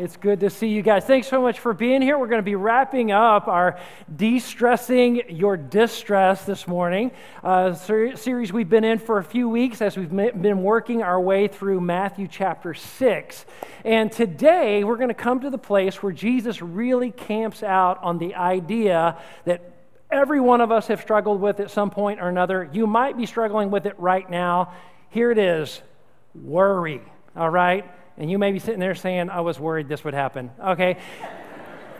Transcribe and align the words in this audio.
It's 0.00 0.16
good 0.16 0.40
to 0.40 0.48
see 0.48 0.68
you 0.68 0.80
guys. 0.80 1.04
Thanks 1.04 1.28
so 1.28 1.42
much 1.42 1.60
for 1.60 1.74
being 1.74 2.00
here. 2.00 2.18
We're 2.18 2.28
going 2.28 2.38
to 2.38 2.42
be 2.42 2.54
wrapping 2.54 3.12
up 3.12 3.48
our 3.48 3.78
De 4.16 4.38
Stressing 4.38 5.28
Your 5.28 5.58
Distress 5.58 6.46
this 6.46 6.66
morning, 6.66 7.10
uh, 7.44 7.74
a 7.74 8.16
series 8.16 8.50
we've 8.50 8.70
been 8.70 8.82
in 8.82 8.98
for 8.98 9.18
a 9.18 9.22
few 9.22 9.46
weeks 9.46 9.82
as 9.82 9.98
we've 9.98 10.08
been 10.08 10.62
working 10.62 11.02
our 11.02 11.20
way 11.20 11.48
through 11.48 11.82
Matthew 11.82 12.28
chapter 12.28 12.72
6. 12.72 13.44
And 13.84 14.10
today 14.10 14.84
we're 14.84 14.96
going 14.96 15.08
to 15.08 15.14
come 15.14 15.40
to 15.40 15.50
the 15.50 15.58
place 15.58 16.02
where 16.02 16.12
Jesus 16.12 16.62
really 16.62 17.10
camps 17.10 17.62
out 17.62 18.02
on 18.02 18.16
the 18.16 18.36
idea 18.36 19.18
that 19.44 19.70
every 20.10 20.40
one 20.40 20.62
of 20.62 20.72
us 20.72 20.86
have 20.86 21.02
struggled 21.02 21.42
with 21.42 21.60
at 21.60 21.70
some 21.70 21.90
point 21.90 22.20
or 22.20 22.30
another. 22.30 22.70
You 22.72 22.86
might 22.86 23.18
be 23.18 23.26
struggling 23.26 23.70
with 23.70 23.84
it 23.84 24.00
right 24.00 24.30
now. 24.30 24.72
Here 25.10 25.30
it 25.30 25.36
is 25.36 25.82
worry, 26.34 27.02
all 27.36 27.50
right? 27.50 27.84
And 28.16 28.30
you 28.30 28.38
may 28.38 28.52
be 28.52 28.58
sitting 28.58 28.80
there 28.80 28.94
saying, 28.94 29.30
I 29.30 29.40
was 29.40 29.58
worried 29.58 29.88
this 29.88 30.04
would 30.04 30.14
happen. 30.14 30.50
Okay. 30.62 30.98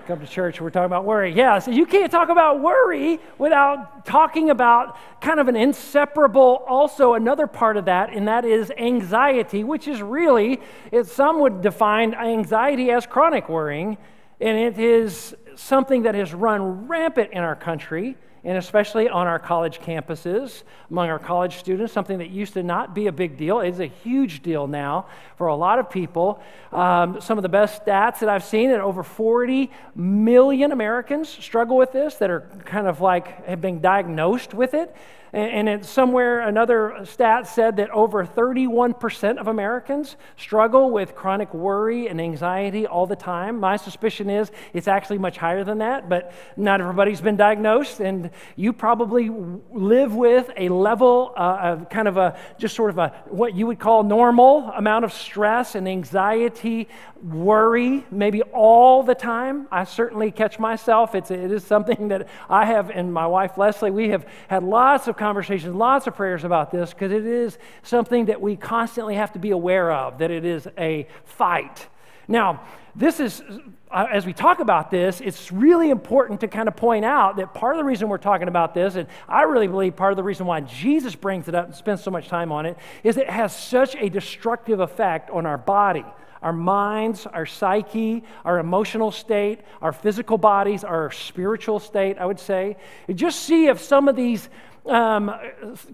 Come 0.06 0.18
to 0.20 0.26
church, 0.26 0.60
we're 0.60 0.70
talking 0.70 0.86
about 0.86 1.04
worry. 1.04 1.32
Yeah, 1.32 1.60
so 1.60 1.70
you 1.70 1.86
can't 1.86 2.10
talk 2.10 2.30
about 2.30 2.60
worry 2.60 3.20
without 3.38 4.04
talking 4.04 4.50
about 4.50 4.96
kind 5.20 5.38
of 5.38 5.46
an 5.46 5.54
inseparable, 5.54 6.64
also 6.66 7.14
another 7.14 7.46
part 7.46 7.76
of 7.76 7.84
that, 7.84 8.12
and 8.12 8.26
that 8.26 8.44
is 8.44 8.72
anxiety, 8.76 9.62
which 9.62 9.86
is 9.86 10.02
really, 10.02 10.60
it, 10.90 11.06
some 11.06 11.38
would 11.40 11.60
define 11.60 12.14
anxiety 12.14 12.90
as 12.90 13.06
chronic 13.06 13.48
worrying, 13.48 13.98
and 14.40 14.58
it 14.58 14.78
is 14.78 15.34
something 15.54 16.02
that 16.02 16.16
has 16.16 16.34
run 16.34 16.88
rampant 16.88 17.30
in 17.32 17.38
our 17.38 17.54
country 17.54 18.16
and 18.44 18.56
especially 18.56 19.08
on 19.08 19.26
our 19.26 19.38
college 19.38 19.80
campuses, 19.80 20.62
among 20.90 21.08
our 21.08 21.18
college 21.18 21.58
students, 21.58 21.92
something 21.92 22.18
that 22.18 22.30
used 22.30 22.54
to 22.54 22.62
not 22.62 22.94
be 22.94 23.06
a 23.06 23.12
big 23.12 23.36
deal 23.36 23.60
is 23.60 23.80
a 23.80 23.86
huge 23.86 24.42
deal 24.42 24.66
now 24.66 25.06
for 25.36 25.48
a 25.48 25.54
lot 25.54 25.78
of 25.78 25.90
people. 25.90 26.42
Um, 26.72 27.20
some 27.20 27.38
of 27.38 27.42
the 27.42 27.48
best 27.48 27.84
stats 27.84 28.20
that 28.20 28.28
I've 28.28 28.44
seen 28.44 28.70
that 28.70 28.80
over 28.80 29.02
40 29.02 29.70
million 29.94 30.72
Americans 30.72 31.28
struggle 31.28 31.76
with 31.76 31.92
this, 31.92 32.14
that 32.16 32.30
are 32.30 32.48
kind 32.64 32.86
of 32.86 33.00
like 33.00 33.46
have 33.46 33.60
been 33.60 33.80
diagnosed 33.80 34.54
with 34.54 34.74
it. 34.74 34.94
And, 35.32 35.68
it's 35.68 35.88
somewhere 35.88 36.40
another 36.40 37.04
stat 37.04 37.46
said 37.46 37.76
that 37.76 37.90
over 37.90 38.26
31% 38.26 39.38
of 39.38 39.46
Americans 39.46 40.16
struggle 40.36 40.90
with 40.90 41.14
chronic 41.14 41.54
worry 41.54 42.08
and 42.08 42.20
anxiety 42.20 42.86
all 42.86 43.06
the 43.06 43.14
time. 43.14 43.60
My 43.60 43.76
suspicion 43.76 44.28
is 44.28 44.50
it's 44.72 44.88
actually 44.88 45.18
much 45.18 45.36
higher 45.36 45.62
than 45.62 45.78
that, 45.78 46.08
but 46.08 46.32
not 46.56 46.80
everybody's 46.80 47.20
been 47.20 47.36
diagnosed. 47.36 48.00
And 48.00 48.30
you 48.56 48.72
probably 48.72 49.30
live 49.70 50.14
with 50.14 50.50
a 50.56 50.68
level 50.68 51.32
uh, 51.36 51.58
of 51.62 51.88
kind 51.88 52.08
of 52.08 52.16
a 52.16 52.36
just 52.58 52.74
sort 52.74 52.90
of 52.90 52.98
a 52.98 53.10
what 53.28 53.54
you 53.54 53.68
would 53.68 53.78
call 53.78 54.02
normal 54.02 54.70
amount 54.70 55.04
of 55.04 55.12
stress 55.12 55.76
and 55.76 55.88
anxiety, 55.88 56.88
worry, 57.22 58.04
maybe 58.10 58.42
all 58.42 59.02
the 59.02 59.14
time. 59.14 59.68
I 59.70 59.84
certainly 59.84 60.30
catch 60.30 60.58
myself. 60.58 61.14
It's, 61.14 61.30
it 61.30 61.52
is 61.52 61.64
something 61.64 62.08
that 62.08 62.28
I 62.48 62.64
have, 62.64 62.90
and 62.90 63.12
my 63.12 63.26
wife 63.26 63.58
Leslie, 63.58 63.90
we 63.90 64.08
have 64.08 64.26
had 64.48 64.62
lots 64.64 65.06
of 65.06 65.16
conversations, 65.20 65.74
lots 65.74 66.08
of 66.08 66.16
prayers 66.16 66.42
about 66.42 66.72
this 66.72 66.90
because 66.90 67.12
it 67.12 67.24
is 67.24 67.58
something 67.84 68.24
that 68.24 68.40
we 68.40 68.56
constantly 68.56 69.14
have 69.14 69.32
to 69.34 69.38
be 69.38 69.50
aware 69.50 69.92
of, 69.92 70.18
that 70.18 70.32
it 70.32 70.44
is 70.44 70.66
a 70.76 71.06
fight. 71.24 71.86
Now, 72.26 72.62
this 72.96 73.20
is, 73.20 73.42
uh, 73.90 74.06
as 74.10 74.26
we 74.26 74.32
talk 74.32 74.58
about 74.58 74.90
this, 74.90 75.20
it's 75.20 75.52
really 75.52 75.90
important 75.90 76.40
to 76.40 76.48
kind 76.48 76.66
of 76.66 76.74
point 76.74 77.04
out 77.04 77.36
that 77.36 77.54
part 77.54 77.76
of 77.76 77.78
the 77.78 77.84
reason 77.84 78.08
we're 78.08 78.18
talking 78.18 78.48
about 78.48 78.74
this, 78.74 78.96
and 78.96 79.06
I 79.28 79.42
really 79.42 79.68
believe 79.68 79.94
part 79.94 80.12
of 80.12 80.16
the 80.16 80.24
reason 80.24 80.46
why 80.46 80.60
Jesus 80.60 81.14
brings 81.14 81.46
it 81.46 81.54
up 81.54 81.66
and 81.66 81.74
spends 81.74 82.02
so 82.02 82.10
much 82.10 82.28
time 82.28 82.50
on 82.50 82.66
it, 82.66 82.76
is 83.04 83.16
it 83.16 83.30
has 83.30 83.54
such 83.54 83.94
a 83.96 84.08
destructive 84.08 84.80
effect 84.80 85.30
on 85.30 85.46
our 85.46 85.58
body 85.58 86.04
our 86.42 86.52
minds, 86.52 87.26
our 87.26 87.44
psyche, 87.44 88.24
our 88.44 88.58
emotional 88.58 89.10
state, 89.10 89.60
our 89.82 89.92
physical 89.92 90.38
bodies, 90.38 90.84
our 90.84 91.10
spiritual 91.10 91.78
state, 91.78 92.18
I 92.18 92.26
would 92.26 92.40
say. 92.40 92.76
just 93.14 93.40
see 93.40 93.66
if 93.66 93.80
some 93.80 94.08
of 94.08 94.16
these 94.16 94.48
um, 94.86 95.32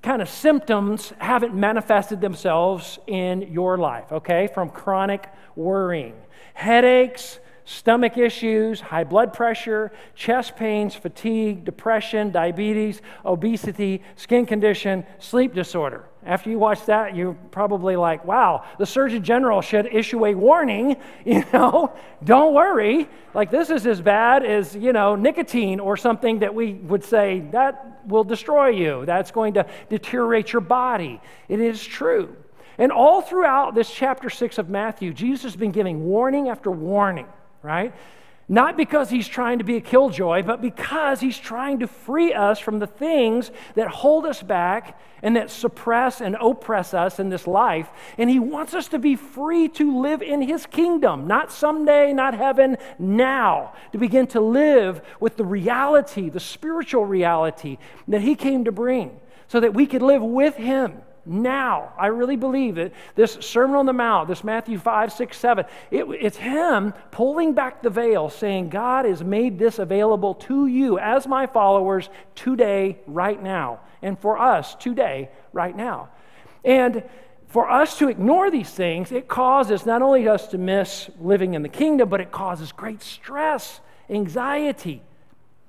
kind 0.03 0.23
of 0.23 0.29
symptoms 0.29 1.13
haven't 1.19 1.55
manifested 1.55 2.21
themselves 2.21 2.99
in 3.07 3.43
your 3.53 3.79
life, 3.79 4.13
okay? 4.13 4.49
From 4.53 4.71
chronic 4.71 5.29
worrying, 5.55 6.15
headaches, 6.55 7.39
stomach 7.65 8.17
issues, 8.17 8.81
high 8.81 9.05
blood 9.05 9.33
pressure, 9.33 9.93
chest 10.15 10.57
pains, 10.57 10.95
fatigue, 10.95 11.65
depression, 11.65 12.31
diabetes, 12.31 13.03
obesity, 13.25 14.03
skin 14.15 14.47
condition, 14.47 15.05
sleep 15.19 15.53
disorder. 15.53 16.05
After 16.27 16.51
you 16.51 16.59
watch 16.59 16.85
that, 16.87 17.15
you're 17.15 17.35
probably 17.53 17.95
like, 17.95 18.25
wow, 18.25 18.65
the 18.79 18.85
Surgeon 18.85 19.23
General 19.23 19.63
should 19.63 19.87
issue 19.87 20.27
a 20.27 20.35
warning, 20.35 20.97
you 21.25 21.45
know, 21.53 21.93
don't 22.25 22.53
worry. 22.53 23.09
Like, 23.33 23.51
this 23.53 23.71
is 23.71 23.87
as 23.87 24.01
bad 24.01 24.45
as, 24.45 24.75
you 24.75 24.93
know, 24.93 25.15
nicotine 25.15 25.79
or 25.79 25.97
something 25.97 26.41
that 26.41 26.53
we 26.53 26.75
would 26.75 27.05
say 27.05 27.45
that 27.53 28.03
will 28.07 28.25
destroy 28.25 28.69
you. 28.69 29.07
That's 29.07 29.31
going 29.31 29.55
to 29.55 29.67
deteriorate 29.89 30.53
your 30.53 30.63
body. 30.63 31.21
It 31.49 31.61
is 31.61 31.85
true. 31.85 32.35
And 32.79 32.91
all 32.91 33.23
throughout 33.23 33.75
this 33.75 33.91
chapter 33.91 34.29
six 34.29 34.59
of 34.59 34.69
Matthew, 34.69 35.13
Jesus 35.13 35.45
has 35.45 35.57
been 35.57 35.73
giving 35.73 36.05
warning 36.05 36.49
after 36.49 36.71
warning, 36.71 37.27
right? 37.63 37.95
Not 38.49 38.77
because 38.77 39.11
he's 39.11 39.27
trying 39.27 39.59
to 39.59 39.65
be 39.65 39.77
a 39.77 39.81
killjoy, 39.81 40.43
but 40.45 40.63
because 40.63 41.19
he's 41.19 41.39
trying 41.39 41.81
to 41.81 41.89
free 41.89 42.33
us 42.33 42.61
from 42.61 42.79
the 42.79 42.87
things 42.87 43.51
that 43.75 43.89
hold 43.89 44.25
us 44.25 44.41
back 44.41 45.01
and 45.21 45.35
that 45.35 45.51
suppress 45.51 46.21
and 46.21 46.37
oppress 46.41 46.95
us 46.95 47.19
in 47.19 47.29
this 47.29 47.49
life. 47.49 47.89
And 48.17 48.31
he 48.31 48.39
wants 48.39 48.73
us 48.73 48.87
to 48.89 49.01
be 49.01 49.17
free 49.17 49.69
to 49.71 50.01
live 50.01 50.23
in 50.23 50.43
his 50.43 50.65
kingdom, 50.65 51.27
not 51.27 51.51
someday, 51.51 52.13
not 52.13 52.35
heaven, 52.35 52.77
now, 53.01 53.73
to 53.91 53.99
begin 53.99 54.29
to 54.29 54.41
live 54.41 55.03
with 55.19 55.37
the 55.37 55.45
reality, 55.45 56.29
the 56.29 56.39
spiritual 56.39 57.05
reality 57.05 57.79
that 58.07 58.21
he 58.21 58.37
came 58.37 58.65
to 58.65 58.73
bring, 58.73 59.19
so 59.49 59.59
that 59.59 59.75
we 59.75 59.87
could 59.87 60.03
live 60.03 60.23
with 60.23 60.55
him 60.55 61.03
now. 61.27 61.93
I 61.99 62.07
really 62.07 62.37
believe 62.37 62.77
that 62.77 62.93
this 63.15 63.39
Sermon 63.41 63.77
on 63.77 63.87
the 63.87 63.93
Mount, 63.93 64.29
this 64.29 64.45
Matthew 64.45 64.79
5, 64.79 65.13
6, 65.13 65.37
7, 65.37 65.65
it, 65.91 66.05
it's 66.21 66.37
Him 66.37 66.95
pulling 67.11 67.55
back 67.55 67.83
the 67.83 67.91
veil, 67.91 68.31
saying, 68.31 68.71
God 68.71 69.05
has 69.05 69.23
made 69.23 69.59
this 69.59 69.79
available 69.79 70.35
to 70.35 70.67
you 70.67 70.99
as 70.99 71.27
my 71.27 71.47
followers 71.47 72.09
today, 72.35 72.99
right 73.07 73.43
now, 73.43 73.81
and 74.03 74.19
for 74.19 74.39
us 74.39 74.75
today, 74.77 75.31
right 75.53 75.77
now. 75.77 76.09
And 76.65 77.03
for 77.49 77.71
us 77.71 77.99
to 77.99 78.09
ignore 78.09 78.51
these 78.51 78.71
things, 78.71 79.13
it 79.13 79.29
causes 79.29 79.87
not 79.87 80.03
only 80.03 80.29
us 80.29 80.49
to 80.49 80.59
miss 80.59 81.11
living 81.21 81.55
in 81.55 81.63
the 81.63 81.69
kingdom, 81.69 82.09
but 82.09 82.21
it 82.21 82.31
causes 82.33 82.73
great 82.73 83.03
stress, 83.03 83.81
anxiety, 84.11 85.03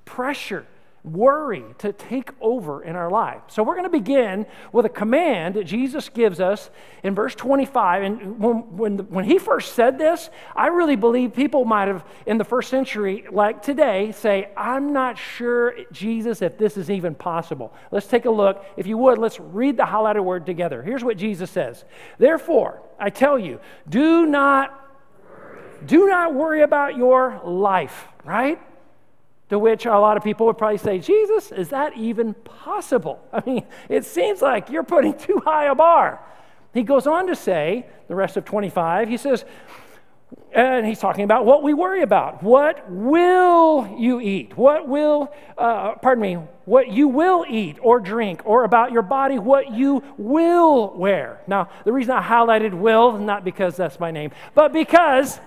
pressure 0.05 0.65
worry 1.13 1.63
to 1.79 1.93
take 1.93 2.31
over 2.41 2.83
in 2.83 2.95
our 2.95 3.09
life. 3.09 3.41
So 3.47 3.63
we're 3.63 3.75
going 3.75 3.85
to 3.85 3.89
begin 3.89 4.45
with 4.71 4.85
a 4.85 4.89
command 4.89 5.55
that 5.55 5.63
Jesus 5.63 6.09
gives 6.09 6.39
us 6.39 6.69
in 7.03 7.15
verse 7.15 7.35
25. 7.35 8.03
And 8.03 8.39
when, 8.39 8.77
when, 8.77 8.97
when 9.09 9.25
he 9.25 9.39
first 9.39 9.73
said 9.73 9.97
this, 9.97 10.29
I 10.55 10.67
really 10.67 10.95
believe 10.95 11.33
people 11.33 11.65
might 11.65 11.87
have, 11.87 12.05
in 12.25 12.37
the 12.37 12.43
first 12.43 12.69
century, 12.69 13.25
like 13.31 13.61
today, 13.61 14.11
say, 14.11 14.49
I'm 14.57 14.93
not 14.93 15.17
sure, 15.17 15.75
Jesus, 15.91 16.41
if 16.41 16.57
this 16.57 16.77
is 16.77 16.89
even 16.89 17.15
possible. 17.15 17.73
Let's 17.91 18.07
take 18.07 18.25
a 18.25 18.31
look. 18.31 18.65
If 18.75 18.87
you 18.87 18.97
would, 18.97 19.17
let's 19.17 19.39
read 19.39 19.77
the 19.77 19.83
highlighted 19.83 20.23
word 20.23 20.45
together. 20.45 20.83
Here's 20.83 21.03
what 21.03 21.17
Jesus 21.17 21.49
says 21.49 21.85
Therefore, 22.17 22.81
I 22.99 23.09
tell 23.09 23.37
you, 23.39 23.59
do 23.87 24.25
not. 24.25 24.83
Do 25.85 26.07
not 26.07 26.33
worry 26.33 26.63
about 26.63 26.97
your 26.97 27.39
life, 27.45 28.07
right? 28.25 28.59
To 29.49 29.57
which 29.57 29.85
a 29.85 29.97
lot 29.97 30.17
of 30.17 30.23
people 30.23 30.45
would 30.47 30.57
probably 30.57 30.77
say, 30.77 30.99
Jesus, 30.99 31.51
is 31.51 31.69
that 31.69 31.97
even 31.97 32.33
possible? 32.33 33.21
I 33.33 33.41
mean, 33.45 33.65
it 33.89 34.05
seems 34.05 34.41
like 34.41 34.69
you're 34.69 34.83
putting 34.83 35.13
too 35.17 35.41
high 35.43 35.65
a 35.65 35.75
bar. 35.75 36.21
He 36.73 36.83
goes 36.83 37.07
on 37.07 37.27
to 37.27 37.35
say, 37.35 37.85
the 38.07 38.15
rest 38.15 38.37
of 38.37 38.45
25, 38.45 39.09
he 39.09 39.17
says, 39.17 39.45
and 40.51 40.85
he's 40.85 40.99
talking 40.99 41.23
about 41.23 41.45
what 41.45 41.63
we 41.63 41.73
worry 41.73 42.01
about. 42.01 42.43
What 42.43 42.89
will 42.89 43.95
you 43.97 44.19
eat? 44.19 44.57
What 44.57 44.87
will, 44.87 45.33
uh, 45.57 45.95
pardon 45.95 46.21
me, 46.21 46.33
what 46.65 46.89
you 46.89 47.07
will 47.07 47.45
eat 47.47 47.77
or 47.81 47.99
drink, 47.99 48.41
or 48.43 48.63
about 48.63 48.91
your 48.91 49.01
body, 49.01 49.39
what 49.39 49.71
you 49.71 50.03
will 50.17 50.93
wear. 50.97 51.41
Now, 51.47 51.69
the 51.85 51.93
reason 51.93 52.11
I 52.11 52.21
highlighted 52.21 52.73
will, 52.73 53.17
not 53.17 53.45
because 53.45 53.77
that's 53.77 53.99
my 53.99 54.11
name, 54.11 54.31
but 54.53 54.73
because 54.73 55.39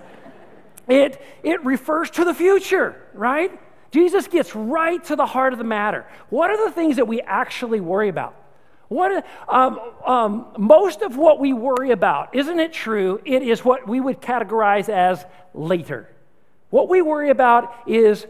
it, 0.87 1.21
it 1.43 1.63
refers 1.63 2.09
to 2.11 2.25
the 2.25 2.33
future, 2.33 2.95
right? 3.13 3.51
Jesus 3.91 4.27
gets 4.27 4.55
right 4.55 5.03
to 5.05 5.15
the 5.15 5.25
heart 5.25 5.53
of 5.53 5.59
the 5.59 5.65
matter. 5.65 6.05
What 6.29 6.49
are 6.49 6.65
the 6.65 6.73
things 6.73 6.95
that 6.95 7.07
we 7.07 7.21
actually 7.21 7.81
worry 7.81 8.09
about? 8.09 8.35
What, 8.87 9.25
um, 9.47 9.79
um, 10.05 10.47
most 10.57 11.01
of 11.01 11.15
what 11.15 11.39
we 11.39 11.53
worry 11.53 11.91
about, 11.91 12.35
isn't 12.35 12.59
it 12.59 12.73
true? 12.73 13.21
It 13.23 13.41
is 13.41 13.63
what 13.63 13.87
we 13.87 14.01
would 14.01 14.21
categorize 14.21 14.89
as 14.89 15.25
later. 15.53 16.09
What 16.71 16.89
we 16.89 17.01
worry 17.01 17.29
about 17.29 17.73
is 17.87 18.25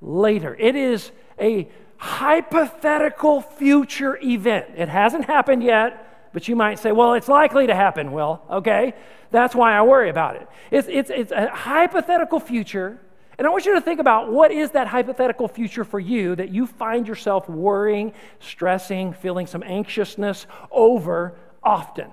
later. 0.00 0.54
It 0.58 0.76
is 0.76 1.10
a 1.38 1.68
hypothetical 1.98 3.40
future 3.40 4.18
event. 4.22 4.66
It 4.76 4.88
hasn't 4.88 5.24
happened 5.24 5.62
yet, 5.62 6.30
but 6.32 6.48
you 6.48 6.56
might 6.56 6.78
say, 6.78 6.92
well, 6.92 7.14
it's 7.14 7.28
likely 7.28 7.66
to 7.66 7.74
happen. 7.74 8.12
Well, 8.12 8.42
okay, 8.50 8.94
that's 9.30 9.54
why 9.54 9.72
I 9.72 9.82
worry 9.82 10.10
about 10.10 10.36
it. 10.36 10.48
It's, 10.70 10.88
it's, 10.88 11.10
it's 11.10 11.32
a 11.32 11.48
hypothetical 11.48 12.40
future. 12.40 13.00
And 13.38 13.46
I 13.46 13.50
want 13.50 13.66
you 13.66 13.74
to 13.74 13.80
think 13.80 14.00
about 14.00 14.32
what 14.32 14.50
is 14.50 14.70
that 14.70 14.86
hypothetical 14.86 15.46
future 15.46 15.84
for 15.84 16.00
you 16.00 16.34
that 16.36 16.50
you 16.50 16.66
find 16.66 17.06
yourself 17.06 17.48
worrying, 17.48 18.14
stressing, 18.40 19.12
feeling 19.12 19.46
some 19.46 19.62
anxiousness 19.62 20.46
over 20.70 21.36
often. 21.62 22.10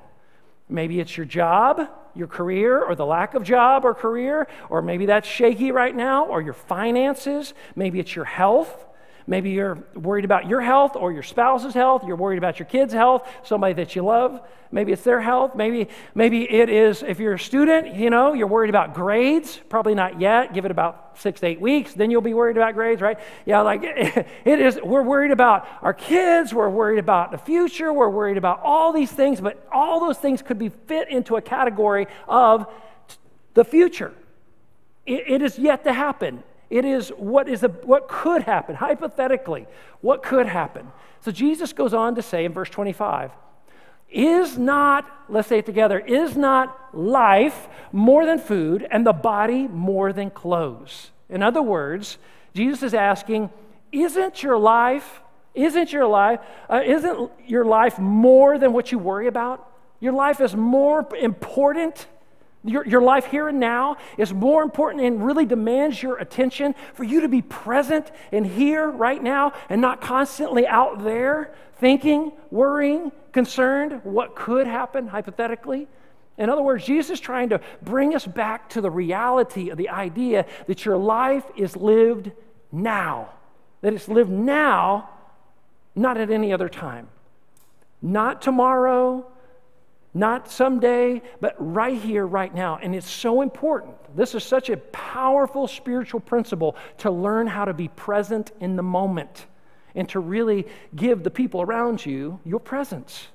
Maybe 0.67 0.99
it's 0.99 1.15
your 1.15 1.25
job, 1.25 1.87
your 2.13 2.27
career, 2.27 2.83
or 2.83 2.95
the 2.95 3.05
lack 3.05 3.35
of 3.35 3.43
job 3.43 3.85
or 3.85 3.93
career, 3.93 4.47
or 4.69 4.81
maybe 4.81 5.05
that's 5.05 5.27
shaky 5.27 5.71
right 5.71 5.95
now, 5.95 6.25
or 6.25 6.41
your 6.41 6.53
finances. 6.53 7.53
Maybe 7.75 7.99
it's 7.99 8.15
your 8.15 8.25
health. 8.25 8.85
Maybe 9.25 9.51
you're 9.51 9.75
worried 9.95 10.25
about 10.25 10.47
your 10.47 10.61
health 10.61 10.95
or 10.95 11.13
your 11.13 11.23
spouse's 11.23 11.73
health. 11.73 12.03
You're 12.05 12.17
worried 12.17 12.37
about 12.37 12.59
your 12.59 12.65
kids' 12.65 12.93
health, 12.93 13.27
somebody 13.43 13.73
that 13.75 13.95
you 13.95 14.03
love. 14.03 14.41
Maybe 14.71 14.91
it's 14.91 15.03
their 15.03 15.21
health. 15.21 15.55
Maybe, 15.55 15.87
maybe 16.15 16.49
it 16.51 16.67
is, 16.67 17.03
if 17.03 17.19
you're 17.19 17.35
a 17.35 17.39
student, 17.39 17.95
you 17.95 18.09
know, 18.09 18.33
you're 18.33 18.47
worried 18.47 18.69
about 18.69 18.93
grades. 18.93 19.61
Probably 19.69 19.93
not 19.93 20.19
yet. 20.19 20.53
Give 20.53 20.65
it 20.65 20.71
about 20.71 21.17
six 21.19 21.39
to 21.41 21.47
eight 21.47 21.61
weeks. 21.61 21.93
Then 21.93 22.11
you'll 22.11 22.21
be 22.21 22.33
worried 22.33 22.57
about 22.57 22.73
grades, 22.73 22.99
right? 22.99 23.19
Yeah, 23.45 23.61
like 23.61 23.81
it 23.83 24.59
is. 24.59 24.79
We're 24.83 25.03
worried 25.03 25.31
about 25.31 25.67
our 25.81 25.93
kids. 25.93 26.53
We're 26.53 26.69
worried 26.69 26.99
about 26.99 27.31
the 27.31 27.37
future. 27.37 27.93
We're 27.93 28.09
worried 28.09 28.37
about 28.37 28.61
all 28.63 28.91
these 28.91 29.11
things, 29.11 29.39
but 29.39 29.65
all 29.71 29.99
those 29.99 30.17
things 30.17 30.41
could 30.41 30.57
be 30.57 30.69
fit 30.69 31.09
into 31.09 31.35
a 31.35 31.41
category 31.41 32.07
of 32.27 32.65
the 33.53 33.63
future. 33.63 34.13
it, 35.05 35.23
it 35.27 35.41
is 35.41 35.59
yet 35.59 35.83
to 35.83 35.93
happen. 35.93 36.43
It 36.73 36.85
is 36.85 37.09
what 37.09 37.47
is 37.47 37.61
what 37.83 38.07
could 38.07 38.41
happen, 38.41 38.73
hypothetically, 38.73 39.67
what 40.01 40.23
could 40.23 40.47
happen. 40.47 40.91
So 41.19 41.29
Jesus 41.29 41.71
goes 41.71 41.93
on 41.93 42.15
to 42.15 42.23
say 42.23 42.45
in 42.45 42.51
verse 42.51 42.67
25, 42.71 43.29
is 44.09 44.57
not, 44.57 45.05
let's 45.29 45.47
say 45.47 45.59
it 45.59 45.67
together, 45.67 45.99
is 45.99 46.35
not 46.35 46.97
life 46.97 47.67
more 47.91 48.25
than 48.25 48.39
food 48.39 48.87
and 48.89 49.05
the 49.05 49.13
body 49.13 49.67
more 49.67 50.11
than 50.11 50.31
clothes? 50.31 51.11
In 51.29 51.43
other 51.43 51.61
words, 51.61 52.17
Jesus 52.55 52.81
is 52.81 52.95
asking, 52.95 53.51
isn't 53.91 54.41
your 54.41 54.57
life, 54.57 55.21
isn't 55.53 55.93
your 55.93 56.07
life, 56.07 56.39
uh, 56.71 56.81
isn't 56.83 57.29
your 57.45 57.65
life 57.65 57.99
more 57.99 58.57
than 58.57 58.73
what 58.73 58.91
you 58.91 58.97
worry 58.97 59.27
about? 59.27 59.71
Your 59.99 60.13
life 60.13 60.41
is 60.41 60.55
more 60.55 61.07
important 61.21 62.07
your, 62.63 62.85
your 62.85 63.01
life 63.01 63.25
here 63.25 63.47
and 63.49 63.59
now 63.59 63.97
is 64.17 64.33
more 64.33 64.63
important 64.63 65.03
and 65.03 65.25
really 65.25 65.45
demands 65.45 66.01
your 66.01 66.17
attention 66.17 66.75
for 66.93 67.03
you 67.03 67.21
to 67.21 67.27
be 67.27 67.41
present 67.41 68.11
and 68.31 68.45
here 68.45 68.89
right 68.89 69.21
now 69.21 69.53
and 69.69 69.81
not 69.81 70.01
constantly 70.01 70.65
out 70.65 71.03
there 71.03 71.53
thinking, 71.75 72.31
worrying, 72.51 73.11
concerned 73.33 74.01
what 74.03 74.35
could 74.35 74.67
happen 74.67 75.07
hypothetically. 75.07 75.87
In 76.37 76.49
other 76.49 76.61
words, 76.61 76.85
Jesus 76.85 77.11
is 77.11 77.19
trying 77.19 77.49
to 77.49 77.59
bring 77.81 78.15
us 78.15 78.25
back 78.25 78.69
to 78.69 78.81
the 78.81 78.89
reality 78.89 79.69
of 79.69 79.77
the 79.77 79.89
idea 79.89 80.45
that 80.67 80.85
your 80.85 80.97
life 80.97 81.43
is 81.57 81.75
lived 81.75 82.31
now, 82.71 83.29
that 83.81 83.93
it's 83.93 84.07
lived 84.07 84.31
now, 84.31 85.09
not 85.95 86.17
at 86.17 86.31
any 86.31 86.53
other 86.53 86.69
time. 86.69 87.09
Not 88.01 88.41
tomorrow, 88.41 89.25
not 90.13 90.51
someday, 90.51 91.21
but 91.41 91.55
right 91.57 91.99
here, 91.99 92.25
right 92.25 92.53
now. 92.53 92.77
And 92.81 92.95
it's 92.95 93.09
so 93.09 93.41
important. 93.41 93.95
This 94.15 94.35
is 94.35 94.43
such 94.43 94.69
a 94.69 94.77
powerful 94.77 95.67
spiritual 95.67 96.19
principle 96.19 96.75
to 96.99 97.09
learn 97.09 97.47
how 97.47 97.65
to 97.65 97.73
be 97.73 97.87
present 97.87 98.51
in 98.59 98.75
the 98.75 98.83
moment 98.83 99.47
and 99.95 100.07
to 100.09 100.19
really 100.19 100.67
give 100.95 101.23
the 101.23 101.31
people 101.31 101.61
around 101.61 102.05
you 102.05 102.39
your 102.45 102.59
presence. 102.59 103.27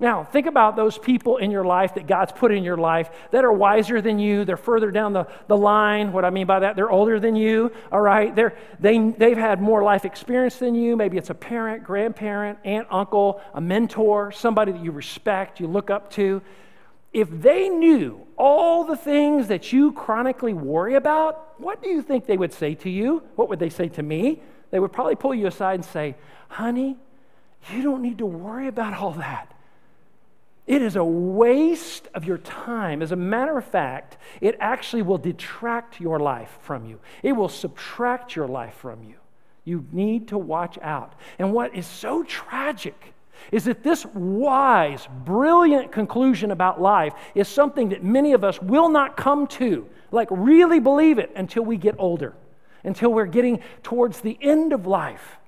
Now, 0.00 0.22
think 0.22 0.46
about 0.46 0.76
those 0.76 0.96
people 0.96 1.38
in 1.38 1.50
your 1.50 1.64
life 1.64 1.94
that 1.94 2.06
God's 2.06 2.30
put 2.30 2.52
in 2.52 2.62
your 2.62 2.76
life 2.76 3.10
that 3.32 3.44
are 3.44 3.52
wiser 3.52 4.00
than 4.00 4.20
you. 4.20 4.44
They're 4.44 4.56
further 4.56 4.92
down 4.92 5.12
the, 5.12 5.26
the 5.48 5.56
line. 5.56 6.12
What 6.12 6.24
I 6.24 6.30
mean 6.30 6.46
by 6.46 6.60
that, 6.60 6.76
they're 6.76 6.90
older 6.90 7.18
than 7.18 7.34
you, 7.34 7.72
all 7.90 8.00
right? 8.00 8.34
They're, 8.34 8.56
they, 8.78 9.10
they've 9.10 9.36
had 9.36 9.60
more 9.60 9.82
life 9.82 10.04
experience 10.04 10.56
than 10.58 10.76
you. 10.76 10.96
Maybe 10.96 11.18
it's 11.18 11.30
a 11.30 11.34
parent, 11.34 11.82
grandparent, 11.82 12.60
aunt, 12.64 12.86
uncle, 12.90 13.40
a 13.54 13.60
mentor, 13.60 14.30
somebody 14.30 14.70
that 14.70 14.84
you 14.84 14.92
respect, 14.92 15.58
you 15.58 15.66
look 15.66 15.90
up 15.90 16.12
to. 16.12 16.42
If 17.12 17.28
they 17.30 17.68
knew 17.68 18.24
all 18.36 18.84
the 18.84 18.96
things 18.96 19.48
that 19.48 19.72
you 19.72 19.90
chronically 19.92 20.52
worry 20.54 20.94
about, 20.94 21.60
what 21.60 21.82
do 21.82 21.88
you 21.88 22.02
think 22.02 22.26
they 22.26 22.36
would 22.36 22.52
say 22.52 22.76
to 22.76 22.90
you? 22.90 23.24
What 23.34 23.48
would 23.48 23.58
they 23.58 23.70
say 23.70 23.88
to 23.88 24.02
me? 24.04 24.42
They 24.70 24.78
would 24.78 24.92
probably 24.92 25.16
pull 25.16 25.34
you 25.34 25.48
aside 25.48 25.74
and 25.74 25.84
say, 25.84 26.14
honey, 26.48 26.98
you 27.72 27.82
don't 27.82 28.02
need 28.02 28.18
to 28.18 28.26
worry 28.26 28.68
about 28.68 28.94
all 28.94 29.12
that. 29.14 29.54
It 30.68 30.82
is 30.82 30.96
a 30.96 31.04
waste 31.04 32.08
of 32.12 32.26
your 32.26 32.36
time. 32.36 33.00
As 33.00 33.10
a 33.10 33.16
matter 33.16 33.56
of 33.56 33.64
fact, 33.64 34.18
it 34.42 34.54
actually 34.60 35.00
will 35.00 35.16
detract 35.16 35.98
your 35.98 36.20
life 36.20 36.58
from 36.60 36.84
you, 36.84 37.00
it 37.22 37.32
will 37.32 37.48
subtract 37.48 38.36
your 38.36 38.46
life 38.46 38.74
from 38.74 39.02
you. 39.02 39.14
You 39.64 39.86
need 39.92 40.28
to 40.28 40.38
watch 40.38 40.78
out. 40.82 41.14
And 41.38 41.52
what 41.52 41.74
is 41.74 41.86
so 41.86 42.22
tragic 42.22 43.14
is 43.50 43.64
that 43.64 43.82
this 43.82 44.04
wise, 44.14 45.08
brilliant 45.24 45.90
conclusion 45.90 46.50
about 46.50 46.80
life 46.80 47.14
is 47.34 47.48
something 47.48 47.88
that 47.88 48.04
many 48.04 48.34
of 48.34 48.44
us 48.44 48.60
will 48.60 48.90
not 48.90 49.16
come 49.16 49.46
to, 49.46 49.86
like 50.12 50.28
really 50.30 50.80
believe 50.80 51.18
it 51.18 51.30
until 51.34 51.64
we 51.64 51.78
get 51.78 51.94
older, 51.98 52.34
until 52.84 53.10
we're 53.10 53.26
getting 53.26 53.60
towards 53.82 54.20
the 54.20 54.38
end 54.42 54.74
of 54.74 54.86
life 54.86 55.38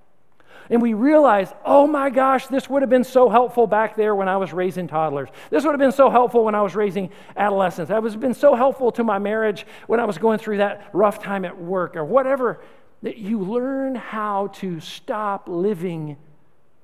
and 0.70 0.81
we 0.81 0.94
realize, 0.94 1.52
oh 1.64 1.88
my 1.88 2.11
gosh, 2.11 2.46
this 2.46 2.70
would 2.70 2.82
have 2.82 2.88
been 2.88 3.05
so 3.05 3.28
helpful 3.28 3.67
back 3.67 3.96
there 3.96 4.14
when 4.14 4.28
I 4.28 4.37
was 4.37 4.52
raising 4.52 4.87
toddlers. 4.87 5.28
This 5.50 5.64
would 5.64 5.72
have 5.72 5.81
been 5.81 5.90
so 5.90 6.08
helpful 6.08 6.44
when 6.44 6.55
I 6.55 6.62
was 6.62 6.76
raising 6.76 7.11
adolescents. 7.37 7.88
That 7.88 8.00
would 8.00 8.12
have 8.12 8.20
been 8.20 8.34
so 8.34 8.55
helpful 8.55 8.93
to 8.93 9.02
my 9.02 9.19
marriage 9.19 9.67
when 9.88 9.99
I 9.99 10.05
was 10.05 10.17
going 10.17 10.38
through 10.38 10.58
that 10.58 10.88
rough 10.93 11.20
time 11.20 11.44
at 11.44 11.61
work 11.61 11.96
or 11.96 12.05
whatever. 12.05 12.61
That 13.02 13.19
you 13.19 13.40
learn 13.40 13.96
how 13.96 14.49
to 14.55 14.78
stop 14.78 15.49
living 15.49 16.16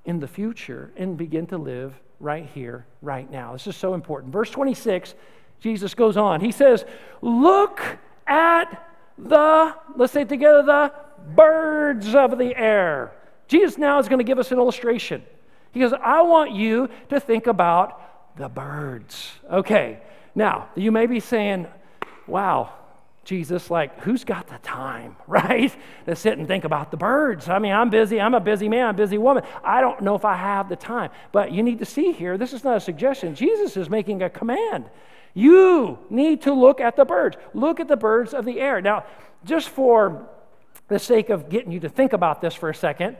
in 0.04 0.18
the 0.18 0.28
future 0.28 0.90
and 0.96 1.16
begin 1.16 1.46
to 1.48 1.58
live 1.58 1.94
right 2.18 2.48
here, 2.54 2.86
right 3.02 3.30
now. 3.30 3.52
This 3.52 3.68
is 3.68 3.76
so 3.76 3.94
important. 3.94 4.32
Verse 4.32 4.50
26, 4.50 5.14
Jesus 5.60 5.94
goes 5.94 6.16
on. 6.16 6.40
He 6.40 6.50
says, 6.50 6.84
Look 7.22 7.80
at 8.26 8.84
the, 9.16 9.76
let's 9.94 10.12
say 10.12 10.24
together, 10.24 10.62
the 10.62 10.92
birds 11.34 12.14
of 12.16 12.36
the 12.38 12.56
air. 12.56 13.12
Jesus 13.48 13.78
now 13.78 13.98
is 13.98 14.08
going 14.08 14.18
to 14.18 14.24
give 14.24 14.38
us 14.38 14.50
an 14.52 14.58
illustration. 14.58 15.22
He 15.72 15.80
goes, 15.80 15.92
I 15.92 16.22
want 16.22 16.52
you 16.52 16.88
to 17.10 17.20
think 17.20 17.46
about 17.46 18.36
the 18.36 18.48
birds. 18.48 19.32
Okay, 19.50 20.00
now 20.34 20.68
you 20.74 20.90
may 20.92 21.06
be 21.06 21.20
saying, 21.20 21.66
wow, 22.26 22.72
Jesus, 23.24 23.70
like, 23.70 24.00
who's 24.00 24.24
got 24.24 24.46
the 24.46 24.58
time, 24.58 25.16
right, 25.26 25.74
to 26.06 26.16
sit 26.16 26.38
and 26.38 26.46
think 26.46 26.64
about 26.64 26.90
the 26.90 26.96
birds? 26.96 27.48
I 27.48 27.58
mean, 27.58 27.72
I'm 27.72 27.90
busy. 27.90 28.20
I'm 28.20 28.34
a 28.34 28.40
busy 28.40 28.68
man. 28.68 28.86
I'm 28.86 28.94
a 28.94 28.98
busy 28.98 29.18
woman. 29.18 29.42
I 29.64 29.80
don't 29.80 30.00
know 30.00 30.14
if 30.14 30.24
I 30.24 30.36
have 30.36 30.68
the 30.68 30.76
time. 30.76 31.10
But 31.32 31.52
you 31.52 31.62
need 31.62 31.80
to 31.80 31.84
see 31.84 32.12
here, 32.12 32.38
this 32.38 32.52
is 32.52 32.62
not 32.62 32.76
a 32.76 32.80
suggestion. 32.80 33.34
Jesus 33.34 33.76
is 33.76 33.90
making 33.90 34.22
a 34.22 34.30
command. 34.30 34.88
You 35.34 35.98
need 36.08 36.42
to 36.42 36.54
look 36.54 36.80
at 36.80 36.96
the 36.96 37.04
birds. 37.04 37.36
Look 37.52 37.80
at 37.80 37.88
the 37.88 37.96
birds 37.96 38.32
of 38.32 38.44
the 38.44 38.60
air. 38.60 38.80
Now, 38.80 39.04
just 39.44 39.68
for 39.68 40.28
the 40.88 40.98
sake 40.98 41.28
of 41.28 41.50
getting 41.50 41.72
you 41.72 41.80
to 41.80 41.88
think 41.88 42.12
about 42.12 42.40
this 42.40 42.54
for 42.54 42.70
a 42.70 42.74
second, 42.74 43.16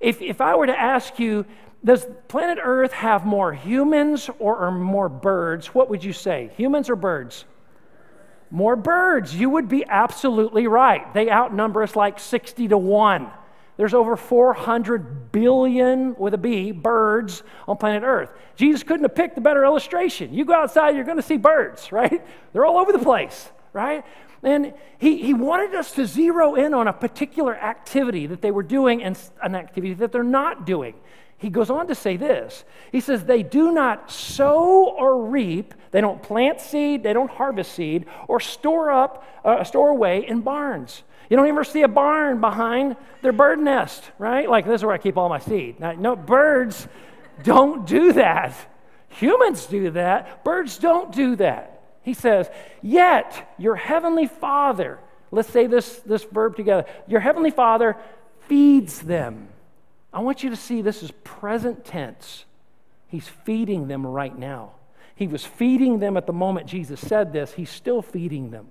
if, 0.00 0.22
if 0.22 0.40
I 0.40 0.56
were 0.56 0.66
to 0.66 0.78
ask 0.78 1.18
you, 1.18 1.44
does 1.84 2.06
planet 2.28 2.58
Earth 2.62 2.92
have 2.92 3.24
more 3.24 3.52
humans 3.52 4.28
or, 4.38 4.56
or 4.56 4.70
more 4.70 5.08
birds? 5.08 5.68
What 5.68 5.88
would 5.90 6.02
you 6.02 6.12
say? 6.12 6.50
Humans 6.56 6.90
or 6.90 6.96
birds? 6.96 7.44
More 8.50 8.76
birds. 8.76 9.34
You 9.34 9.50
would 9.50 9.68
be 9.68 9.84
absolutely 9.86 10.66
right. 10.66 11.12
They 11.14 11.30
outnumber 11.30 11.82
us 11.82 11.94
like 11.94 12.18
60 12.18 12.68
to 12.68 12.78
1. 12.78 13.30
There's 13.76 13.94
over 13.94 14.16
400 14.16 15.32
billion, 15.32 16.14
with 16.16 16.34
a 16.34 16.38
B, 16.38 16.70
birds 16.70 17.42
on 17.66 17.78
planet 17.78 18.02
Earth. 18.02 18.30
Jesus 18.56 18.82
couldn't 18.82 19.04
have 19.04 19.14
picked 19.14 19.38
a 19.38 19.40
better 19.40 19.64
illustration. 19.64 20.34
You 20.34 20.44
go 20.44 20.52
outside, 20.52 20.96
you're 20.96 21.04
going 21.04 21.16
to 21.16 21.22
see 21.22 21.38
birds, 21.38 21.90
right? 21.92 22.22
They're 22.52 22.66
all 22.66 22.76
over 22.76 22.92
the 22.92 22.98
place, 22.98 23.48
right? 23.72 24.04
And 24.42 24.72
he, 24.98 25.22
he 25.22 25.34
wanted 25.34 25.74
us 25.74 25.92
to 25.92 26.06
zero 26.06 26.54
in 26.54 26.72
on 26.72 26.88
a 26.88 26.92
particular 26.92 27.54
activity 27.54 28.26
that 28.26 28.40
they 28.40 28.50
were 28.50 28.62
doing 28.62 29.02
and 29.02 29.18
an 29.42 29.54
activity 29.54 29.94
that 29.94 30.12
they're 30.12 30.22
not 30.22 30.64
doing. 30.64 30.94
He 31.36 31.48
goes 31.48 31.70
on 31.70 31.86
to 31.88 31.94
say 31.94 32.16
this 32.16 32.64
He 32.92 33.00
says, 33.00 33.24
They 33.24 33.42
do 33.42 33.72
not 33.72 34.10
sow 34.10 34.90
or 34.90 35.24
reap, 35.24 35.74
they 35.90 36.00
don't 36.00 36.22
plant 36.22 36.60
seed, 36.60 37.02
they 37.02 37.12
don't 37.12 37.30
harvest 37.30 37.72
seed, 37.72 38.06
or 38.28 38.40
store 38.40 38.90
up, 38.90 39.24
uh, 39.44 39.64
store 39.64 39.88
away 39.88 40.26
in 40.26 40.40
barns. 40.40 41.02
You 41.30 41.36
don't 41.36 41.46
ever 41.46 41.64
see 41.64 41.82
a 41.82 41.88
barn 41.88 42.40
behind 42.40 42.96
their 43.22 43.32
bird 43.32 43.60
nest, 43.60 44.10
right? 44.18 44.50
Like 44.50 44.66
this 44.66 44.80
is 44.80 44.84
where 44.84 44.94
I 44.94 44.98
keep 44.98 45.16
all 45.16 45.28
my 45.28 45.38
seed. 45.38 45.78
Now, 45.78 45.92
no, 45.92 46.16
birds 46.16 46.88
don't 47.42 47.86
do 47.86 48.12
that. 48.14 48.54
Humans 49.10 49.66
do 49.66 49.90
that. 49.92 50.44
Birds 50.44 50.78
don't 50.78 51.12
do 51.12 51.36
that. 51.36 51.69
He 52.02 52.14
says, 52.14 52.50
Yet 52.82 53.54
your 53.58 53.76
heavenly 53.76 54.26
Father, 54.26 54.98
let's 55.30 55.50
say 55.50 55.66
this, 55.66 55.96
this 56.00 56.24
verb 56.24 56.56
together, 56.56 56.86
your 57.06 57.20
heavenly 57.20 57.50
Father 57.50 57.96
feeds 58.48 59.00
them. 59.00 59.48
I 60.12 60.20
want 60.20 60.42
you 60.42 60.50
to 60.50 60.56
see 60.56 60.82
this 60.82 61.02
is 61.02 61.12
present 61.22 61.84
tense. 61.84 62.44
He's 63.06 63.28
feeding 63.28 63.88
them 63.88 64.06
right 64.06 64.36
now. 64.36 64.72
He 65.14 65.26
was 65.26 65.44
feeding 65.44 65.98
them 65.98 66.16
at 66.16 66.26
the 66.26 66.32
moment 66.32 66.66
Jesus 66.66 67.00
said 67.00 67.32
this. 67.32 67.52
He's 67.52 67.70
still 67.70 68.02
feeding 68.02 68.50
them. 68.50 68.68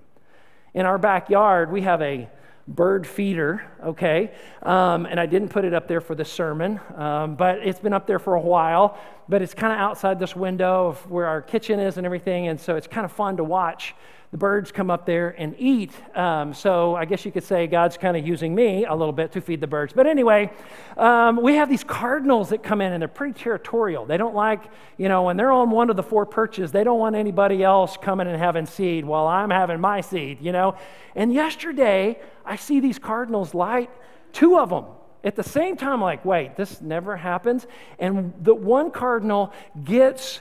In 0.74 0.86
our 0.86 0.98
backyard, 0.98 1.70
we 1.70 1.82
have 1.82 2.02
a 2.02 2.28
bird 2.74 3.06
feeder, 3.06 3.62
okay? 3.84 4.32
Um, 4.62 5.06
and 5.06 5.18
I 5.18 5.26
didn't 5.26 5.48
put 5.48 5.64
it 5.64 5.74
up 5.74 5.88
there 5.88 6.00
for 6.00 6.14
the 6.14 6.24
sermon, 6.24 6.80
um, 6.96 7.34
but 7.34 7.58
it's 7.58 7.80
been 7.80 7.92
up 7.92 8.06
there 8.06 8.18
for 8.18 8.34
a 8.34 8.40
while. 8.40 8.98
But 9.28 9.42
it's 9.42 9.54
kind 9.54 9.72
of 9.72 9.78
outside 9.78 10.18
this 10.18 10.34
window 10.34 10.88
of 10.88 11.10
where 11.10 11.26
our 11.26 11.42
kitchen 11.42 11.80
is 11.80 11.96
and 11.96 12.06
everything, 12.06 12.48
and 12.48 12.60
so 12.60 12.76
it's 12.76 12.86
kind 12.86 13.04
of 13.04 13.12
fun 13.12 13.36
to 13.36 13.44
watch 13.44 13.94
the 14.30 14.36
birds 14.36 14.70
come 14.70 14.90
up 14.90 15.06
there 15.06 15.34
and 15.38 15.56
eat. 15.58 15.92
Um, 16.16 16.54
so 16.54 16.94
I 16.94 17.04
guess 17.04 17.24
you 17.24 17.32
could 17.32 17.42
say 17.42 17.66
God's 17.66 17.96
kind 17.96 18.16
of 18.16 18.24
using 18.24 18.54
me 18.54 18.84
a 18.84 18.94
little 18.94 19.12
bit 19.12 19.32
to 19.32 19.40
feed 19.40 19.60
the 19.60 19.66
birds. 19.66 19.92
But 19.92 20.06
anyway, 20.06 20.52
um, 20.96 21.42
we 21.42 21.56
have 21.56 21.68
these 21.68 21.82
cardinals 21.82 22.50
that 22.50 22.62
come 22.62 22.80
in 22.80 22.92
and 22.92 23.02
they're 23.02 23.08
pretty 23.08 23.34
territorial. 23.34 24.06
They 24.06 24.16
don't 24.16 24.34
like, 24.34 24.62
you 24.98 25.08
know, 25.08 25.24
when 25.24 25.36
they're 25.36 25.50
on 25.50 25.70
one 25.70 25.90
of 25.90 25.96
the 25.96 26.04
four 26.04 26.26
perches, 26.26 26.70
they 26.70 26.84
don't 26.84 27.00
want 27.00 27.16
anybody 27.16 27.64
else 27.64 27.96
coming 27.96 28.28
and 28.28 28.38
having 28.38 28.66
seed 28.66 29.04
while 29.04 29.26
I'm 29.26 29.50
having 29.50 29.80
my 29.80 30.00
seed, 30.00 30.38
you 30.40 30.52
know. 30.52 30.76
And 31.16 31.32
yesterday, 31.32 32.20
I 32.46 32.54
see 32.54 32.78
these 32.78 33.00
cardinals 33.00 33.52
light 33.52 33.90
two 34.32 34.58
of 34.58 34.70
them 34.70 34.84
at 35.22 35.36
the 35.36 35.42
same 35.42 35.76
time, 35.76 36.00
like, 36.00 36.24
wait, 36.24 36.56
this 36.56 36.80
never 36.80 37.16
happens. 37.16 37.66
And 37.98 38.32
the 38.40 38.54
one 38.54 38.90
cardinal 38.90 39.52
gets 39.84 40.40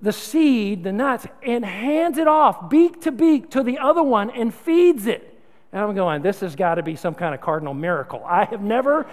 the 0.00 0.12
seed, 0.12 0.84
the 0.84 0.92
nuts, 0.92 1.26
and 1.42 1.64
hands 1.64 2.18
it 2.18 2.28
off 2.28 2.70
beak 2.70 3.00
to 3.02 3.12
beak 3.12 3.50
to 3.50 3.62
the 3.62 3.78
other 3.78 4.02
one 4.02 4.30
and 4.30 4.54
feeds 4.54 5.06
it. 5.06 5.38
And 5.72 5.82
I'm 5.82 5.94
going, 5.94 6.22
this 6.22 6.40
has 6.40 6.56
got 6.56 6.76
to 6.76 6.82
be 6.82 6.96
some 6.96 7.14
kind 7.14 7.34
of 7.34 7.40
cardinal 7.40 7.74
miracle. 7.74 8.22
I 8.24 8.44
have 8.44 8.62
never 8.62 9.06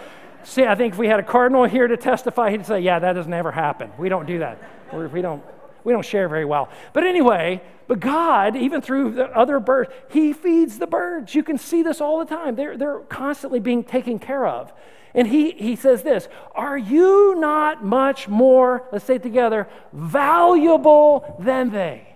seen, 0.44 0.68
I 0.68 0.76
think 0.76 0.94
if 0.94 1.00
we 1.00 1.08
had 1.08 1.20
a 1.20 1.24
cardinal 1.24 1.66
here 1.66 1.88
to 1.88 1.98
testify, 1.98 2.52
he'd 2.52 2.66
say, 2.66 2.80
yeah, 2.80 3.00
that 3.00 3.14
does 3.14 3.28
never 3.28 3.52
happen. 3.52 3.92
We 3.98 4.10
don't 4.10 4.26
do 4.26 4.40
that. 4.40 4.62
Or 4.92 5.08
we 5.08 5.22
don't, 5.22 5.44
we 5.86 5.94
don't 5.94 6.06
share 6.06 6.28
very 6.28 6.44
well. 6.44 6.68
But 6.92 7.06
anyway, 7.06 7.62
but 7.88 8.02
God, 8.02 8.58
even 8.58 8.82
through 8.82 9.12
the 9.12 9.26
other 9.26 9.60
birds, 9.62 9.92
He 10.10 10.34
feeds 10.34 10.80
the 10.80 10.88
birds. 10.88 11.34
You 11.34 11.44
can 11.44 11.58
see 11.58 11.84
this 11.84 12.02
all 12.02 12.20
the 12.20 12.26
time. 12.26 12.56
They're, 12.56 12.76
they're 12.76 13.00
constantly 13.02 13.60
being 13.62 13.84
taken 13.84 14.20
care 14.20 14.46
of. 14.46 14.74
And 15.16 15.30
he, 15.30 15.52
he 15.52 15.78
says 15.78 16.04
this 16.04 16.28
Are 16.54 16.78
you 16.78 17.36
not 17.36 17.84
much 17.84 18.28
more, 18.28 18.84
let's 18.92 19.06
say 19.06 19.16
it 19.16 19.24
together, 19.24 19.68
valuable 19.94 21.38
than 21.40 21.72
they? 21.72 22.16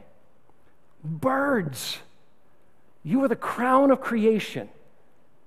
Birds, 1.04 2.00
you 3.04 3.24
are 3.24 3.30
the 3.30 3.38
crown 3.38 3.90
of 3.90 4.02
creation. 4.02 4.68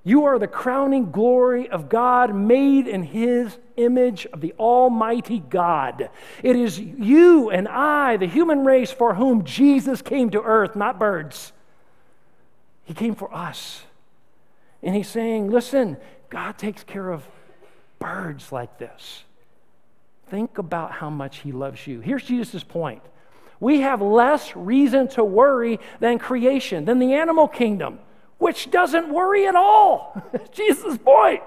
You 0.05 0.25
are 0.25 0.39
the 0.39 0.49
crowning 0.49 1.11
glory 1.13 1.69
of 1.69 1.89
God, 1.89 2.35
made 2.35 2.89
in 2.89 3.03
His 3.03 3.57
image 3.77 4.27
of 4.33 4.41
the 4.41 4.53
Almighty 4.59 5.39
God. 5.39 6.11
It 6.43 6.57
is 6.57 6.79
you 6.79 7.51
and 7.51 7.69
I, 7.69 8.17
the 8.17 8.27
human 8.27 8.65
race, 8.65 8.91
for 8.91 9.15
whom 9.15 9.45
Jesus 9.45 10.03
came 10.03 10.31
to 10.31 10.43
earth, 10.43 10.75
not 10.75 10.99
birds. 10.99 11.53
He 12.85 12.95
came 12.95 13.15
for 13.15 13.33
us. 13.33 13.83
And 14.83 14.97
He's 14.97 15.09
saying, 15.09 15.51
listen, 15.51 15.97
God 16.31 16.59
takes 16.59 16.83
care 16.83 17.11
of 17.11 17.25
birds 18.01 18.51
like 18.51 18.79
this. 18.79 19.23
Think 20.29 20.57
about 20.57 20.93
how 20.93 21.11
much 21.11 21.41
he 21.41 21.53
loves 21.53 21.87
you. 21.87 22.01
Here's 22.01 22.25
Jesus' 22.25 22.65
point. 22.65 23.03
We 23.61 23.83
have 23.83 24.01
less 24.01 24.57
reason 24.57 25.09
to 25.09 25.23
worry 25.23 25.79
than 26.01 26.19
creation, 26.19 26.87
than 26.87 26.99
the 26.99 27.13
animal 27.13 27.47
kingdom, 27.47 27.99
which 28.43 28.73
doesn't 28.73 29.09
worry 29.09 29.47
at 29.47 29.55
all. 29.55 30.21
Jesus' 30.51 30.99
point. 30.99 31.45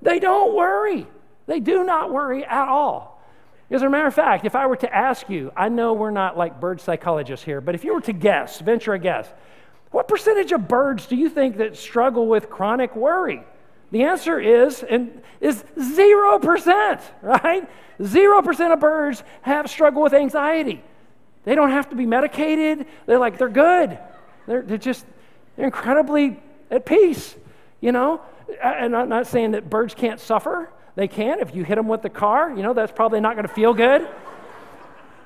They 0.00 0.20
don't 0.20 0.54
worry. 0.54 1.04
They 1.46 1.58
do 1.58 1.82
not 1.82 2.12
worry 2.12 2.44
at 2.44 2.68
all. 2.68 3.20
As 3.72 3.82
a 3.82 3.90
matter 3.90 4.06
of 4.06 4.14
fact, 4.14 4.44
if 4.44 4.54
I 4.54 4.68
were 4.68 4.76
to 4.76 4.94
ask 4.94 5.28
you, 5.28 5.50
I 5.56 5.68
know 5.68 5.94
we're 5.94 6.12
not 6.12 6.38
like 6.38 6.60
bird 6.60 6.80
psychologists 6.80 7.44
here, 7.44 7.60
but 7.60 7.74
if 7.74 7.82
you 7.82 7.92
were 7.92 8.00
to 8.02 8.12
guess, 8.12 8.60
venture 8.60 8.94
a 8.94 9.00
guess, 9.00 9.28
what 9.90 10.06
percentage 10.06 10.52
of 10.52 10.68
birds 10.68 11.08
do 11.08 11.16
you 11.16 11.28
think 11.28 11.56
that 11.56 11.76
struggle 11.76 12.28
with 12.28 12.48
chronic 12.48 12.94
worry? 12.94 13.42
The 13.90 14.04
answer 14.04 14.38
is, 14.38 14.84
and 14.84 15.20
is 15.40 15.64
0%, 15.76 17.00
right? 17.22 17.68
0% 18.00 18.72
of 18.72 18.78
birds 18.78 19.24
have 19.42 19.68
struggle 19.68 20.02
with 20.02 20.14
anxiety. 20.14 20.84
They 21.42 21.56
don't 21.56 21.70
have 21.70 21.90
to 21.90 21.96
be 21.96 22.06
medicated. 22.06 22.86
They're 23.06 23.18
like, 23.18 23.38
they're 23.38 23.48
good. 23.48 23.98
They're, 24.46 24.62
they're 24.62 24.78
just, 24.78 25.04
they're 25.58 25.66
incredibly 25.66 26.40
at 26.70 26.86
peace, 26.86 27.34
you 27.80 27.90
know? 27.90 28.20
And 28.62 28.96
I'm 28.96 29.08
not 29.08 29.26
saying 29.26 29.50
that 29.50 29.68
birds 29.68 29.92
can't 29.92 30.20
suffer. 30.20 30.70
They 30.94 31.08
can. 31.08 31.40
If 31.40 31.52
you 31.52 31.64
hit 31.64 31.74
them 31.74 31.88
with 31.88 32.02
the 32.02 32.08
car, 32.08 32.54
you 32.56 32.62
know, 32.62 32.72
that's 32.72 32.92
probably 32.92 33.20
not 33.20 33.34
going 33.34 33.46
to 33.46 33.52
feel 33.52 33.74
good. 33.74 34.08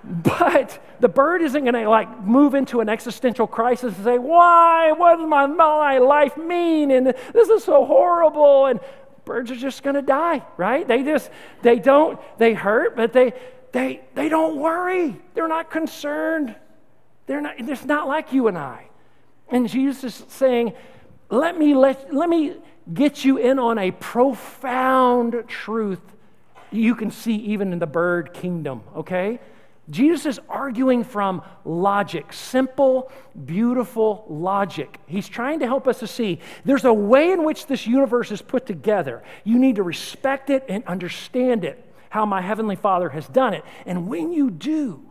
But 0.04 0.84
the 0.98 1.08
bird 1.08 1.42
isn't 1.42 1.62
going 1.62 1.74
to 1.74 1.88
like 1.88 2.24
move 2.24 2.56
into 2.56 2.80
an 2.80 2.88
existential 2.88 3.46
crisis 3.46 3.94
and 3.94 4.04
say, 4.04 4.18
Why? 4.18 4.90
What 4.90 5.18
does 5.18 5.28
my, 5.28 5.46
my 5.46 5.98
life 5.98 6.36
mean? 6.36 6.90
And 6.90 7.06
this 7.06 7.48
is 7.48 7.62
so 7.62 7.84
horrible. 7.84 8.66
And 8.66 8.80
birds 9.24 9.52
are 9.52 9.56
just 9.56 9.84
going 9.84 9.94
to 9.94 10.02
die, 10.02 10.42
right? 10.56 10.88
They 10.88 11.04
just, 11.04 11.30
they 11.62 11.78
don't, 11.78 12.18
they 12.36 12.52
hurt, 12.52 12.96
but 12.96 13.12
they, 13.12 13.32
they, 13.70 14.00
they 14.16 14.28
don't 14.28 14.56
worry. 14.56 15.16
They're 15.34 15.46
not 15.46 15.70
concerned. 15.70 16.56
They're 17.26 17.40
not, 17.40 17.60
it's 17.60 17.84
not 17.84 18.08
like 18.08 18.32
you 18.32 18.48
and 18.48 18.58
I. 18.58 18.88
And 19.52 19.68
Jesus 19.68 20.02
is 20.02 20.24
saying, 20.28 20.72
let 21.30 21.56
me, 21.56 21.74
let, 21.74 22.12
let 22.12 22.28
me 22.28 22.56
get 22.92 23.24
you 23.24 23.36
in 23.36 23.60
on 23.60 23.78
a 23.78 23.92
profound 23.92 25.44
truth 25.46 26.00
you 26.72 26.94
can 26.94 27.10
see 27.10 27.36
even 27.36 27.72
in 27.72 27.78
the 27.78 27.86
bird 27.86 28.32
kingdom, 28.32 28.82
okay? 28.96 29.38
Jesus 29.90 30.26
is 30.26 30.40
arguing 30.48 31.04
from 31.04 31.42
logic, 31.64 32.32
simple, 32.32 33.10
beautiful 33.44 34.24
logic. 34.28 34.98
He's 35.06 35.28
trying 35.28 35.60
to 35.60 35.66
help 35.66 35.86
us 35.86 35.98
to 35.98 36.06
see 36.06 36.40
there's 36.64 36.84
a 36.84 36.92
way 36.92 37.32
in 37.32 37.44
which 37.44 37.66
this 37.66 37.86
universe 37.86 38.30
is 38.30 38.40
put 38.40 38.64
together. 38.64 39.22
You 39.44 39.58
need 39.58 39.76
to 39.76 39.82
respect 39.82 40.50
it 40.50 40.64
and 40.68 40.84
understand 40.84 41.64
it, 41.64 41.84
how 42.10 42.24
my 42.24 42.40
Heavenly 42.40 42.76
Father 42.76 43.10
has 43.10 43.26
done 43.28 43.54
it. 43.54 43.64
And 43.84 44.08
when 44.08 44.32
you 44.32 44.50
do, 44.50 45.02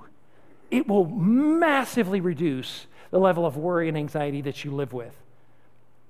it 0.71 0.87
will 0.87 1.05
massively 1.05 2.21
reduce 2.21 2.87
the 3.11 3.19
level 3.19 3.45
of 3.45 3.57
worry 3.57 3.87
and 3.87 3.97
anxiety 3.97 4.41
that 4.41 4.63
you 4.63 4.71
live 4.71 4.93
with. 4.93 5.15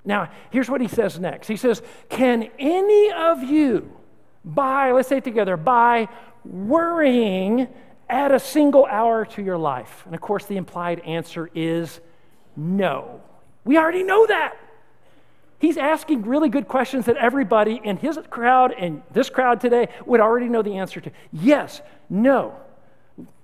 Now, 0.06 0.32
here's 0.52 0.70
what 0.70 0.82
he 0.82 0.88
says 0.88 1.20
next. 1.20 1.48
He 1.48 1.58
says, 1.58 1.82
Can 2.10 2.50
any 2.58 3.12
of 3.12 3.44
you, 3.44 3.92
by, 4.44 4.92
let's 4.92 5.10
say 5.10 5.18
it 5.18 5.24
together, 5.24 5.58
by 5.58 6.08
worrying, 6.44 7.68
add 8.10 8.32
a 8.32 8.40
single 8.40 8.86
hour 8.86 9.26
to 9.26 9.44
your 9.44 9.58
life? 9.58 10.04
And 10.06 10.16
of 10.16 10.22
course, 10.22 10.46
the 10.46 10.58
implied 10.58 11.02
answer 11.02 11.50
is 11.54 12.00
no. 12.56 13.22
We 13.64 13.78
already 13.78 14.04
know 14.04 14.26
that. 14.28 14.58
He's 15.60 15.78
asking 15.78 16.24
really 16.24 16.50
good 16.50 16.68
questions 16.68 17.06
that 17.06 17.18
everybody 17.18 17.80
in 17.84 17.98
his 17.98 18.20
crowd 18.32 18.74
and 18.76 19.04
this 19.12 19.30
crowd 19.30 19.62
today 19.62 19.90
would 20.08 20.20
already 20.20 20.50
know 20.50 20.64
the 20.64 20.78
answer 20.78 21.00
to. 21.00 21.12
Yes, 21.32 21.82
no. 22.10 22.56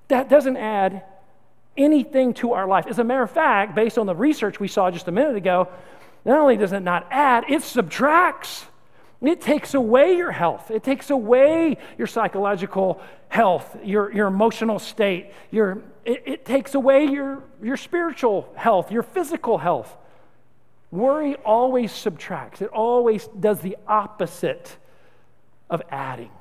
That 0.08 0.28
doesn't 0.28 0.58
add 0.58 1.04
anything 1.78 2.34
to 2.36 2.54
our 2.54 2.68
life. 2.68 2.88
As 2.88 3.00
a 3.00 3.04
matter 3.04 3.24
of 3.24 3.32
fact, 3.32 3.76
based 3.76 3.98
on 3.98 4.06
the 4.06 4.16
research 4.16 4.60
we 4.60 4.68
saw 4.68 4.90
just 4.92 5.08
a 5.08 5.12
minute 5.12 5.36
ago, 5.36 5.68
not 6.26 6.40
only 6.40 6.58
does 6.58 6.74
it 6.74 6.82
not 6.82 7.08
add, 7.10 7.46
it 7.50 7.64
subtracts. 7.64 8.66
It 9.22 9.42
takes 9.42 9.74
away 9.74 10.16
your 10.16 10.32
health. 10.32 10.70
It 10.70 10.84
takes 10.84 11.10
away 11.10 11.78
your 11.98 12.08
psychological 12.08 13.02
health, 13.30 13.78
your, 13.84 14.12
your 14.14 14.28
emotional 14.28 14.80
state. 14.80 15.32
Your, 15.52 15.82
it, 16.06 16.24
it 16.26 16.46
takes 16.46 16.76
away 16.76 17.06
your, 17.06 17.44
your 17.62 17.78
spiritual 17.78 18.52
health, 18.56 18.92
your 18.92 19.04
physical 19.04 19.58
health. 19.58 19.96
Worry 20.92 21.36
always 21.36 21.92
subtracts, 21.92 22.62
it 22.62 22.70
always 22.70 23.28
does 23.28 23.60
the 23.60 23.78
opposite 23.88 24.78
of 25.70 25.82
adding. 25.90 26.32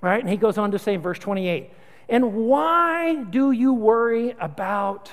Right? 0.00 0.20
And 0.20 0.30
he 0.30 0.36
goes 0.36 0.58
on 0.58 0.70
to 0.72 0.78
say 0.78 0.94
in 0.94 1.00
verse 1.00 1.18
28 1.18 1.70
And 2.08 2.34
why 2.34 3.14
do 3.14 3.50
you 3.50 3.74
worry 3.74 4.34
about 4.40 5.12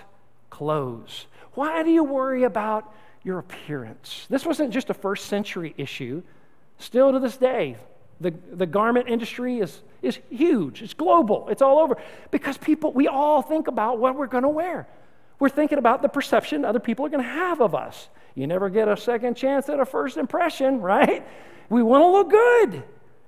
clothes? 0.50 1.26
Why 1.54 1.84
do 1.84 1.90
you 1.90 2.04
worry 2.04 2.44
about 2.44 2.94
your 3.24 3.40
appearance? 3.40 4.28
This 4.30 4.46
wasn't 4.46 4.72
just 4.72 4.90
a 4.90 4.94
first 4.94 5.26
century 5.26 5.74
issue. 5.78 6.22
Still 6.78 7.12
to 7.12 7.20
this 7.20 7.38
day, 7.38 7.78
the, 8.20 8.34
the 8.52 8.66
garment 8.66 9.10
industry 9.10 9.60
is, 9.60 9.82
is 10.02 10.20
huge, 10.30 10.82
it's 10.82 10.94
global, 10.94 11.50
it's 11.50 11.62
all 11.62 11.80
over. 11.80 11.98
Because 12.32 12.58
people, 12.58 12.94
we 12.94 13.08
all 13.08 13.42
think 13.42 13.68
about 13.68 14.00
what 14.00 14.16
we're 14.16 14.28
going 14.28 14.44
to 14.44 14.50
wear. 14.50 14.88
We're 15.40 15.50
thinking 15.50 15.78
about 15.78 16.02
the 16.02 16.10
perception 16.10 16.64
other 16.64 16.80
people 16.80 17.06
are 17.06 17.10
going 17.10 17.24
to 17.24 17.30
have 17.30 17.62
of 17.62 17.76
us. 17.76 18.08
You 18.36 18.48
never 18.48 18.70
get 18.70 18.88
a 18.88 18.98
second 18.98 19.36
chance 19.36 19.70
at 19.70 19.80
a 19.80 19.86
first 19.86 20.18
impression, 20.18 20.82
right? 20.82 21.26
We 21.70 21.84
want 21.84 22.04
to 22.04 22.08
look 22.08 22.30
good. 22.30 22.84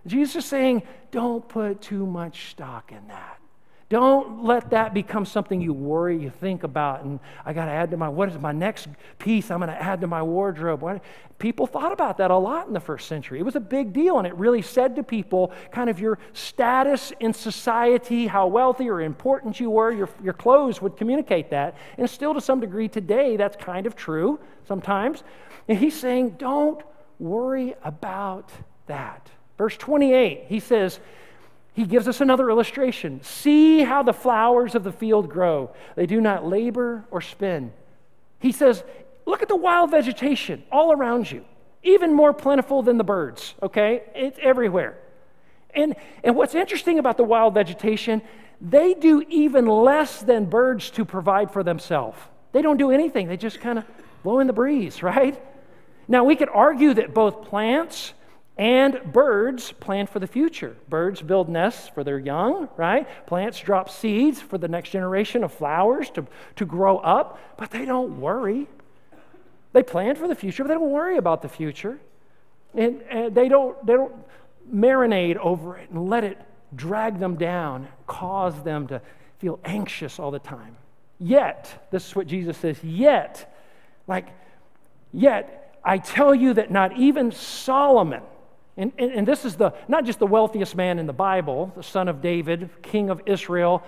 Jesus 0.07 0.43
is 0.43 0.45
saying, 0.45 0.83
don't 1.11 1.47
put 1.47 1.81
too 1.81 2.05
much 2.05 2.51
stock 2.51 2.91
in 2.91 3.07
that. 3.07 3.39
Don't 3.87 4.43
let 4.43 4.71
that 4.71 4.95
become 4.95 5.25
something 5.25 5.61
you 5.61 5.71
worry, 5.71 6.17
you 6.17 6.31
think 6.31 6.63
about, 6.63 7.03
and 7.03 7.19
I 7.45 7.53
got 7.53 7.65
to 7.65 7.71
add 7.71 7.91
to 7.91 7.97
my, 7.97 8.09
what 8.09 8.29
is 8.29 8.39
my 8.39 8.51
next 8.51 8.87
piece 9.19 9.51
I'm 9.51 9.59
going 9.59 9.69
to 9.69 9.79
add 9.79 10.01
to 10.01 10.07
my 10.07 10.23
wardrobe? 10.23 10.81
What? 10.81 11.03
People 11.37 11.67
thought 11.67 11.91
about 11.91 12.17
that 12.17 12.31
a 12.31 12.35
lot 12.35 12.65
in 12.65 12.73
the 12.73 12.79
first 12.79 13.07
century. 13.07 13.39
It 13.39 13.43
was 13.43 13.55
a 13.55 13.59
big 13.59 13.93
deal, 13.93 14.17
and 14.17 14.25
it 14.25 14.35
really 14.37 14.63
said 14.63 14.95
to 14.95 15.03
people 15.03 15.51
kind 15.71 15.87
of 15.87 15.99
your 15.99 16.17
status 16.33 17.13
in 17.19 17.31
society, 17.31 18.25
how 18.25 18.47
wealthy 18.47 18.89
or 18.89 19.01
important 19.01 19.59
you 19.59 19.69
were. 19.69 19.91
Your, 19.91 20.09
your 20.23 20.33
clothes 20.33 20.81
would 20.81 20.97
communicate 20.97 21.51
that. 21.51 21.77
And 21.99 22.09
still, 22.09 22.33
to 22.33 22.41
some 22.41 22.59
degree, 22.59 22.87
today, 22.87 23.37
that's 23.37 23.55
kind 23.55 23.85
of 23.85 23.95
true 23.95 24.39
sometimes. 24.67 25.23
And 25.67 25.77
he's 25.77 25.99
saying, 25.99 26.37
don't 26.39 26.81
worry 27.19 27.75
about 27.83 28.49
that. 28.87 29.29
Verse 29.59 29.77
28, 29.77 30.45
he 30.47 30.59
says, 30.59 30.99
he 31.75 31.85
gives 31.85 32.07
us 32.07 32.21
another 32.21 32.49
illustration. 32.49 33.21
See 33.21 33.83
how 33.83 34.01
the 34.01 34.13
flowers 34.13 34.75
of 34.75 34.85
the 34.85 34.93
field 34.93 35.29
grow. 35.29 35.71
They 35.95 36.05
do 36.05 36.21
not 36.21 36.47
labor 36.47 37.05
or 37.11 37.19
spin. 37.19 37.73
He 38.39 38.53
says, 38.53 38.83
Look 39.25 39.41
at 39.41 39.49
the 39.49 39.55
wild 39.55 39.91
vegetation 39.91 40.63
all 40.71 40.93
around 40.93 41.29
you, 41.29 41.43
even 41.83 42.13
more 42.13 42.31
plentiful 42.31 42.81
than 42.81 42.97
the 42.97 43.03
birds, 43.03 43.55
okay? 43.61 44.03
It's 44.13 44.39
everywhere. 44.41 44.97
And, 45.73 45.95
and 46.23 46.35
what's 46.35 46.55
interesting 46.55 46.99
about 46.99 47.17
the 47.17 47.23
wild 47.23 47.53
vegetation, 47.55 48.21
they 48.61 48.93
do 48.93 49.23
even 49.27 49.65
less 49.65 50.21
than 50.21 50.45
birds 50.45 50.91
to 50.91 51.03
provide 51.03 51.51
for 51.51 51.63
themselves. 51.63 52.17
They 52.53 52.61
don't 52.61 52.77
do 52.77 52.91
anything, 52.91 53.27
they 53.27 53.35
just 53.37 53.59
kind 53.59 53.79
of 53.79 53.85
blow 54.23 54.39
in 54.39 54.47
the 54.47 54.53
breeze, 54.53 55.03
right? 55.03 55.41
Now, 56.07 56.23
we 56.23 56.35
could 56.35 56.49
argue 56.49 56.93
that 56.93 57.13
both 57.13 57.45
plants 57.45 58.13
and 58.57 59.11
birds 59.11 59.73
plan 59.73 60.07
for 60.07 60.19
the 60.19 60.27
future. 60.27 60.77
Birds 60.87 61.21
build 61.21 61.49
nests 61.49 61.89
for 61.89 62.03
their 62.03 62.19
young, 62.19 62.69
right? 62.77 63.07
Plants 63.27 63.59
drop 63.59 63.89
seeds 63.89 64.41
for 64.41 64.57
the 64.57 64.67
next 64.67 64.91
generation 64.91 65.43
of 65.43 65.53
flowers 65.53 66.09
to, 66.11 66.25
to 66.55 66.65
grow 66.65 66.97
up, 66.99 67.39
but 67.57 67.71
they 67.71 67.85
don't 67.85 68.21
worry. 68.21 68.67
They 69.73 69.83
plan 69.83 70.15
for 70.15 70.27
the 70.29 70.35
future, 70.35 70.63
but 70.63 70.69
they 70.69 70.75
don't 70.75 70.89
worry 70.89 71.17
about 71.17 71.41
the 71.41 71.49
future. 71.49 71.99
And, 72.73 73.01
and 73.09 73.35
they, 73.35 73.49
don't, 73.49 73.85
they 73.85 73.93
don't 73.93 74.13
marinate 74.73 75.35
over 75.37 75.77
it 75.77 75.89
and 75.89 76.09
let 76.09 76.23
it 76.23 76.39
drag 76.73 77.19
them 77.19 77.35
down, 77.35 77.89
cause 78.07 78.63
them 78.63 78.87
to 78.87 79.01
feel 79.39 79.59
anxious 79.65 80.17
all 80.17 80.31
the 80.31 80.39
time. 80.39 80.77
Yet, 81.19 81.87
this 81.91 82.07
is 82.07 82.15
what 82.15 82.27
Jesus 82.27 82.57
says, 82.57 82.81
yet, 82.83 83.53
like, 84.07 84.27
yet, 85.11 85.79
I 85.83 85.97
tell 85.97 86.33
you 86.33 86.53
that 86.53 86.71
not 86.71 86.97
even 86.97 87.31
Solomon, 87.31 88.21
and, 88.77 88.91
and, 88.97 89.11
and, 89.11 89.27
this 89.27 89.45
is 89.45 89.55
the 89.55 89.73
not 89.87 90.05
just 90.05 90.19
the 90.19 90.27
wealthiest 90.27 90.75
man 90.75 90.99
in 90.99 91.07
the 91.07 91.13
Bible, 91.13 91.71
the 91.75 91.83
son 91.83 92.09
of 92.09 92.21
David, 92.21 92.69
king 92.81 93.09
of 93.09 93.21
Israel. 93.25 93.83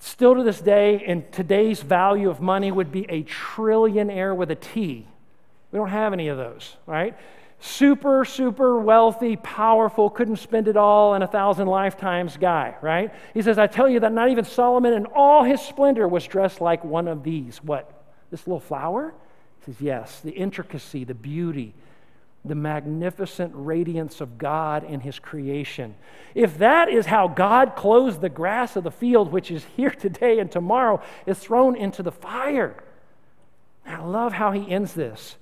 Still 0.00 0.34
to 0.34 0.42
this 0.42 0.60
day, 0.60 1.04
in 1.04 1.24
today's 1.30 1.82
value 1.82 2.30
of 2.30 2.40
money, 2.40 2.70
would 2.70 2.90
be 2.90 3.04
a 3.08 3.22
trillionaire 3.24 4.34
with 4.34 4.50
a 4.50 4.56
T. 4.56 5.06
We 5.70 5.76
don't 5.76 5.88
have 5.88 6.12
any 6.12 6.28
of 6.28 6.36
those, 6.36 6.76
right? 6.86 7.16
Super, 7.60 8.24
super 8.24 8.78
wealthy, 8.78 9.36
powerful, 9.36 10.10
couldn't 10.10 10.36
spend 10.36 10.68
it 10.68 10.76
all 10.76 11.14
in 11.14 11.22
a 11.22 11.26
thousand 11.26 11.66
lifetimes 11.66 12.36
guy, 12.36 12.76
right? 12.80 13.12
He 13.34 13.42
says, 13.42 13.58
I 13.58 13.66
tell 13.66 13.88
you 13.88 14.00
that 14.00 14.12
not 14.12 14.30
even 14.30 14.44
Solomon 14.44 14.94
in 14.94 15.06
all 15.06 15.42
his 15.42 15.60
splendor 15.60 16.06
was 16.06 16.24
dressed 16.26 16.60
like 16.60 16.84
one 16.84 17.08
of 17.08 17.24
these. 17.24 17.58
What? 17.58 17.90
This 18.30 18.46
little 18.46 18.60
flower? 18.60 19.12
He 19.60 19.72
says, 19.72 19.80
Yes, 19.80 20.20
the 20.20 20.30
intricacy, 20.30 21.02
the 21.04 21.14
beauty, 21.14 21.74
the 22.48 22.54
magnificent 22.54 23.52
radiance 23.54 24.20
of 24.20 24.38
God 24.38 24.84
in 24.84 25.00
His 25.00 25.18
creation. 25.18 25.94
If 26.34 26.58
that 26.58 26.88
is 26.88 27.06
how 27.06 27.28
God 27.28 27.76
clothes 27.76 28.18
the 28.18 28.28
grass 28.28 28.76
of 28.76 28.84
the 28.84 28.90
field, 28.90 29.32
which 29.32 29.50
is 29.50 29.64
here 29.76 29.90
today 29.98 30.38
and 30.38 30.50
tomorrow, 30.50 31.02
is 31.26 31.38
thrown 31.38 31.76
into 31.76 32.02
the 32.02 32.12
fire. 32.12 32.82
I 33.86 34.00
love 34.00 34.32
how 34.32 34.52
He 34.52 34.70
ends 34.70 34.94
this. 34.94 35.36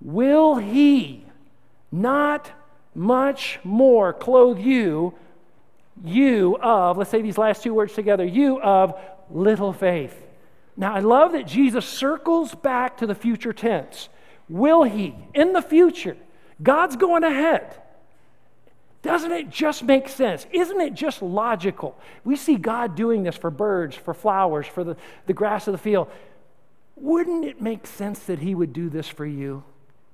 Will 0.00 0.56
He 0.56 1.24
not 1.92 2.50
much 2.94 3.60
more 3.62 4.12
clothe 4.12 4.58
you, 4.58 5.14
you 6.02 6.56
of, 6.58 6.96
let's 6.96 7.10
say 7.10 7.22
these 7.22 7.38
last 7.38 7.62
two 7.62 7.74
words 7.74 7.92
together, 7.94 8.24
you 8.24 8.60
of 8.60 8.98
little 9.30 9.72
faith? 9.72 10.26
Now, 10.76 10.94
I 10.94 11.00
love 11.00 11.32
that 11.32 11.46
Jesus 11.46 11.84
circles 11.84 12.54
back 12.54 12.96
to 12.98 13.06
the 13.06 13.14
future 13.14 13.52
tense. 13.52 14.08
Will 14.48 14.82
He, 14.82 15.14
in 15.34 15.52
the 15.52 15.62
future, 15.62 16.16
God's 16.62 16.96
going 16.96 17.24
ahead. 17.24 17.76
Doesn't 19.02 19.32
it 19.32 19.48
just 19.48 19.82
make 19.82 20.08
sense? 20.08 20.46
Isn't 20.52 20.80
it 20.80 20.94
just 20.94 21.22
logical? 21.22 21.98
We 22.22 22.36
see 22.36 22.56
God 22.56 22.96
doing 22.96 23.22
this 23.22 23.36
for 23.36 23.50
birds, 23.50 23.96
for 23.96 24.12
flowers, 24.12 24.66
for 24.66 24.84
the, 24.84 24.96
the 25.26 25.32
grass 25.32 25.66
of 25.66 25.72
the 25.72 25.78
field. 25.78 26.08
Wouldn't 26.96 27.46
it 27.46 27.62
make 27.62 27.86
sense 27.86 28.18
that 28.20 28.40
He 28.40 28.54
would 28.54 28.74
do 28.74 28.90
this 28.90 29.08
for 29.08 29.24
you? 29.24 29.64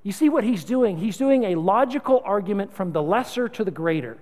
You 0.05 0.13
see 0.13 0.29
what 0.29 0.45
He's 0.45 0.63
doing? 0.63 0.99
He's 0.99 1.17
doing 1.17 1.45
a 1.45 1.57
logical 1.57 2.23
argument 2.25 2.73
from 2.73 2.93
the 2.93 3.03
lesser 3.03 3.49
to 3.49 3.65
the 3.65 3.73
greater. 3.73 4.19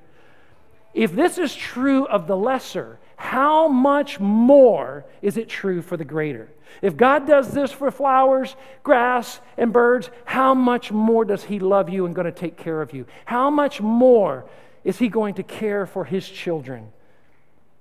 If 0.94 1.14
this 1.14 1.37
is 1.37 1.54
true 1.54 2.06
of 2.06 2.26
the 2.26 2.37
lesser, 2.37 2.98
how 3.16 3.68
much 3.68 4.20
more 4.20 5.05
is 5.22 5.37
it 5.37 5.48
true 5.48 5.83
for 5.83 5.96
the 5.96 6.05
greater? 6.05 6.48
If 6.83 6.96
God 6.96 7.27
does 7.27 7.53
this 7.53 7.70
for 7.70 7.90
flowers, 7.90 8.57
grass, 8.83 9.40
and 9.57 9.72
birds, 9.72 10.11
how 10.24 10.55
much 10.55 10.90
more 10.90 11.24
does 11.24 11.44
He 11.44 11.59
love 11.59 11.88
you 11.88 12.07
and 12.07 12.14
going 12.14 12.27
to 12.27 12.33
take 12.33 12.57
care 12.57 12.83
of 12.83 12.92
you? 12.92 13.07
How 13.24 13.50
much 13.50 13.81
more 13.81 14.44
is 14.83 14.98
He 14.98 15.09
going 15.09 15.35
to 15.35 15.42
care 15.42 15.87
for 15.87 16.05
His 16.05 16.29
children? 16.29 16.90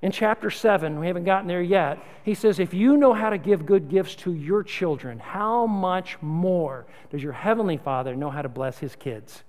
In 0.02 0.12
chapter 0.12 0.52
7, 0.52 1.00
we 1.00 1.08
haven't 1.08 1.24
gotten 1.24 1.48
there 1.48 1.62
yet, 1.62 1.98
he 2.24 2.34
says, 2.34 2.60
If 2.60 2.74
you 2.74 2.98
know 2.98 3.14
how 3.14 3.30
to 3.30 3.38
give 3.38 3.66
good 3.66 3.90
gifts 3.90 4.16
to 4.16 4.34
your 4.34 4.64
children, 4.64 5.20
how 5.20 5.66
much 5.66 6.18
more 6.22 6.86
does 7.10 7.24
your 7.24 7.32
heavenly 7.32 7.78
Father 7.78 8.16
know 8.16 8.30
how 8.30 8.42
to 8.42 8.50
bless 8.50 8.78
His 8.80 8.96
kids? 8.96 9.44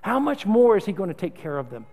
How 0.00 0.18
much 0.18 0.46
more 0.46 0.78
is 0.78 0.86
He 0.86 0.92
going 0.92 1.08
to 1.08 1.14
take 1.14 1.34
care 1.34 1.58
of 1.58 1.68
them? 1.68 1.84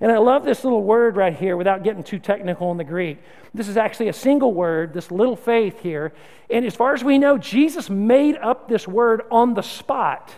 And 0.00 0.10
I 0.10 0.18
love 0.18 0.44
this 0.44 0.64
little 0.64 0.82
word 0.82 1.16
right 1.16 1.34
here 1.34 1.56
without 1.56 1.84
getting 1.84 2.02
too 2.02 2.18
technical 2.18 2.70
in 2.72 2.78
the 2.78 2.84
Greek. 2.84 3.18
This 3.52 3.68
is 3.68 3.76
actually 3.76 4.08
a 4.08 4.12
single 4.12 4.52
word, 4.52 4.92
this 4.92 5.10
little 5.10 5.36
faith 5.36 5.80
here. 5.80 6.12
And 6.50 6.64
as 6.64 6.74
far 6.74 6.94
as 6.94 7.04
we 7.04 7.18
know, 7.18 7.38
Jesus 7.38 7.88
made 7.88 8.36
up 8.36 8.68
this 8.68 8.88
word 8.88 9.22
on 9.30 9.54
the 9.54 9.62
spot. 9.62 10.32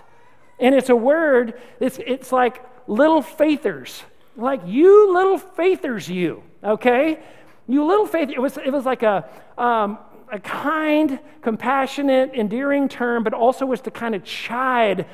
And 0.59 0.75
it's 0.75 0.88
a 0.88 0.97
word, 0.97 1.61
it's, 1.81 1.99
it's 2.07 2.33
like 2.33 2.62
little 2.87 3.23
faithers, 3.23 4.03
like 4.37 4.61
you 4.66 5.12
little 5.12 5.38
faithers, 5.38 6.09
you, 6.09 6.42
okay? 6.62 7.19
You 7.66 7.85
little 7.85 8.07
faith, 8.07 8.31
it 8.31 8.40
was, 8.40 8.57
it 8.59 8.71
was 8.71 8.85
like 8.85 9.03
a, 9.03 9.29
um, 9.59 9.99
a 10.31 10.38
kind, 10.38 11.19
compassionate, 11.42 12.35
endearing 12.35 12.88
term, 12.88 13.23
but 13.23 13.33
also 13.33 13.66
was 13.66 13.81
to 13.83 13.90
kind 13.90 14.14
of 14.14 14.25
chide 14.25 15.07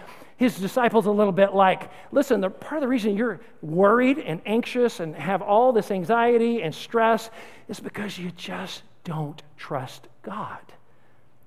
his 0.43 0.59
disciples 0.59 1.07
a 1.07 1.11
little 1.11 1.33
bit 1.33 1.55
like, 1.55 1.91
listen, 2.11 2.41
the, 2.41 2.51
part 2.51 2.75
of 2.75 2.81
the 2.81 2.89
reason 2.89 3.17
you're 3.17 3.41
worried 3.63 4.19
and 4.19 4.41
anxious 4.45 4.99
and 4.99 5.15
have 5.15 5.41
all 5.41 5.73
this 5.73 5.91
anxiety 5.91 6.63
and 6.63 6.75
stress 6.75 7.31
is 7.69 7.79
because 7.79 8.19
you 8.19 8.33
just 8.33 8.83
don't 9.05 9.41
trust 9.57 10.09
God. 10.23 10.61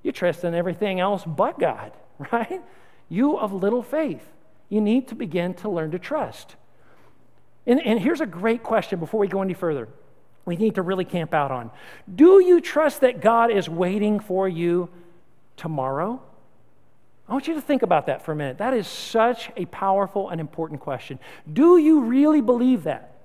You 0.02 0.14
trust 0.14 0.46
in 0.46 0.56
everything 0.56 1.02
else 1.02 1.24
but 1.26 1.60
God, 1.60 1.92
right? 2.32 2.62
You 3.10 3.38
of 3.38 3.52
little 3.52 3.84
faith. 3.84 4.24
You 4.70 4.80
need 4.80 5.10
to 5.10 5.16
begin 5.16 5.54
to 5.56 5.70
learn 5.70 5.92
to 5.92 6.00
trust. 6.00 6.56
And, 7.68 7.86
and 7.86 8.00
here's 8.00 8.22
a 8.22 8.26
great 8.26 8.64
question 8.64 9.00
before 9.00 9.20
we 9.20 9.28
go 9.28 9.42
any 9.42 9.54
further. 9.54 9.90
We 10.46 10.56
need 10.56 10.76
to 10.76 10.82
really 10.82 11.06
camp 11.06 11.34
out 11.34 11.52
on. 11.52 11.70
Do 12.14 12.40
you 12.40 12.62
trust 12.62 13.02
that 13.02 13.20
God 13.20 13.52
is 13.52 13.68
waiting 13.68 14.20
for 14.20 14.48
you 14.48 14.90
tomorrow? 15.58 16.22
I 17.28 17.34
want 17.34 17.48
you 17.48 17.56
to 17.56 17.62
think 17.62 17.82
about 17.82 18.06
that 18.06 18.24
for 18.24 18.34
a 18.34 18.36
minute. 18.36 18.60
That 18.60 18.74
is 18.74 18.88
such 18.88 19.50
a 19.58 19.66
powerful 19.66 20.30
and 20.30 20.40
important 20.40 20.80
question. 20.80 21.20
Do 21.52 21.78
you 21.78 22.02
really 22.02 22.42
believe 22.42 22.84
that? 22.84 23.16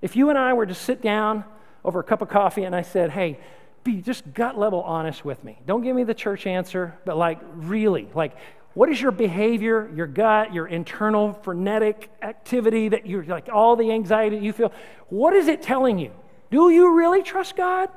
If 0.00 0.16
you 0.16 0.28
and 0.30 0.38
I 0.38 0.52
were 0.54 0.66
to 0.66 0.74
sit 0.74 1.00
down 1.02 1.44
over 1.84 2.00
a 2.00 2.02
cup 2.02 2.20
of 2.22 2.28
coffee 2.28 2.64
and 2.64 2.74
I 2.74 2.82
said, 2.82 3.10
hey, 3.10 3.38
be 3.84 4.00
just 4.00 4.34
gut 4.34 4.58
level 4.58 4.82
honest 4.82 5.24
with 5.24 5.42
me. 5.44 5.58
Don't 5.66 5.82
give 5.82 5.94
me 5.94 6.04
the 6.04 6.14
church 6.14 6.46
answer, 6.46 6.96
but 7.04 7.16
like 7.16 7.38
really, 7.54 8.08
like 8.14 8.36
what 8.74 8.88
is 8.88 9.00
your 9.00 9.12
behavior, 9.12 9.90
your 9.94 10.06
gut, 10.06 10.52
your 10.52 10.66
internal 10.66 11.34
frenetic 11.34 12.10
activity 12.22 12.88
that 12.88 13.06
you're 13.06 13.24
like 13.24 13.48
all 13.52 13.76
the 13.76 13.92
anxiety 13.92 14.38
you 14.38 14.52
feel? 14.52 14.72
What 15.08 15.34
is 15.34 15.46
it 15.46 15.62
telling 15.62 15.98
you? 15.98 16.12
Do 16.50 16.70
you 16.70 16.96
really 16.96 17.22
trust 17.22 17.56
God? 17.56 17.88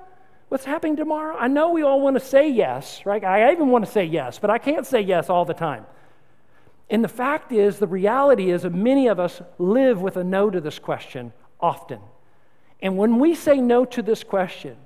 What's 0.55 0.63
happening 0.63 0.95
tomorrow? 0.95 1.35
I 1.35 1.49
know 1.49 1.71
we 1.71 1.81
all 1.81 1.99
want 1.99 2.15
to 2.15 2.25
say 2.25 2.47
yes, 2.47 3.05
right? 3.05 3.21
I 3.21 3.51
even 3.51 3.67
want 3.67 3.83
to 3.83 3.91
say 3.91 4.05
yes, 4.05 4.39
but 4.39 4.49
I 4.49 4.57
can't 4.57 4.87
say 4.87 5.01
yes 5.01 5.29
all 5.29 5.43
the 5.43 5.53
time. 5.53 5.85
And 6.89 7.03
the 7.03 7.09
fact 7.09 7.51
is, 7.51 7.77
the 7.77 7.87
reality 7.87 8.51
is 8.51 8.61
that 8.61 8.73
many 8.73 9.07
of 9.07 9.19
us 9.19 9.41
live 9.57 10.01
with 10.01 10.15
a 10.15 10.23
no 10.23 10.49
to 10.49 10.61
this 10.61 10.79
question 10.79 11.33
often. 11.59 11.99
And 12.81 12.95
when 12.95 13.19
we 13.19 13.35
say 13.35 13.57
no 13.57 13.83
to 13.83 14.01
this 14.01 14.23
question, 14.23 14.77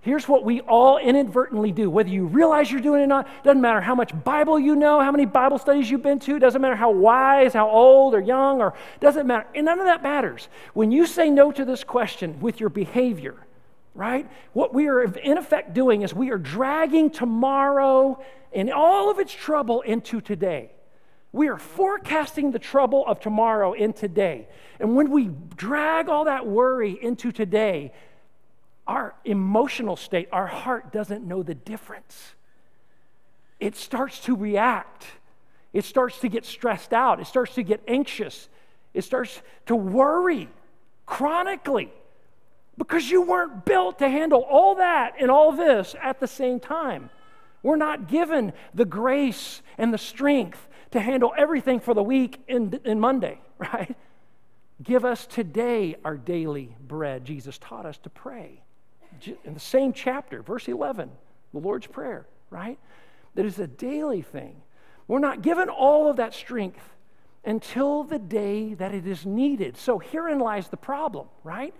Here's 0.00 0.26
what 0.26 0.46
we 0.46 0.62
all 0.62 0.96
inadvertently 0.96 1.72
do. 1.72 1.90
Whether 1.90 2.08
you 2.08 2.24
realize 2.24 2.72
you're 2.72 2.80
doing 2.80 3.02
it 3.02 3.04
or 3.04 3.06
not, 3.06 3.28
doesn't 3.44 3.60
matter 3.60 3.82
how 3.82 3.94
much 3.94 4.12
Bible 4.24 4.58
you 4.58 4.74
know, 4.74 4.98
how 4.98 5.12
many 5.12 5.26
Bible 5.26 5.58
studies 5.58 5.90
you've 5.90 6.02
been 6.02 6.20
to, 6.20 6.38
doesn't 6.38 6.62
matter 6.62 6.74
how 6.74 6.90
wise, 6.90 7.52
how 7.52 7.68
old 7.68 8.14
or 8.14 8.20
young, 8.20 8.62
or 8.62 8.72
doesn't 8.98 9.26
matter. 9.26 9.46
And 9.54 9.66
none 9.66 9.78
of 9.78 9.84
that 9.84 10.02
matters. 10.02 10.48
When 10.72 10.90
you 10.90 11.04
say 11.04 11.28
no 11.28 11.52
to 11.52 11.66
this 11.66 11.84
question 11.84 12.40
with 12.40 12.60
your 12.60 12.70
behavior, 12.70 13.46
right? 13.94 14.30
What 14.52 14.72
we 14.72 14.88
are 14.88 15.02
in 15.02 15.38
effect 15.38 15.74
doing 15.74 16.02
is 16.02 16.14
we 16.14 16.30
are 16.30 16.38
dragging 16.38 17.10
tomorrow 17.10 18.22
and 18.52 18.70
all 18.72 19.10
of 19.10 19.18
its 19.18 19.32
trouble 19.32 19.80
into 19.82 20.20
today. 20.20 20.70
We 21.32 21.48
are 21.48 21.58
forecasting 21.58 22.50
the 22.50 22.58
trouble 22.58 23.04
of 23.06 23.20
tomorrow 23.20 23.72
in 23.72 23.92
today. 23.92 24.48
And 24.80 24.96
when 24.96 25.10
we 25.10 25.30
drag 25.56 26.08
all 26.08 26.24
that 26.24 26.46
worry 26.46 26.98
into 27.00 27.30
today, 27.30 27.92
our 28.86 29.14
emotional 29.24 29.96
state, 29.96 30.28
our 30.32 30.48
heart 30.48 30.92
doesn't 30.92 31.24
know 31.24 31.42
the 31.42 31.54
difference. 31.54 32.34
It 33.60 33.76
starts 33.76 34.18
to 34.20 34.34
react. 34.34 35.06
It 35.72 35.84
starts 35.84 36.18
to 36.20 36.28
get 36.28 36.44
stressed 36.44 36.92
out. 36.92 37.20
It 37.20 37.26
starts 37.26 37.54
to 37.54 37.62
get 37.62 37.80
anxious. 37.86 38.48
It 38.92 39.02
starts 39.02 39.40
to 39.66 39.76
worry 39.76 40.48
chronically 41.06 41.92
because 42.80 43.10
you 43.10 43.20
weren't 43.20 43.66
built 43.66 43.98
to 43.98 44.08
handle 44.08 44.40
all 44.40 44.76
that 44.76 45.12
and 45.20 45.30
all 45.30 45.52
this 45.52 45.94
at 46.00 46.18
the 46.18 46.26
same 46.26 46.58
time. 46.58 47.10
We're 47.62 47.76
not 47.76 48.08
given 48.08 48.54
the 48.72 48.86
grace 48.86 49.60
and 49.76 49.92
the 49.92 49.98
strength 49.98 50.66
to 50.92 51.00
handle 51.00 51.34
everything 51.36 51.80
for 51.80 51.92
the 51.92 52.02
week 52.02 52.42
in, 52.48 52.80
in 52.86 52.98
Monday, 52.98 53.38
right? 53.58 53.94
Give 54.82 55.04
us 55.04 55.26
today 55.26 55.96
our 56.06 56.16
daily 56.16 56.74
bread. 56.80 57.26
Jesus 57.26 57.58
taught 57.58 57.84
us 57.84 57.98
to 57.98 58.08
pray 58.08 58.62
in 59.44 59.52
the 59.52 59.60
same 59.60 59.92
chapter, 59.92 60.40
verse 60.42 60.66
11, 60.66 61.10
the 61.52 61.58
Lord's 61.58 61.86
Prayer, 61.86 62.26
right? 62.48 62.78
That 63.34 63.44
is 63.44 63.58
a 63.58 63.66
daily 63.66 64.22
thing. 64.22 64.56
We're 65.06 65.18
not 65.18 65.42
given 65.42 65.68
all 65.68 66.08
of 66.08 66.16
that 66.16 66.32
strength 66.32 66.94
until 67.44 68.04
the 68.04 68.18
day 68.18 68.72
that 68.72 68.94
it 68.94 69.06
is 69.06 69.26
needed. 69.26 69.76
So 69.76 69.98
herein 69.98 70.38
lies 70.38 70.68
the 70.68 70.78
problem, 70.78 71.26
right? 71.44 71.74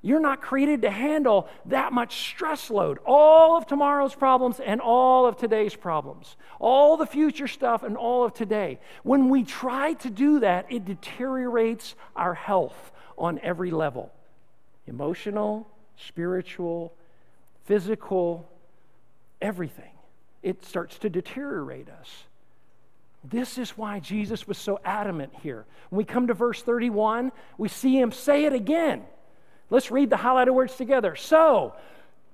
You're 0.00 0.20
not 0.20 0.40
created 0.40 0.82
to 0.82 0.90
handle 0.90 1.48
that 1.66 1.92
much 1.92 2.30
stress 2.30 2.70
load, 2.70 2.98
all 3.04 3.56
of 3.56 3.66
tomorrow's 3.66 4.14
problems 4.14 4.60
and 4.60 4.80
all 4.80 5.26
of 5.26 5.36
today's 5.36 5.74
problems, 5.74 6.36
all 6.60 6.96
the 6.96 7.06
future 7.06 7.48
stuff 7.48 7.82
and 7.82 7.96
all 7.96 8.24
of 8.24 8.32
today. 8.32 8.78
When 9.02 9.28
we 9.28 9.42
try 9.42 9.94
to 9.94 10.10
do 10.10 10.40
that, 10.40 10.66
it 10.70 10.84
deteriorates 10.84 11.96
our 12.14 12.34
health 12.34 12.92
on 13.16 13.40
every 13.42 13.70
level 13.70 14.12
emotional, 14.86 15.68
spiritual, 15.96 16.94
physical, 17.64 18.48
everything. 19.42 19.90
It 20.42 20.64
starts 20.64 20.98
to 21.00 21.10
deteriorate 21.10 21.88
us. 21.88 22.24
This 23.24 23.58
is 23.58 23.76
why 23.76 23.98
Jesus 23.98 24.46
was 24.46 24.56
so 24.56 24.80
adamant 24.84 25.32
here. 25.42 25.66
When 25.90 25.98
we 25.98 26.04
come 26.04 26.28
to 26.28 26.34
verse 26.34 26.62
31, 26.62 27.32
we 27.58 27.68
see 27.68 27.98
him 27.98 28.12
say 28.12 28.44
it 28.44 28.52
again. 28.52 29.02
Let's 29.70 29.90
read 29.90 30.10
the 30.10 30.16
highlighted 30.16 30.54
words 30.54 30.76
together. 30.76 31.16
So, 31.16 31.74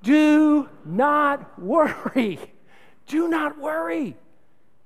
do 0.02 0.68
not 0.84 1.60
worry. 1.60 2.38
Do 3.06 3.28
not 3.28 3.58
worry. 3.58 4.16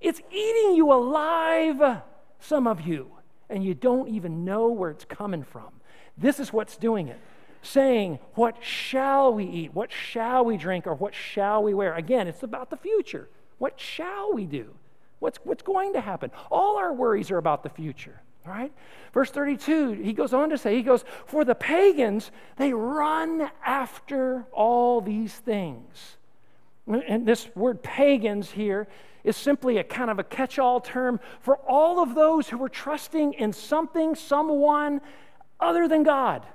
It's 0.00 0.20
eating 0.32 0.74
you 0.74 0.92
alive, 0.92 2.02
some 2.40 2.66
of 2.66 2.80
you, 2.80 3.12
and 3.48 3.64
you 3.64 3.74
don't 3.74 4.08
even 4.08 4.44
know 4.44 4.66
where 4.70 4.90
it's 4.90 5.04
coming 5.04 5.44
from. 5.44 5.68
This 6.16 6.40
is 6.40 6.52
what's 6.52 6.76
doing 6.76 7.06
it 7.06 7.20
saying, 7.62 8.18
What 8.34 8.56
shall 8.62 9.32
we 9.32 9.44
eat? 9.44 9.74
What 9.74 9.92
shall 9.92 10.44
we 10.44 10.56
drink? 10.56 10.86
Or 10.86 10.94
what 10.94 11.14
shall 11.14 11.62
we 11.62 11.74
wear? 11.74 11.94
Again, 11.94 12.28
it's 12.28 12.42
about 12.42 12.70
the 12.70 12.76
future. 12.76 13.28
What 13.58 13.78
shall 13.78 14.32
we 14.32 14.46
do? 14.46 14.74
What's, 15.18 15.38
what's 15.44 15.62
going 15.62 15.92
to 15.94 16.00
happen? 16.00 16.30
All 16.50 16.76
our 16.76 16.92
worries 16.92 17.30
are 17.30 17.38
about 17.38 17.62
the 17.62 17.68
future, 17.68 18.20
right? 18.48 18.72
Verse 19.12 19.30
32, 19.30 19.92
he 19.92 20.12
goes 20.12 20.32
on 20.32 20.50
to 20.50 20.58
say, 20.58 20.74
He 20.74 20.82
goes, 20.82 21.04
For 21.26 21.44
the 21.44 21.54
pagans, 21.54 22.30
they 22.56 22.72
run 22.72 23.50
after 23.64 24.46
all 24.52 25.00
these 25.00 25.34
things. 25.34 26.16
And 26.86 27.26
this 27.26 27.48
word 27.54 27.82
pagans 27.82 28.50
here 28.50 28.88
is 29.22 29.36
simply 29.36 29.76
a 29.76 29.84
kind 29.84 30.10
of 30.10 30.18
a 30.18 30.24
catch 30.24 30.58
all 30.58 30.80
term 30.80 31.20
for 31.40 31.56
all 31.68 32.02
of 32.02 32.14
those 32.14 32.48
who 32.48 32.56
were 32.56 32.68
trusting 32.68 33.34
in 33.34 33.52
something, 33.52 34.14
someone 34.14 35.00
other 35.60 35.86
than 35.86 36.02
God. 36.02 36.46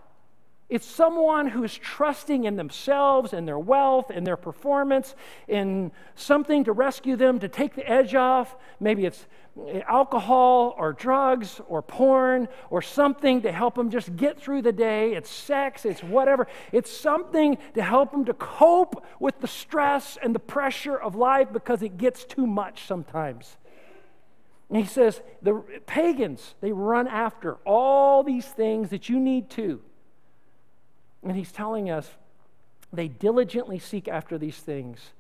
It's 0.70 0.88
someone 0.88 1.48
who 1.48 1.64
is 1.64 1.78
trusting 1.78 2.46
in 2.46 2.56
themselves 2.56 3.34
and 3.34 3.48
their 3.48 3.60
wealth 3.60 4.10
and 4.10 4.26
their 4.26 4.38
performance 4.38 5.14
in 5.48 5.92
something 6.16 6.64
to 6.64 6.72
rescue 6.72 7.16
them, 7.16 7.40
to 7.40 7.48
take 7.48 7.76
the 7.76 7.88
edge 7.88 8.16
off. 8.16 8.56
Maybe 8.80 9.06
it's 9.06 9.28
alcohol 9.88 10.74
or 10.78 10.94
drugs 10.94 11.62
or 11.68 11.82
porn 11.82 12.48
or 12.70 12.82
something 12.82 13.42
to 13.44 13.52
help 13.52 13.76
them 13.76 13.90
just 13.90 14.16
get 14.16 14.40
through 14.40 14.64
the 14.64 14.72
day. 14.72 15.14
It's 15.14 15.30
sex, 15.30 15.86
it's 15.86 16.02
whatever. 16.02 16.48
It's 16.72 16.92
something 16.92 17.58
to 17.76 17.84
help 17.84 18.12
them 18.12 18.26
to 18.26 18.34
cope 18.34 19.06
with 19.20 19.40
the 19.42 19.48
stress 19.48 20.18
and 20.22 20.34
the 20.34 20.40
pressure 20.40 20.98
of 20.98 21.16
life 21.16 21.54
because 21.54 21.84
it 21.84 21.98
gets 21.98 22.26
too 22.26 22.48
much 22.48 22.86
sometimes. 22.88 23.58
And 24.70 24.78
he 24.78 24.86
says, 24.86 25.22
the 25.42 25.64
pagans, 25.86 26.56
they 26.62 26.72
run 26.72 27.08
after 27.08 27.56
all 27.66 28.24
these 28.24 28.46
things 28.46 28.90
that 28.90 29.08
you 29.08 29.20
need 29.20 29.52
to. 29.52 29.82
And 31.22 31.36
he's 31.36 31.52
telling 31.52 31.92
us 31.92 32.10
they 32.92 33.08
diligently 33.08 33.78
seek 33.78 34.08
after 34.08 34.38
these 34.38 34.58
things. 34.58 35.12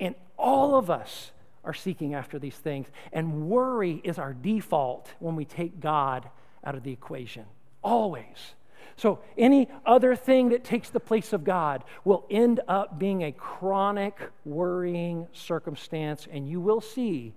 And 0.00 0.14
all 0.38 0.76
of 0.76 0.90
us 0.90 1.32
are 1.64 1.74
seeking 1.74 2.14
after 2.14 2.38
these 2.38 2.56
things. 2.56 2.86
And 3.12 3.48
worry 3.48 4.00
is 4.04 4.18
our 4.18 4.32
default 4.32 5.12
when 5.18 5.36
we 5.36 5.44
take 5.44 5.80
God 5.80 6.28
out 6.64 6.74
of 6.74 6.82
the 6.82 6.92
equation. 6.92 7.44
Always. 7.82 8.54
So, 8.96 9.18
any 9.36 9.68
other 9.84 10.14
thing 10.14 10.50
that 10.50 10.62
takes 10.62 10.90
the 10.90 11.00
place 11.00 11.32
of 11.32 11.42
God 11.42 11.82
will 12.04 12.24
end 12.30 12.60
up 12.68 12.98
being 12.98 13.22
a 13.22 13.32
chronic 13.32 14.16
worrying 14.44 15.26
circumstance, 15.32 16.28
and 16.30 16.48
you 16.48 16.60
will 16.60 16.80
see 16.80 17.32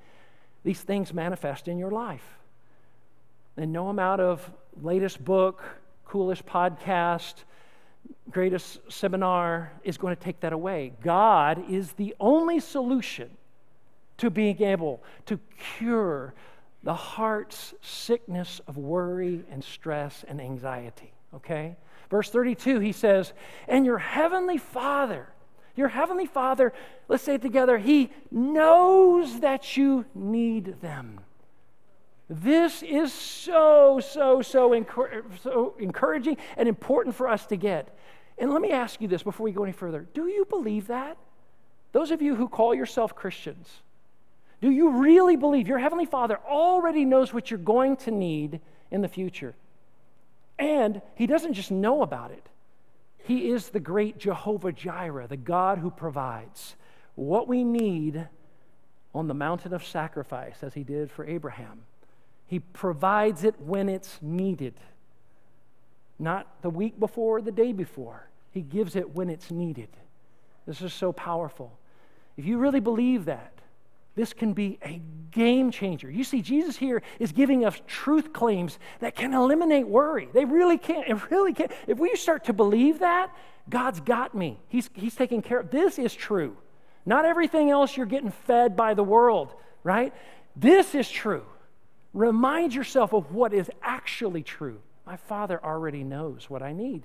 these 0.64 0.82
things 0.82 1.14
manifest 1.14 1.68
in 1.68 1.80
your 1.80 1.90
life. 1.90 2.38
And 3.56 3.74
no 3.74 3.90
amount 3.90 4.22
of 4.22 4.52
latest 4.82 5.24
book, 5.24 5.64
coolest 6.06 6.46
podcast, 6.46 7.34
greatest 8.30 8.80
seminar 8.90 9.72
is 9.84 9.98
going 9.98 10.16
to 10.16 10.22
take 10.22 10.40
that 10.42 10.54
away. 10.54 10.94
God 11.04 11.70
is 11.70 11.94
the 11.94 12.16
only 12.20 12.60
solution 12.60 13.30
to 14.18 14.30
being 14.30 14.62
able 14.62 15.04
to 15.26 15.40
cure 15.78 16.34
the 16.84 16.94
heart's 16.94 17.74
sickness 17.82 18.62
of 18.68 18.78
worry 18.78 19.44
and 19.52 19.64
stress 19.64 20.24
and 20.28 20.40
anxiety. 20.40 21.14
Okay? 21.34 21.76
Verse 22.10 22.30
32, 22.30 22.80
he 22.80 22.92
says, 22.92 23.34
And 23.68 23.86
your 23.86 23.98
heavenly 23.98 24.58
Father, 24.58 25.28
your 25.76 25.90
heavenly 25.90 26.26
Father, 26.26 26.74
let's 27.08 27.24
say 27.24 27.36
it 27.36 27.42
together, 27.42 27.78
he 27.78 28.10
knows 28.32 29.42
that 29.42 29.78
you 29.78 30.06
need 30.16 30.82
them. 30.82 31.20
This 32.30 32.84
is 32.84 33.14
so, 33.14 34.02
so, 34.02 34.42
so, 34.42 34.84
so 35.42 35.76
encouraging 35.80 36.38
and 36.58 36.68
important 36.68 37.16
for 37.16 37.28
us 37.28 37.46
to 37.48 37.56
get. 37.56 37.98
And 38.38 38.52
let 38.52 38.62
me 38.62 38.72
ask 38.72 39.02
you 39.02 39.08
this 39.08 39.24
before 39.24 39.46
we 39.46 39.52
go 39.52 39.64
any 39.64 39.72
further 39.72 40.08
do 40.14 40.28
you 40.28 40.46
believe 40.46 40.88
that? 40.88 41.18
Those 41.94 42.12
of 42.12 42.22
you 42.22 42.36
who 42.36 42.50
call 42.50 42.76
yourself 42.76 43.16
Christians, 43.16 43.82
do 44.62 44.72
you 44.72 44.90
really 44.90 45.36
believe 45.36 45.68
your 45.68 45.78
Heavenly 45.78 46.06
Father 46.06 46.40
already 46.48 47.06
knows 47.06 47.34
what 47.34 47.52
you're 47.52 47.60
going 47.60 47.96
to 47.98 48.12
need 48.12 48.60
in 48.90 49.02
the 49.02 49.08
future? 49.08 49.56
And 50.58 51.02
He 51.16 51.28
doesn't 51.28 51.54
just 51.54 51.72
know 51.72 52.02
about 52.02 52.32
it, 52.32 52.48
He 53.20 53.50
is 53.50 53.70
the 53.70 53.80
great 53.80 54.18
Jehovah 54.18 54.72
Jireh, 54.72 55.28
the 55.28 55.38
God 55.38 55.78
who 55.80 55.92
provides 55.92 56.76
what 57.16 57.48
we 57.48 57.64
need 57.64 58.28
on 59.14 59.28
the 59.28 59.34
mountain 59.34 59.74
of 59.74 59.86
sacrifice, 59.86 60.58
as 60.62 60.74
He 60.74 60.84
did 60.84 61.12
for 61.12 61.26
Abraham. 61.26 61.82
He 62.48 62.60
provides 62.60 63.44
it 63.44 63.60
when 63.60 63.90
it's 63.90 64.20
needed, 64.22 64.74
not 66.18 66.62
the 66.62 66.70
week 66.70 67.00
before, 67.00 67.38
or 67.38 67.42
the 67.42 67.52
day 67.52 67.74
before. 67.74 68.28
He 68.52 68.62
gives 68.62 68.96
it 68.96 69.14
when 69.14 69.30
it's 69.30 69.52
needed. 69.52 69.90
This 70.66 70.82
is 70.82 70.94
so 70.94 71.12
powerful. 71.12 71.78
If 72.38 72.46
you 72.46 72.58
really 72.58 72.80
believe 72.80 73.26
that, 73.26 73.57
this 74.18 74.34
can 74.34 74.54
be 74.54 74.80
a 74.84 75.00
game 75.32 75.70
changer. 75.70 76.10
You 76.10 76.24
see, 76.24 76.42
Jesus 76.42 76.76
here 76.76 77.04
is 77.20 77.32
giving 77.32 77.64
us 77.64 77.80
truth 77.86 78.34
claims 78.34 78.80
that 79.00 79.16
can 79.16 79.36
eliminate 79.36 79.88
worry. 79.88 80.28
They 80.34 80.44
really 80.44 80.80
can't. 80.80 81.08
It 81.08 81.30
really 81.30 81.54
can't. 81.54 81.72
If 81.86 82.00
we 82.00 82.16
start 82.16 82.46
to 82.46 82.54
believe 82.54 83.00
that, 83.00 83.32
God's 83.70 84.00
got 84.00 84.34
me. 84.34 84.60
He's, 84.70 84.90
he's 84.96 85.14
taking 85.14 85.44
care 85.44 85.60
of 85.60 85.70
this 85.70 86.00
is 86.00 86.16
true. 86.16 86.58
Not 87.06 87.26
everything 87.26 87.70
else 87.70 87.96
you're 87.96 88.08
getting 88.08 88.32
fed 88.32 88.76
by 88.76 88.96
the 88.96 89.04
world, 89.04 89.54
right? 89.84 90.14
This 90.56 90.96
is 90.96 91.08
true. 91.08 91.46
Remind 92.12 92.74
yourself 92.74 93.14
of 93.14 93.32
what 93.32 93.54
is 93.54 93.70
actually 93.84 94.42
true. 94.42 94.80
My 95.06 95.18
Father 95.18 95.64
already 95.64 96.04
knows 96.04 96.50
what 96.50 96.64
I 96.64 96.74
need. 96.74 97.04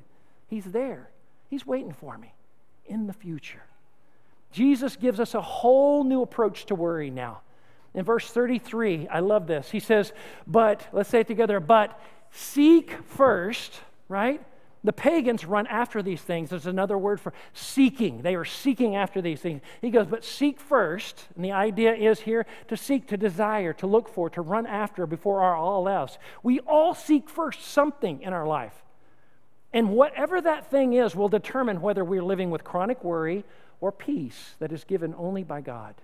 He's 0.48 0.64
there, 0.64 1.10
He's 1.50 1.66
waiting 1.66 1.92
for 1.92 2.16
me. 2.16 2.32
in 2.86 3.06
the 3.06 3.12
future. 3.12 3.62
Jesus 4.52 4.96
gives 4.96 5.18
us 5.18 5.34
a 5.34 5.40
whole 5.40 6.04
new 6.04 6.22
approach 6.22 6.66
to 6.66 6.74
worry 6.74 7.10
now. 7.10 7.40
In 7.94 8.04
verse 8.04 8.30
33, 8.30 9.08
I 9.08 9.20
love 9.20 9.46
this. 9.46 9.70
He 9.70 9.80
says, 9.80 10.12
But, 10.46 10.86
let's 10.92 11.08
say 11.08 11.20
it 11.20 11.26
together, 11.26 11.60
but 11.60 11.98
seek 12.30 12.92
first, 13.04 13.80
right? 14.08 14.40
The 14.84 14.92
pagans 14.92 15.44
run 15.44 15.68
after 15.68 16.02
these 16.02 16.20
things. 16.20 16.50
There's 16.50 16.66
another 16.66 16.98
word 16.98 17.20
for 17.20 17.32
seeking. 17.52 18.22
They 18.22 18.34
are 18.34 18.44
seeking 18.44 18.96
after 18.96 19.22
these 19.22 19.40
things. 19.40 19.62
He 19.80 19.90
goes, 19.90 20.08
but 20.08 20.24
seek 20.24 20.58
first. 20.58 21.28
And 21.36 21.44
the 21.44 21.52
idea 21.52 21.94
is 21.94 22.20
here 22.20 22.46
to 22.66 22.76
seek, 22.76 23.06
to 23.08 23.16
desire, 23.16 23.72
to 23.74 23.86
look 23.86 24.08
for, 24.08 24.28
to 24.30 24.42
run 24.42 24.66
after 24.66 25.06
before 25.06 25.42
our 25.42 25.54
all 25.54 25.88
else. 25.88 26.18
We 26.42 26.58
all 26.60 26.94
seek 26.94 27.30
first 27.30 27.62
something 27.62 28.22
in 28.22 28.32
our 28.32 28.46
life. 28.46 28.74
And 29.72 29.90
whatever 29.90 30.40
that 30.40 30.68
thing 30.68 30.94
is 30.94 31.14
will 31.14 31.28
determine 31.28 31.80
whether 31.80 32.04
we're 32.04 32.24
living 32.24 32.50
with 32.50 32.64
chronic 32.64 33.04
worry 33.04 33.44
or 33.82 33.92
peace 33.92 34.54
that 34.60 34.72
is 34.72 34.84
given 34.84 35.12
only 35.18 35.42
by 35.42 35.60
God. 35.60 35.96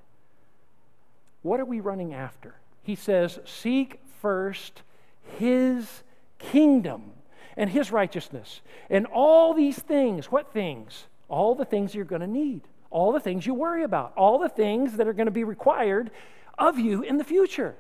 What 1.43 1.61
are 1.61 1.65
we 1.65 1.81
running 1.81 2.13
after? 2.13 2.57
He 2.83 2.97
says, 2.97 3.39
Seek 3.47 4.01
first 4.21 4.83
his 5.39 6.03
kingdom 6.39 7.13
and 7.57 7.71
his 7.71 7.93
righteousness. 7.93 8.61
And 8.91 9.07
all 9.07 9.55
these 9.55 9.79
things, 9.79 10.27
what 10.27 10.53
things? 10.53 11.07
All 11.29 11.55
the 11.55 11.65
things 11.65 11.95
you're 11.95 12.05
going 12.05 12.21
to 12.21 12.27
need, 12.27 12.63
all 12.91 13.13
the 13.13 13.21
things 13.21 13.47
you 13.47 13.55
worry 13.55 13.85
about, 13.85 14.13
all 14.17 14.39
the 14.39 14.49
things 14.49 14.97
that 14.97 15.07
are 15.07 15.13
going 15.13 15.27
to 15.27 15.33
be 15.33 15.45
required 15.45 16.11
of 16.59 16.79
you 16.79 17.03
in 17.03 17.17
the 17.17 17.25
future 17.25 17.77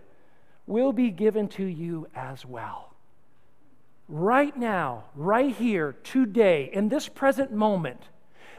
will 0.66 0.92
be 0.92 1.10
given 1.10 1.48
to 1.48 1.64
you 1.64 2.06
as 2.14 2.46
well. 2.46 2.92
Right 4.08 4.56
now, 4.56 5.04
right 5.16 5.54
here, 5.54 5.96
today, 6.04 6.70
in 6.72 6.88
this 6.88 7.08
present 7.08 7.52
moment, 7.52 8.02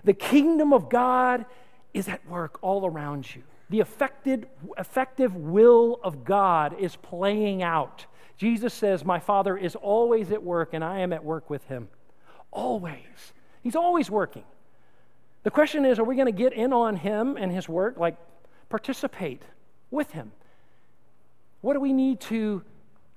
the 0.03 0.13
kingdom 0.13 0.73
of 0.73 0.89
God 0.89 1.45
is 1.93 2.07
at 2.07 2.27
work 2.27 2.59
all 2.61 2.85
around 2.85 3.33
you. 3.35 3.43
The 3.69 3.79
effective, 3.79 4.45
effective 4.77 5.35
will 5.35 5.99
of 6.03 6.23
God 6.23 6.75
is 6.79 6.95
playing 6.95 7.61
out. 7.61 8.05
Jesus 8.37 8.73
says, 8.73 9.05
My 9.05 9.19
Father 9.19 9.57
is 9.57 9.75
always 9.75 10.31
at 10.31 10.41
work, 10.41 10.73
and 10.73 10.83
I 10.83 10.99
am 10.99 11.13
at 11.13 11.23
work 11.23 11.49
with 11.49 11.65
him. 11.65 11.89
Always. 12.51 13.33
He's 13.61 13.75
always 13.75 14.09
working. 14.09 14.43
The 15.43 15.51
question 15.51 15.85
is, 15.85 15.99
are 15.99 16.03
we 16.03 16.15
going 16.15 16.25
to 16.25 16.31
get 16.31 16.53
in 16.53 16.73
on 16.73 16.95
him 16.95 17.37
and 17.37 17.51
his 17.51 17.69
work, 17.69 17.97
like 17.97 18.17
participate 18.69 19.43
with 19.91 20.11
him? 20.11 20.31
What 21.61 21.73
do 21.73 21.79
we 21.79 21.93
need 21.93 22.19
to 22.21 22.63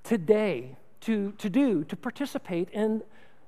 today 0.05 0.77
to, 1.03 1.33
to 1.38 1.49
do 1.49 1.85
to 1.85 1.97
participate 1.97 2.68
in 2.71 3.03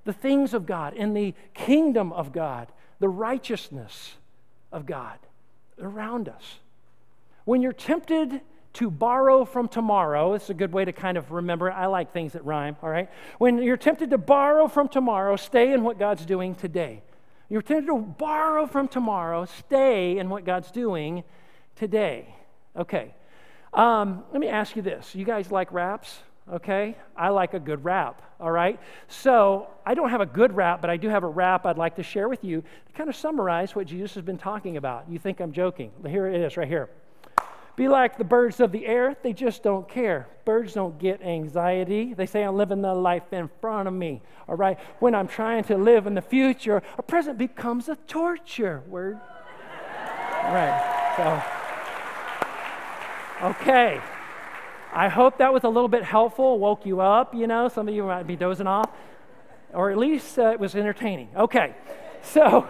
the 0.04 0.12
things 0.12 0.54
of 0.54 0.66
God, 0.66 0.94
in 0.94 1.14
the 1.14 1.34
kingdom 1.54 2.12
of 2.12 2.32
God, 2.32 2.68
the 2.98 3.08
righteousness 3.08 4.14
of 4.72 4.86
God 4.86 5.18
around 5.80 6.28
us? 6.28 6.58
When 7.44 7.62
you're 7.62 7.72
tempted 7.72 8.40
to 8.74 8.90
borrow 8.90 9.44
from 9.44 9.68
tomorrow, 9.68 10.34
it's 10.34 10.50
a 10.50 10.54
good 10.54 10.72
way 10.72 10.84
to 10.84 10.92
kind 10.92 11.16
of 11.16 11.30
remember. 11.30 11.70
I 11.70 11.86
like 11.86 12.12
things 12.12 12.32
that 12.32 12.44
rhyme, 12.44 12.76
all 12.82 12.90
right? 12.90 13.08
When 13.38 13.62
you're 13.62 13.76
tempted 13.76 14.10
to 14.10 14.18
borrow 14.18 14.66
from 14.68 14.88
tomorrow, 14.88 15.36
stay 15.36 15.72
in 15.72 15.82
what 15.82 15.98
God's 15.98 16.26
doing 16.26 16.54
today. 16.54 17.02
You're 17.48 17.62
tempted 17.62 17.86
to 17.86 17.98
borrow 17.98 18.66
from 18.66 18.88
tomorrow, 18.88 19.44
stay 19.44 20.18
in 20.18 20.28
what 20.28 20.44
God's 20.44 20.70
doing 20.70 21.22
today. 21.76 22.34
Okay. 22.76 23.14
Um, 23.72 24.24
let 24.32 24.40
me 24.40 24.48
ask 24.48 24.76
you 24.76 24.82
this. 24.82 25.14
You 25.14 25.24
guys 25.24 25.50
like 25.50 25.72
raps? 25.72 26.18
Okay. 26.52 26.96
I 27.16 27.30
like 27.30 27.54
a 27.54 27.60
good 27.60 27.84
rap, 27.84 28.20
all 28.38 28.50
right? 28.50 28.78
So 29.08 29.68
I 29.86 29.94
don't 29.94 30.10
have 30.10 30.20
a 30.20 30.26
good 30.26 30.54
rap, 30.54 30.80
but 30.80 30.90
I 30.90 30.96
do 30.96 31.08
have 31.08 31.24
a 31.24 31.28
rap 31.28 31.64
I'd 31.64 31.78
like 31.78 31.96
to 31.96 32.02
share 32.02 32.28
with 32.28 32.44
you 32.44 32.60
to 32.60 32.92
kind 32.92 33.08
of 33.08 33.16
summarize 33.16 33.74
what 33.74 33.86
Jesus 33.86 34.14
has 34.14 34.24
been 34.24 34.36
talking 34.36 34.76
about. 34.76 35.08
You 35.08 35.18
think 35.18 35.40
I'm 35.40 35.52
joking? 35.52 35.90
Here 36.06 36.26
it 36.26 36.40
is, 36.40 36.56
right 36.56 36.68
here. 36.68 36.90
Be 37.76 37.88
like 37.88 38.18
the 38.18 38.24
birds 38.24 38.60
of 38.60 38.70
the 38.70 38.86
air, 38.86 39.16
they 39.22 39.32
just 39.32 39.64
don't 39.64 39.88
care. 39.88 40.28
Birds 40.44 40.74
don't 40.74 40.96
get 40.98 41.22
anxiety. 41.22 42.14
They 42.14 42.26
say, 42.26 42.42
I'm 42.44 42.56
living 42.56 42.82
the 42.82 42.94
life 42.94 43.32
in 43.32 43.50
front 43.60 43.88
of 43.88 43.94
me. 43.94 44.22
All 44.46 44.54
right? 44.54 44.78
When 45.00 45.14
I'm 45.14 45.26
trying 45.26 45.64
to 45.64 45.76
live 45.76 46.06
in 46.06 46.14
the 46.14 46.22
future, 46.22 46.82
a 46.98 47.02
present 47.02 47.36
becomes 47.38 47.88
a 47.88 47.96
torture. 48.06 48.82
Word? 48.86 49.18
Right. 50.44 51.12
So, 51.16 51.42
okay. 53.48 54.00
I 54.94 55.08
hope 55.08 55.38
that 55.38 55.52
was 55.52 55.64
a 55.64 55.68
little 55.68 55.88
bit 55.88 56.04
helpful, 56.04 56.58
woke 56.58 56.86
you 56.86 57.00
up. 57.00 57.34
You 57.34 57.48
know, 57.48 57.68
some 57.68 57.88
of 57.88 57.94
you 57.94 58.04
might 58.04 58.28
be 58.28 58.36
dozing 58.36 58.68
off, 58.68 58.88
or 59.72 59.90
at 59.90 59.98
least 59.98 60.38
uh, 60.38 60.52
it 60.52 60.60
was 60.60 60.76
entertaining. 60.76 61.30
Okay. 61.36 61.74
So, 62.22 62.68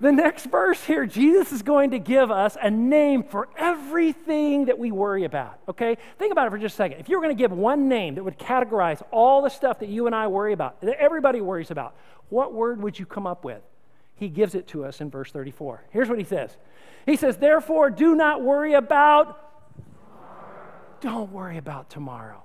the 0.00 0.12
next 0.12 0.46
verse 0.46 0.84
here, 0.84 1.06
Jesus 1.06 1.50
is 1.50 1.62
going 1.62 1.90
to 1.90 1.98
give 1.98 2.30
us 2.30 2.56
a 2.60 2.70
name 2.70 3.24
for 3.24 3.48
everything 3.56 4.66
that 4.66 4.78
we 4.78 4.92
worry 4.92 5.24
about. 5.24 5.58
Okay? 5.68 5.96
Think 6.18 6.30
about 6.30 6.46
it 6.46 6.50
for 6.50 6.58
just 6.58 6.74
a 6.74 6.76
second. 6.76 7.00
If 7.00 7.08
you 7.08 7.16
were 7.16 7.22
going 7.24 7.36
to 7.36 7.40
give 7.40 7.52
one 7.52 7.88
name 7.88 8.14
that 8.14 8.22
would 8.24 8.38
categorize 8.38 9.02
all 9.10 9.42
the 9.42 9.48
stuff 9.48 9.80
that 9.80 9.88
you 9.88 10.06
and 10.06 10.14
I 10.14 10.28
worry 10.28 10.52
about, 10.52 10.80
that 10.82 11.00
everybody 11.00 11.40
worries 11.40 11.70
about, 11.70 11.96
what 12.28 12.52
word 12.52 12.82
would 12.82 12.98
you 12.98 13.06
come 13.06 13.26
up 13.26 13.44
with? 13.44 13.62
He 14.16 14.28
gives 14.28 14.54
it 14.54 14.68
to 14.68 14.84
us 14.84 15.00
in 15.00 15.10
verse 15.10 15.32
34. 15.32 15.84
Here's 15.90 16.08
what 16.08 16.18
he 16.18 16.24
says 16.24 16.56
He 17.06 17.16
says, 17.16 17.38
Therefore, 17.38 17.90
do 17.90 18.14
not 18.14 18.42
worry 18.42 18.74
about, 18.74 19.43
don't 21.04 21.30
worry 21.32 21.58
about 21.58 21.90
tomorrow. 21.90 22.42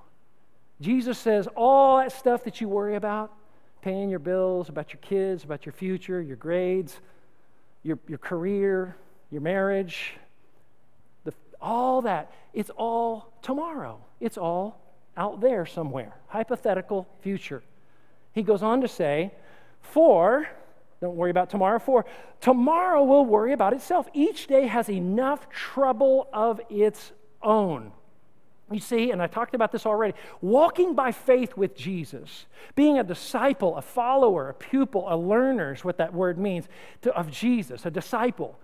Jesus 0.82 1.18
says, 1.18 1.48
all 1.56 1.98
that 1.98 2.12
stuff 2.12 2.44
that 2.44 2.60
you 2.60 2.68
worry 2.68 2.96
about, 2.96 3.32
paying 3.82 4.10
your 4.10 4.20
bills, 4.20 4.68
about 4.68 4.92
your 4.92 5.00
kids, 5.02 5.46
about 5.46 5.66
your 5.66 5.72
future, 5.72 6.22
your 6.22 6.36
grades, 6.36 7.00
your, 7.84 7.98
your 8.08 8.18
career, 8.18 8.98
your 9.32 9.40
marriage, 9.40 10.14
the, 11.24 11.34
all 11.62 12.02
that. 12.02 12.34
It's 12.54 12.70
all 12.72 13.32
tomorrow. 13.42 14.02
It's 14.20 14.38
all 14.38 14.82
out 15.16 15.40
there 15.40 15.66
somewhere. 15.66 16.14
Hypothetical 16.28 17.08
future. 17.22 17.64
He 18.34 18.44
goes 18.44 18.62
on 18.62 18.82
to 18.82 18.90
say, 18.90 19.32
For, 19.82 20.50
don't 21.00 21.16
worry 21.16 21.32
about 21.32 21.50
tomorrow, 21.50 21.80
for 21.80 22.06
tomorrow 22.42 23.06
will 23.06 23.26
worry 23.26 23.54
about 23.54 23.72
itself. 23.72 24.10
Each 24.14 24.48
day 24.48 24.68
has 24.68 24.90
enough 24.90 25.50
trouble 25.50 26.28
of 26.34 26.60
its 26.70 27.14
own. 27.42 27.94
You 28.72 28.80
see, 28.80 29.12
and 29.12 29.22
I 29.22 29.28
talked 29.28 29.56
about 29.56 29.72
this 29.72 29.86
already, 29.86 30.14
walking 30.42 30.94
by 30.94 31.12
faith 31.12 31.58
with 31.58 31.76
Jesus, 31.76 32.46
being 32.76 33.00
a 33.00 33.04
disciple, 33.04 33.78
a 33.78 33.82
follower, 33.82 34.50
a 34.50 34.54
pupil, 34.54 35.06
a 35.08 35.18
learner 35.18 35.74
is 35.74 35.84
what 35.84 35.98
that 35.98 36.14
word 36.14 36.38
means 36.38 36.68
to, 37.02 37.14
of 37.16 37.32
Jesus, 37.32 37.86
a 37.86 37.92
disciple. 37.92 38.60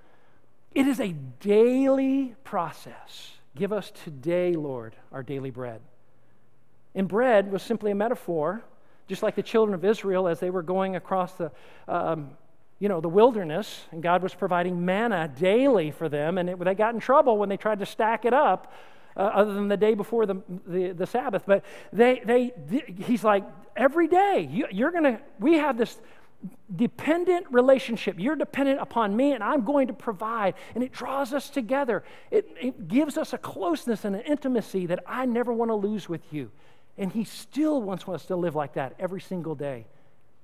It 0.76 0.86
is 0.86 1.00
a 1.00 1.14
daily 1.40 2.36
process. 2.44 3.32
Give 3.56 3.74
us 3.74 3.92
today, 4.04 4.54
Lord, 4.54 4.96
our 5.12 5.24
daily 5.24 5.50
bread. 5.50 5.82
And 6.94 7.08
bread 7.08 7.52
was 7.52 7.64
simply 7.64 7.92
a 7.92 7.96
metaphor, 7.96 8.64
just 9.08 9.24
like 9.24 9.36
the 9.36 9.44
children 9.44 9.74
of 9.74 9.84
Israel 9.84 10.28
as 10.28 10.40
they 10.40 10.50
were 10.50 10.64
going 10.64 10.96
across 10.96 11.34
the, 11.34 11.52
um, 11.88 12.32
you 12.80 12.90
know, 12.90 13.02
the 13.02 13.10
wilderness, 13.10 13.86
and 13.92 14.04
God 14.04 14.22
was 14.22 14.36
providing 14.36 14.86
manna 14.86 15.28
daily 15.28 15.90
for 15.92 16.10
them, 16.10 16.38
and 16.38 16.50
it, 16.50 16.60
they 16.60 16.76
got 16.76 16.94
in 16.94 17.00
trouble 17.00 17.38
when 17.38 17.50
they 17.50 17.58
tried 17.58 17.80
to 17.80 17.86
stack 17.86 18.26
it 18.26 18.34
up 18.34 18.72
uh, 19.18 19.22
other 19.22 19.54
than 19.54 19.68
the 19.68 19.78
day 19.78 19.94
before 19.94 20.26
the, 20.26 20.36
the, 20.68 20.92
the, 20.92 21.08
Sabbath. 21.08 21.44
But 21.46 21.64
they, 21.94 22.22
they, 22.26 22.54
he's 23.06 23.24
like, 23.24 23.44
every 23.76 24.08
day, 24.08 24.48
you, 24.52 24.68
you're 24.72 24.92
going 24.92 25.04
to, 25.04 25.20
we 25.40 25.54
have 25.54 25.78
this 25.78 25.98
dependent 26.76 27.48
relationship. 27.52 28.16
You're 28.20 28.36
dependent 28.36 28.80
upon 28.82 29.16
me, 29.16 29.32
and 29.32 29.44
I'm 29.44 29.64
going 29.64 29.88
to 29.88 29.94
provide. 29.94 30.56
And 30.74 30.84
it 30.84 30.92
draws 30.92 31.34
us 31.34 31.50
together. 31.50 32.04
It, 32.32 32.48
it 32.60 32.88
gives 32.88 33.18
us 33.18 33.34
a 33.34 33.38
closeness 33.38 34.06
and 34.06 34.16
an 34.16 34.22
intimacy 34.22 34.86
that 34.88 35.04
I 35.08 35.26
never 35.26 35.54
want 35.54 35.72
to 35.72 35.76
lose 35.76 36.10
with 36.10 36.22
you. 36.32 36.52
And 36.98 37.12
he 37.12 37.24
still 37.24 37.82
wants 37.82 38.08
us 38.08 38.26
to 38.26 38.36
live 38.36 38.56
like 38.56 38.74
that 38.74 38.96
every 39.00 39.22
single 39.22 39.56
day, 39.56 39.86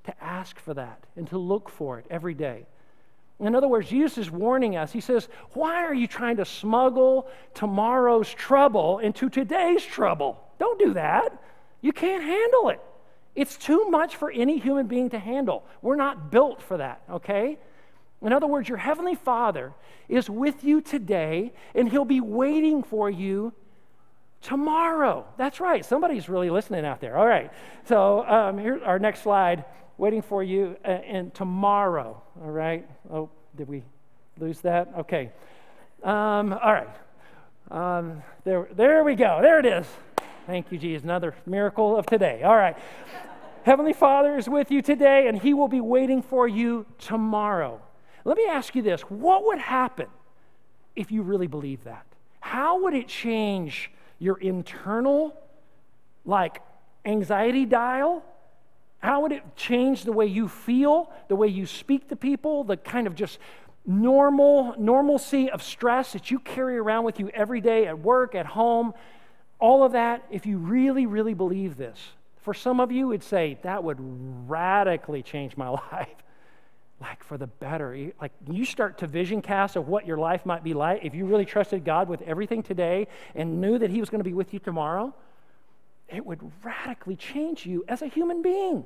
to 0.06 0.24
ask 0.24 0.60
for 0.60 0.74
that 0.74 1.06
and 1.16 1.28
to 1.30 1.38
look 1.38 1.70
for 1.70 2.00
it 2.00 2.06
every 2.10 2.34
day. 2.34 2.66
In 3.40 3.56
other 3.56 3.68
words, 3.68 3.90
Jesus 3.90 4.18
is 4.18 4.32
warning 4.32 4.76
us. 4.76 4.92
He 4.92 5.02
says, 5.02 5.28
Why 5.54 5.84
are 5.84 5.94
you 5.94 6.08
trying 6.08 6.38
to 6.38 6.46
smuggle 6.46 7.28
tomorrow's 7.54 8.32
trouble 8.32 9.00
into 9.00 9.30
today's 9.30 9.84
trouble? 9.84 10.40
Don't 10.60 10.78
do 10.78 10.94
that. 10.94 11.42
You 11.82 11.92
can't 11.92 12.24
handle 12.24 12.70
it. 12.70 12.80
It's 13.36 13.58
too 13.58 13.90
much 13.90 14.16
for 14.16 14.30
any 14.30 14.60
human 14.60 14.88
being 14.88 15.10
to 15.12 15.20
handle. 15.20 15.64
We're 15.82 15.96
not 15.96 16.32
built 16.32 16.62
for 16.62 16.78
that, 16.78 17.02
okay? 17.10 17.58
In 18.22 18.34
other 18.34 18.46
words, 18.46 18.70
your 18.70 18.78
Heavenly 18.78 19.16
Father 19.16 19.74
is 20.08 20.30
with 20.30 20.64
you 20.64 20.82
today, 20.82 21.54
and 21.74 21.90
He'll 21.90 22.06
be 22.06 22.22
waiting 22.22 22.84
for 22.84 23.10
you 23.10 23.54
tomorrow. 24.42 25.26
That's 25.38 25.60
right. 25.60 25.86
Somebody's 25.86 26.28
really 26.30 26.50
listening 26.50 26.86
out 26.86 27.00
there. 27.00 27.18
All 27.18 27.26
right. 27.26 27.52
So 27.86 28.28
um, 28.28 28.58
here's 28.58 28.82
our 28.84 29.00
next 29.00 29.22
slide 29.24 29.66
waiting 30.02 30.24
for 30.24 30.42
you 30.42 30.76
uh, 30.84 30.88
and 30.88 31.32
tomorrow. 31.32 32.20
All 32.44 32.50
right. 32.50 32.90
Oh, 33.14 33.30
did 33.56 33.68
we 33.68 33.84
lose 34.40 34.60
that? 34.62 34.92
Okay. 34.98 35.30
Um, 36.02 36.54
all 36.54 36.74
right. 36.74 36.90
Um, 37.70 38.24
there, 38.44 38.68
there 38.76 39.04
we 39.04 39.14
go. 39.14 39.38
There 39.44 39.60
it 39.60 39.66
is. 39.68 39.86
Thank 40.48 40.72
you, 40.72 40.80
Jesus. 40.80 41.04
Another 41.04 41.36
miracle 41.46 41.96
of 41.96 42.08
today. 42.08 42.42
All 42.42 42.58
right. 42.58 42.76
Heavenly 43.62 43.94
Father 43.94 44.40
is 44.40 44.50
with 44.50 44.72
you 44.72 44.82
today, 44.82 45.28
and 45.28 45.40
He 45.40 45.54
will 45.54 45.68
be 45.68 45.82
waiting 45.82 46.24
for 46.24 46.48
you 46.48 46.88
tomorrow. 46.98 47.80
Let 48.26 48.38
me 48.38 48.48
ask 48.50 48.74
you 48.74 48.82
this 48.82 49.02
what 49.02 49.46
would 49.46 49.60
happen 49.60 50.08
if 50.96 51.12
you 51.12 51.22
really 51.22 51.46
believe 51.46 51.84
that? 51.84 52.08
How 52.40 52.82
would 52.82 52.96
it 52.96 53.08
change 53.08 53.92
your 54.18 54.40
internal, 54.40 55.40
like, 56.26 56.60
anxiety 57.06 57.68
dial? 57.68 58.26
Would 59.22 59.32
it 59.32 59.56
change 59.56 60.04
the 60.04 60.12
way 60.12 60.26
you 60.26 60.48
feel, 60.48 61.12
the 61.28 61.36
way 61.36 61.48
you 61.48 61.66
speak 61.66 62.10
to 62.10 62.16
people, 62.16 62.64
the 62.64 62.78
kind 62.78 63.08
of 63.08 63.16
just 63.16 63.40
normal 63.86 64.76
normalcy 64.78 65.50
of 65.50 65.64
stress 65.64 66.14
that 66.14 66.30
you 66.30 66.40
carry 66.40 66.78
around 66.78 67.04
with 67.04 67.20
you 67.20 67.30
every 67.34 67.62
day 67.62 67.88
at 67.88 68.00
work, 68.00 68.36
at 68.36 68.46
home, 68.46 68.94
all 69.60 69.84
of 69.84 69.92
that, 69.92 70.26
if 70.32 70.46
you 70.46 70.58
really, 70.58 71.06
really 71.06 71.36
believe 71.36 71.78
this, 71.78 72.00
for 72.38 72.54
some 72.54 72.80
of 72.80 72.92
you, 72.92 73.12
it'd 73.12 73.24
say 73.24 73.60
that 73.62 73.84
would 73.84 73.98
radically 74.50 75.22
change 75.22 75.56
my 75.56 75.70
life. 75.92 76.08
Like 77.00 77.24
for 77.24 77.38
the 77.38 77.48
better. 77.48 78.12
Like 78.20 78.32
you 78.48 78.64
start 78.64 79.00
to 79.00 79.08
vision 79.08 79.42
cast 79.42 79.76
of 79.76 79.88
what 79.88 80.06
your 80.06 80.18
life 80.18 80.46
might 80.46 80.64
be 80.64 80.76
like 80.76 81.04
if 81.04 81.16
you 81.16 81.26
really 81.26 81.46
trusted 81.46 81.84
God 81.84 82.08
with 82.08 82.22
everything 82.24 82.62
today 82.62 83.08
and 83.34 83.60
knew 83.60 83.80
that 83.80 83.90
He 83.90 84.00
was 84.00 84.12
going 84.12 84.20
to 84.20 84.24
be 84.24 84.34
with 84.34 84.54
you 84.54 84.60
tomorrow. 84.60 85.14
It 86.10 86.26
would 86.26 86.40
radically 86.64 87.16
change 87.16 87.66
you 87.66 87.84
as 87.88 88.02
a 88.02 88.08
human 88.08 88.42
being. 88.42 88.86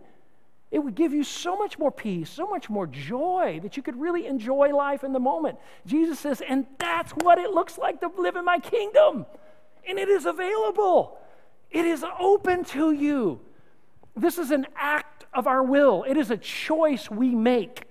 It 0.75 0.83
would 0.83 0.95
give 0.95 1.13
you 1.13 1.23
so 1.23 1.55
much 1.55 1.79
more 1.79 1.89
peace, 1.89 2.29
so 2.29 2.47
much 2.47 2.69
more 2.69 2.85
joy 2.85 3.61
that 3.63 3.77
you 3.77 3.81
could 3.81 3.97
really 3.97 4.27
enjoy 4.27 4.75
life 4.75 5.05
in 5.05 5.13
the 5.13 5.21
moment. 5.21 5.57
Jesus 5.85 6.19
says, 6.19 6.41
and 6.45 6.65
that's 6.77 7.13
what 7.13 7.37
it 7.37 7.51
looks 7.51 7.77
like 7.77 8.01
to 8.01 8.11
live 8.17 8.35
in 8.35 8.43
my 8.43 8.59
kingdom. 8.59 9.25
And 9.87 9.97
it 9.97 10.09
is 10.09 10.25
available, 10.25 11.17
it 11.71 11.85
is 11.85 12.03
open 12.19 12.65
to 12.65 12.91
you. 12.91 13.39
This 14.17 14.37
is 14.37 14.51
an 14.51 14.67
act 14.75 15.25
of 15.33 15.47
our 15.47 15.63
will, 15.63 16.03
it 16.05 16.17
is 16.17 16.29
a 16.29 16.35
choice 16.35 17.09
we 17.09 17.29
make. 17.29 17.83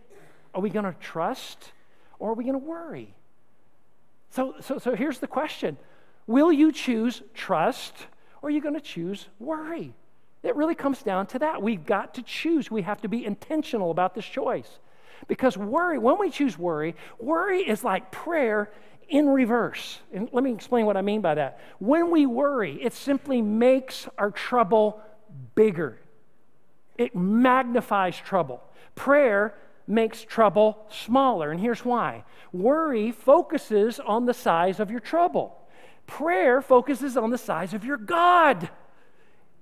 Are 0.55 0.61
we 0.61 0.69
going 0.69 0.85
to 0.85 0.95
trust 1.01 1.73
or 2.19 2.33
are 2.33 2.35
we 2.35 2.45
going 2.45 2.53
to 2.53 2.67
worry? 2.67 3.15
So, 4.29 4.57
so, 4.61 4.77
so 4.77 4.95
here's 4.95 5.21
the 5.21 5.27
question 5.27 5.79
Will 6.27 6.53
you 6.53 6.71
choose 6.71 7.23
trust 7.33 7.95
or 8.43 8.51
are 8.51 8.53
you 8.53 8.61
going 8.61 8.75
to 8.75 8.81
choose 8.83 9.27
worry? 9.39 9.95
It 10.45 10.55
really 10.57 10.75
comes 10.75 11.03
down 11.03 11.27
to 11.29 11.39
that. 11.41 11.63
We've 11.63 11.85
got 11.85 12.15
to 12.15 12.23
choose. 12.23 12.71
We 12.71 12.83
have 12.83 13.01
to 13.01 13.09
be 13.09 13.25
intentional 13.25 13.91
about 13.91 14.15
this 14.15 14.27
choice. 14.27 14.69
Because 15.27 15.57
worry, 15.57 15.99
when 15.99 16.19
we 16.19 16.31
choose 16.31 16.59
worry, 16.59 16.95
worry 17.19 17.63
is 17.63 17.83
like 17.83 18.13
prayer 18.13 18.71
in 19.09 19.29
reverse. 19.29 20.01
And 20.13 20.29
let 20.33 20.45
me 20.45 20.53
explain 20.53 20.85
what 20.85 20.99
I 20.99 21.03
mean 21.03 21.23
by 21.23 21.35
that. 21.37 21.61
When 21.79 22.11
we 22.11 22.27
worry, 22.27 22.83
it 22.83 22.93
simply 22.93 23.41
makes 23.41 24.07
our 24.19 24.31
trouble 24.31 25.01
bigger, 25.55 25.99
it 26.97 27.17
magnifies 27.17 28.17
trouble. 28.17 28.63
Prayer 28.95 29.55
makes 29.87 30.23
trouble 30.23 30.87
smaller. 30.91 31.51
And 31.51 31.59
here's 31.59 31.85
why 31.85 32.25
worry 32.53 33.11
focuses 33.11 33.99
on 33.99 34.27
the 34.27 34.35
size 34.35 34.79
of 34.79 34.91
your 34.91 35.01
trouble, 35.01 35.59
prayer 36.07 36.61
focuses 36.61 37.17
on 37.17 37.31
the 37.31 37.39
size 37.39 37.73
of 37.73 37.85
your 37.85 37.97
God. 37.97 38.69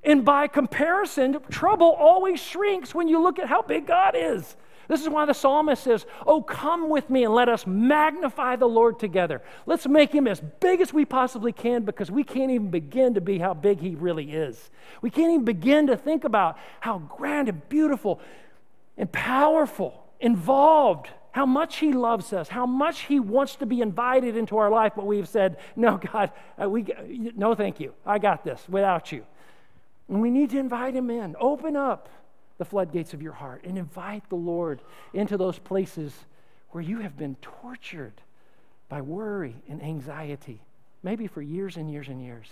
And 0.04 0.24
by 0.24 0.48
comparison, 0.48 1.38
trouble 1.50 1.90
always 1.92 2.40
shrinks 2.40 2.94
when 2.94 3.08
you 3.08 3.22
look 3.22 3.38
at 3.38 3.48
how 3.48 3.62
big 3.62 3.86
God 3.86 4.14
is. 4.16 4.56
This 4.88 5.00
is 5.00 5.08
why 5.08 5.24
the 5.26 5.32
psalmist 5.32 5.84
says, 5.84 6.04
Oh, 6.26 6.42
come 6.42 6.90
with 6.90 7.08
me 7.08 7.24
and 7.24 7.32
let 7.32 7.48
us 7.48 7.66
magnify 7.66 8.56
the 8.56 8.66
Lord 8.66 8.98
together. 8.98 9.40
Let's 9.64 9.86
make 9.86 10.12
him 10.12 10.26
as 10.26 10.40
big 10.60 10.80
as 10.80 10.92
we 10.92 11.04
possibly 11.04 11.52
can 11.52 11.84
because 11.84 12.10
we 12.10 12.24
can't 12.24 12.50
even 12.50 12.70
begin 12.70 13.14
to 13.14 13.20
be 13.20 13.38
how 13.38 13.54
big 13.54 13.80
he 13.80 13.94
really 13.94 14.32
is. 14.32 14.70
We 15.00 15.10
can't 15.10 15.32
even 15.32 15.44
begin 15.44 15.86
to 15.86 15.96
think 15.96 16.24
about 16.24 16.58
how 16.80 16.98
grand 16.98 17.48
and 17.48 17.66
beautiful 17.68 18.20
and 18.98 19.10
powerful, 19.10 20.04
involved, 20.20 21.08
how 21.30 21.46
much 21.46 21.78
he 21.78 21.92
loves 21.92 22.32
us, 22.32 22.48
how 22.48 22.66
much 22.66 23.02
he 23.02 23.18
wants 23.18 23.56
to 23.56 23.66
be 23.66 23.80
invited 23.80 24.36
into 24.36 24.58
our 24.58 24.68
life, 24.68 24.92
but 24.94 25.06
we've 25.06 25.28
said, 25.28 25.56
No, 25.76 25.96
God, 25.96 26.30
uh, 26.62 26.68
we, 26.68 26.84
no, 27.34 27.54
thank 27.54 27.80
you. 27.80 27.94
I 28.04 28.18
got 28.18 28.44
this 28.44 28.62
without 28.68 29.10
you. 29.12 29.24
And 30.08 30.20
we 30.20 30.30
need 30.30 30.50
to 30.50 30.58
invite 30.58 30.94
him 30.94 31.10
in. 31.10 31.36
Open 31.40 31.76
up 31.76 32.08
the 32.58 32.64
floodgates 32.64 33.14
of 33.14 33.22
your 33.22 33.32
heart 33.32 33.64
and 33.64 33.78
invite 33.78 34.28
the 34.28 34.36
Lord 34.36 34.82
into 35.14 35.36
those 35.36 35.58
places 35.58 36.12
where 36.70 36.82
you 36.82 36.98
have 36.98 37.16
been 37.16 37.36
tortured 37.42 38.20
by 38.88 39.00
worry 39.00 39.56
and 39.68 39.82
anxiety, 39.82 40.60
maybe 41.02 41.26
for 41.26 41.42
years 41.42 41.76
and 41.76 41.90
years 41.90 42.08
and 42.08 42.22
years. 42.22 42.46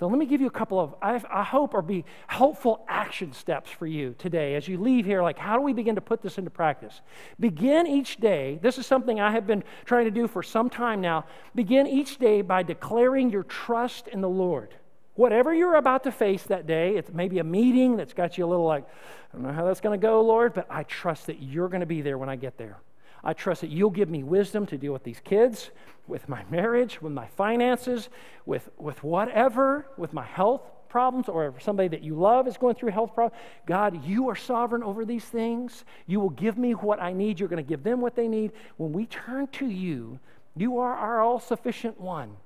So 0.00 0.06
let 0.06 0.18
me 0.18 0.26
give 0.26 0.40
you 0.40 0.46
a 0.46 0.50
couple 0.50 0.78
of, 0.78 0.94
I, 1.02 1.20
I 1.28 1.42
hope, 1.42 1.74
are 1.74 1.82
be 1.82 2.04
helpful 2.28 2.84
action 2.88 3.32
steps 3.32 3.68
for 3.68 3.86
you 3.86 4.14
today 4.16 4.54
as 4.54 4.68
you 4.68 4.78
leave 4.78 5.04
here. 5.04 5.22
Like, 5.22 5.38
how 5.38 5.56
do 5.56 5.62
we 5.62 5.72
begin 5.72 5.96
to 5.96 6.00
put 6.00 6.22
this 6.22 6.38
into 6.38 6.50
practice? 6.50 7.00
Begin 7.40 7.86
each 7.86 8.18
day. 8.18 8.60
This 8.62 8.78
is 8.78 8.86
something 8.86 9.18
I 9.18 9.32
have 9.32 9.46
been 9.46 9.64
trying 9.84 10.04
to 10.04 10.12
do 10.12 10.28
for 10.28 10.42
some 10.42 10.70
time 10.70 11.00
now. 11.00 11.24
Begin 11.54 11.88
each 11.88 12.18
day 12.18 12.42
by 12.42 12.62
declaring 12.62 13.30
your 13.30 13.42
trust 13.42 14.06
in 14.06 14.20
the 14.20 14.28
Lord 14.28 14.72
whatever 15.18 15.52
you're 15.52 15.74
about 15.74 16.04
to 16.04 16.12
face 16.12 16.44
that 16.44 16.64
day, 16.64 16.96
it's 16.96 17.12
maybe 17.12 17.40
a 17.40 17.44
meeting 17.44 17.96
that's 17.96 18.14
got 18.14 18.38
you 18.38 18.44
a 18.44 18.46
little 18.46 18.64
like, 18.64 18.84
I 18.84 19.36
don't 19.36 19.42
know 19.42 19.52
how 19.52 19.64
that's 19.64 19.80
going 19.80 19.98
to 19.98 20.02
go, 20.02 20.22
Lord, 20.22 20.54
but 20.54 20.66
I 20.70 20.84
trust 20.84 21.26
that 21.26 21.42
you're 21.42 21.68
going 21.68 21.80
to 21.80 21.86
be 21.86 22.02
there 22.02 22.16
when 22.16 22.28
I 22.28 22.36
get 22.36 22.56
there. 22.56 22.78
I 23.24 23.32
trust 23.32 23.62
that 23.62 23.70
you'll 23.70 23.90
give 23.90 24.08
me 24.08 24.22
wisdom 24.22 24.64
to 24.66 24.78
deal 24.78 24.92
with 24.92 25.02
these 25.02 25.18
kids, 25.18 25.70
with 26.06 26.28
my 26.28 26.44
marriage, 26.50 27.02
with 27.02 27.12
my 27.12 27.26
finances, 27.26 28.08
with, 28.46 28.70
with 28.78 29.02
whatever, 29.02 29.88
with 29.96 30.12
my 30.12 30.24
health 30.24 30.62
problems, 30.88 31.28
or 31.28 31.48
if 31.48 31.60
somebody 31.64 31.88
that 31.88 32.02
you 32.02 32.14
love 32.14 32.46
is 32.46 32.56
going 32.56 32.76
through 32.76 32.92
health 32.92 33.12
problems. 33.12 33.42
God, 33.66 34.04
you 34.04 34.28
are 34.28 34.36
sovereign 34.36 34.84
over 34.84 35.04
these 35.04 35.24
things. 35.24 35.84
You 36.06 36.20
will 36.20 36.30
give 36.30 36.56
me 36.56 36.72
what 36.72 37.02
I 37.02 37.12
need. 37.12 37.40
You're 37.40 37.48
going 37.48 37.62
to 37.62 37.68
give 37.68 37.82
them 37.82 38.00
what 38.00 38.14
they 38.14 38.28
need. 38.28 38.52
When 38.76 38.92
we 38.92 39.06
turn 39.06 39.48
to 39.48 39.66
you, 39.66 40.20
you 40.56 40.78
are 40.78 40.94
our 40.94 41.20
all 41.20 41.40
sufficient 41.40 42.00
one. 42.00 42.36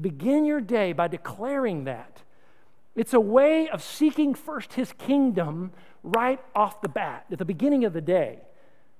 Begin 0.00 0.44
your 0.44 0.60
day 0.60 0.92
by 0.92 1.08
declaring 1.08 1.84
that. 1.84 2.22
It's 2.94 3.14
a 3.14 3.20
way 3.20 3.68
of 3.68 3.82
seeking 3.82 4.34
first 4.34 4.72
his 4.72 4.92
kingdom 4.92 5.72
right 6.02 6.40
off 6.54 6.80
the 6.80 6.88
bat, 6.88 7.26
at 7.30 7.38
the 7.38 7.44
beginning 7.44 7.84
of 7.84 7.92
the 7.92 8.00
day. 8.00 8.40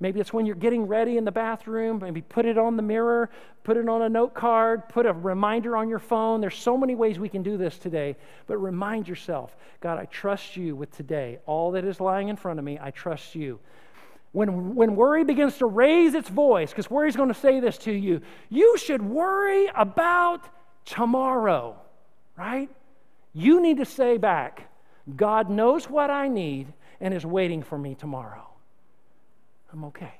Maybe 0.02 0.18
it's 0.18 0.32
when 0.32 0.46
you're 0.46 0.54
getting 0.56 0.86
ready 0.86 1.18
in 1.18 1.26
the 1.26 1.32
bathroom. 1.32 1.98
Maybe 2.00 2.22
put 2.22 2.46
it 2.46 2.56
on 2.56 2.76
the 2.76 2.82
mirror, 2.82 3.28
put 3.64 3.76
it 3.76 3.86
on 3.86 4.00
a 4.00 4.08
note 4.08 4.32
card, 4.32 4.88
put 4.88 5.04
a 5.04 5.12
reminder 5.12 5.76
on 5.76 5.90
your 5.90 5.98
phone. 5.98 6.40
There's 6.40 6.56
so 6.56 6.78
many 6.78 6.94
ways 6.94 7.18
we 7.18 7.28
can 7.28 7.42
do 7.42 7.58
this 7.58 7.76
today. 7.76 8.16
But 8.46 8.56
remind 8.56 9.06
yourself 9.06 9.54
God, 9.80 9.98
I 9.98 10.06
trust 10.06 10.56
you 10.56 10.74
with 10.74 10.90
today. 10.96 11.38
All 11.44 11.72
that 11.72 11.84
is 11.84 12.00
lying 12.00 12.28
in 12.28 12.36
front 12.36 12.58
of 12.58 12.64
me, 12.64 12.78
I 12.80 12.90
trust 12.90 13.34
you. 13.34 13.60
When, 14.32 14.74
when 14.74 14.96
worry 14.96 15.24
begins 15.24 15.58
to 15.58 15.66
raise 15.66 16.14
its 16.14 16.30
voice, 16.30 16.70
because 16.70 16.88
worry 16.88 17.08
is 17.08 17.16
going 17.16 17.28
to 17.28 17.38
say 17.38 17.60
this 17.60 17.76
to 17.78 17.92
you, 17.92 18.22
you 18.48 18.78
should 18.78 19.02
worry 19.02 19.68
about 19.74 20.48
tomorrow, 20.90 21.76
right? 22.37 22.68
You 23.33 23.62
need 23.62 23.79
to 23.79 23.85
say 23.85 24.16
back, 24.18 24.68
God 25.16 25.48
knows 25.48 25.88
what 25.88 26.11
I 26.11 26.26
need 26.29 26.72
and 27.00 27.14
is 27.14 27.24
waiting 27.24 27.62
for 27.62 27.79
me 27.79 27.94
tomorrow. 27.94 28.46
I'm 29.72 29.85
okay. 29.85 30.14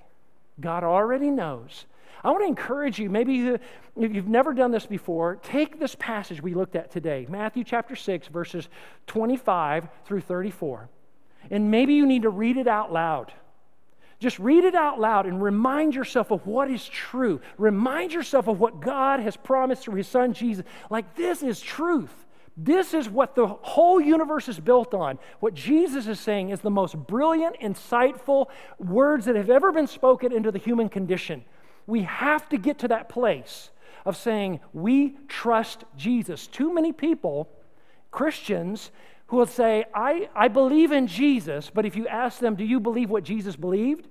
God 0.61 0.85
already 0.85 1.31
knows. 1.31 1.87
I 2.23 2.31
want 2.31 2.43
to 2.43 2.47
encourage 2.47 2.99
you, 2.99 3.11
maybe 3.11 3.35
you, 3.35 3.59
you've 3.97 4.29
never 4.29 4.55
done 4.55 4.71
this 4.71 4.87
before, 4.87 5.37
take 5.37 5.81
this 5.81 5.97
passage 5.99 6.41
we 6.43 6.55
looked 6.55 6.77
at 6.77 6.91
today, 6.91 7.27
Matthew 7.29 7.65
chapter 7.65 7.97
6, 7.97 8.29
verses 8.29 8.69
25 9.07 9.89
through 10.05 10.21
34, 10.21 10.89
and 11.51 11.71
maybe 11.71 11.95
you 11.95 12.07
need 12.07 12.23
to 12.23 12.31
read 12.31 12.59
it 12.59 12.69
out 12.69 12.93
loud. 12.93 13.33
Just 14.21 14.39
read 14.39 14.65
it 14.65 14.75
out 14.75 15.01
loud 15.01 15.25
and 15.25 15.43
remind 15.43 15.95
yourself 15.95 16.31
of 16.31 16.47
what 16.47 16.71
is 16.71 16.87
true. 16.87 17.41
Remind 17.57 18.13
yourself 18.13 18.49
of 18.49 18.61
what 18.61 18.81
God 18.81 19.19
has 19.21 19.35
promised 19.35 19.83
through 19.83 19.95
His 19.95 20.09
Son 20.09 20.35
Jesus. 20.35 20.65
Like, 20.91 21.17
this 21.17 21.43
is 21.43 21.59
truth. 21.59 22.13
This 22.55 22.93
is 22.93 23.09
what 23.09 23.35
the 23.35 23.47
whole 23.47 23.99
universe 23.99 24.47
is 24.47 24.61
built 24.61 24.93
on. 24.93 25.19
What 25.41 25.55
Jesus 25.55 26.07
is 26.07 26.21
saying 26.21 26.51
is 26.51 26.61
the 26.61 26.71
most 26.71 26.95
brilliant, 26.95 27.59
insightful 27.61 28.49
words 28.79 29.25
that 29.25 29.37
have 29.37 29.49
ever 29.49 29.73
been 29.73 29.87
spoken 29.87 30.33
into 30.33 30.53
the 30.53 30.59
human 30.59 30.91
condition. 30.91 31.43
We 31.87 32.03
have 32.03 32.47
to 32.51 32.59
get 32.59 32.81
to 32.81 32.89
that 32.89 33.09
place 33.09 33.71
of 34.05 34.19
saying, 34.19 34.61
We 34.75 35.17
trust 35.29 35.85
Jesus. 35.97 36.47
Too 36.47 36.75
many 36.75 36.93
people, 36.93 37.49
Christians, 38.11 38.91
who 39.31 39.37
will 39.37 39.47
say, 39.47 39.85
I, 39.95 40.29
I 40.35 40.49
believe 40.49 40.91
in 40.91 41.07
Jesus, 41.07 41.71
but 41.73 41.87
if 41.87 41.95
you 41.95 42.09
ask 42.09 42.41
them, 42.41 42.57
do 42.57 42.65
you 42.65 42.81
believe 42.81 43.11
what 43.11 43.23
Jesus 43.23 43.55
believed? 43.55 44.09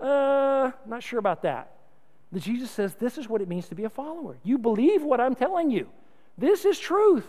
Uh, 0.00 0.72
not 0.86 1.02
sure 1.02 1.18
about 1.18 1.42
that. 1.42 1.72
The 2.32 2.40
Jesus 2.40 2.70
says, 2.70 2.94
this 2.94 3.18
is 3.18 3.28
what 3.28 3.40
it 3.40 3.48
means 3.48 3.68
to 3.68 3.74
be 3.74 3.84
a 3.84 3.90
follower. 3.90 4.36
You 4.44 4.58
believe 4.58 5.02
what 5.02 5.20
I'm 5.20 5.34
telling 5.34 5.70
you. 5.70 5.88
This 6.38 6.64
is 6.64 6.78
truth. 6.78 7.26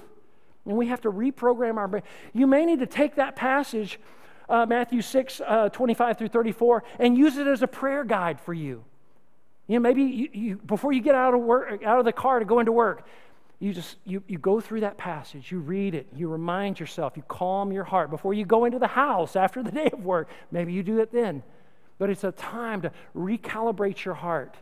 And 0.65 0.78
we 0.78 0.88
have 0.88 1.01
to 1.01 1.11
reprogram 1.11 1.78
our 1.78 1.88
brain. 1.88 2.03
You 2.34 2.45
may 2.45 2.65
need 2.65 2.80
to 2.80 2.86
take 2.86 3.15
that 3.15 3.36
passage, 3.36 3.99
uh, 4.47 4.65
Matthew 4.67 5.01
6, 5.01 5.41
uh, 5.45 5.69
25 5.69 6.17
through 6.17 6.28
34, 6.28 6.84
and 6.99 7.17
use 7.17 7.38
it 7.38 7.47
as 7.47 7.63
a 7.63 7.67
prayer 7.67 8.03
guide 8.03 8.39
for 8.39 8.53
you. 8.53 8.84
You 9.67 9.76
know, 9.76 9.82
maybe 9.82 10.03
you, 10.03 10.30
you, 10.34 10.55
before 10.57 10.93
you 10.93 11.01
get 11.01 11.15
out 11.15 11.34
of 11.34 11.41
work, 11.41 11.84
out 11.84 11.97
of 11.97 12.05
the 12.05 12.13
car 12.13 12.39
to 12.39 12.45
go 12.45 12.59
into 12.59 12.72
work, 12.72 13.07
you 13.61 13.74
just 13.74 13.97
you, 14.05 14.24
you 14.28 14.38
go 14.39 14.59
through 14.59 14.80
that 14.80 14.97
passage 14.97 15.51
you 15.51 15.59
read 15.59 15.93
it 15.93 16.07
you 16.15 16.28
remind 16.28 16.80
yourself 16.80 17.13
you 17.15 17.24
calm 17.28 17.72
your 17.72 17.84
heart 17.84 18.09
before 18.09 18.34
you 18.34 18.43
go 18.43 18.65
into 18.65 18.80
the 18.80 18.88
house 18.88 19.36
after 19.36 19.61
the 19.61 19.72
day 19.82 19.88
of 19.93 20.03
work 20.03 20.28
maybe 20.51 20.74
you 20.74 20.84
do 20.84 20.99
it 20.99 21.11
then 21.13 21.43
but 22.02 22.10
it's 22.10 22.24
a 22.24 22.32
time 22.32 22.82
to 22.82 22.91
recalibrate 23.16 24.04
your 24.04 24.16
heart 24.16 24.58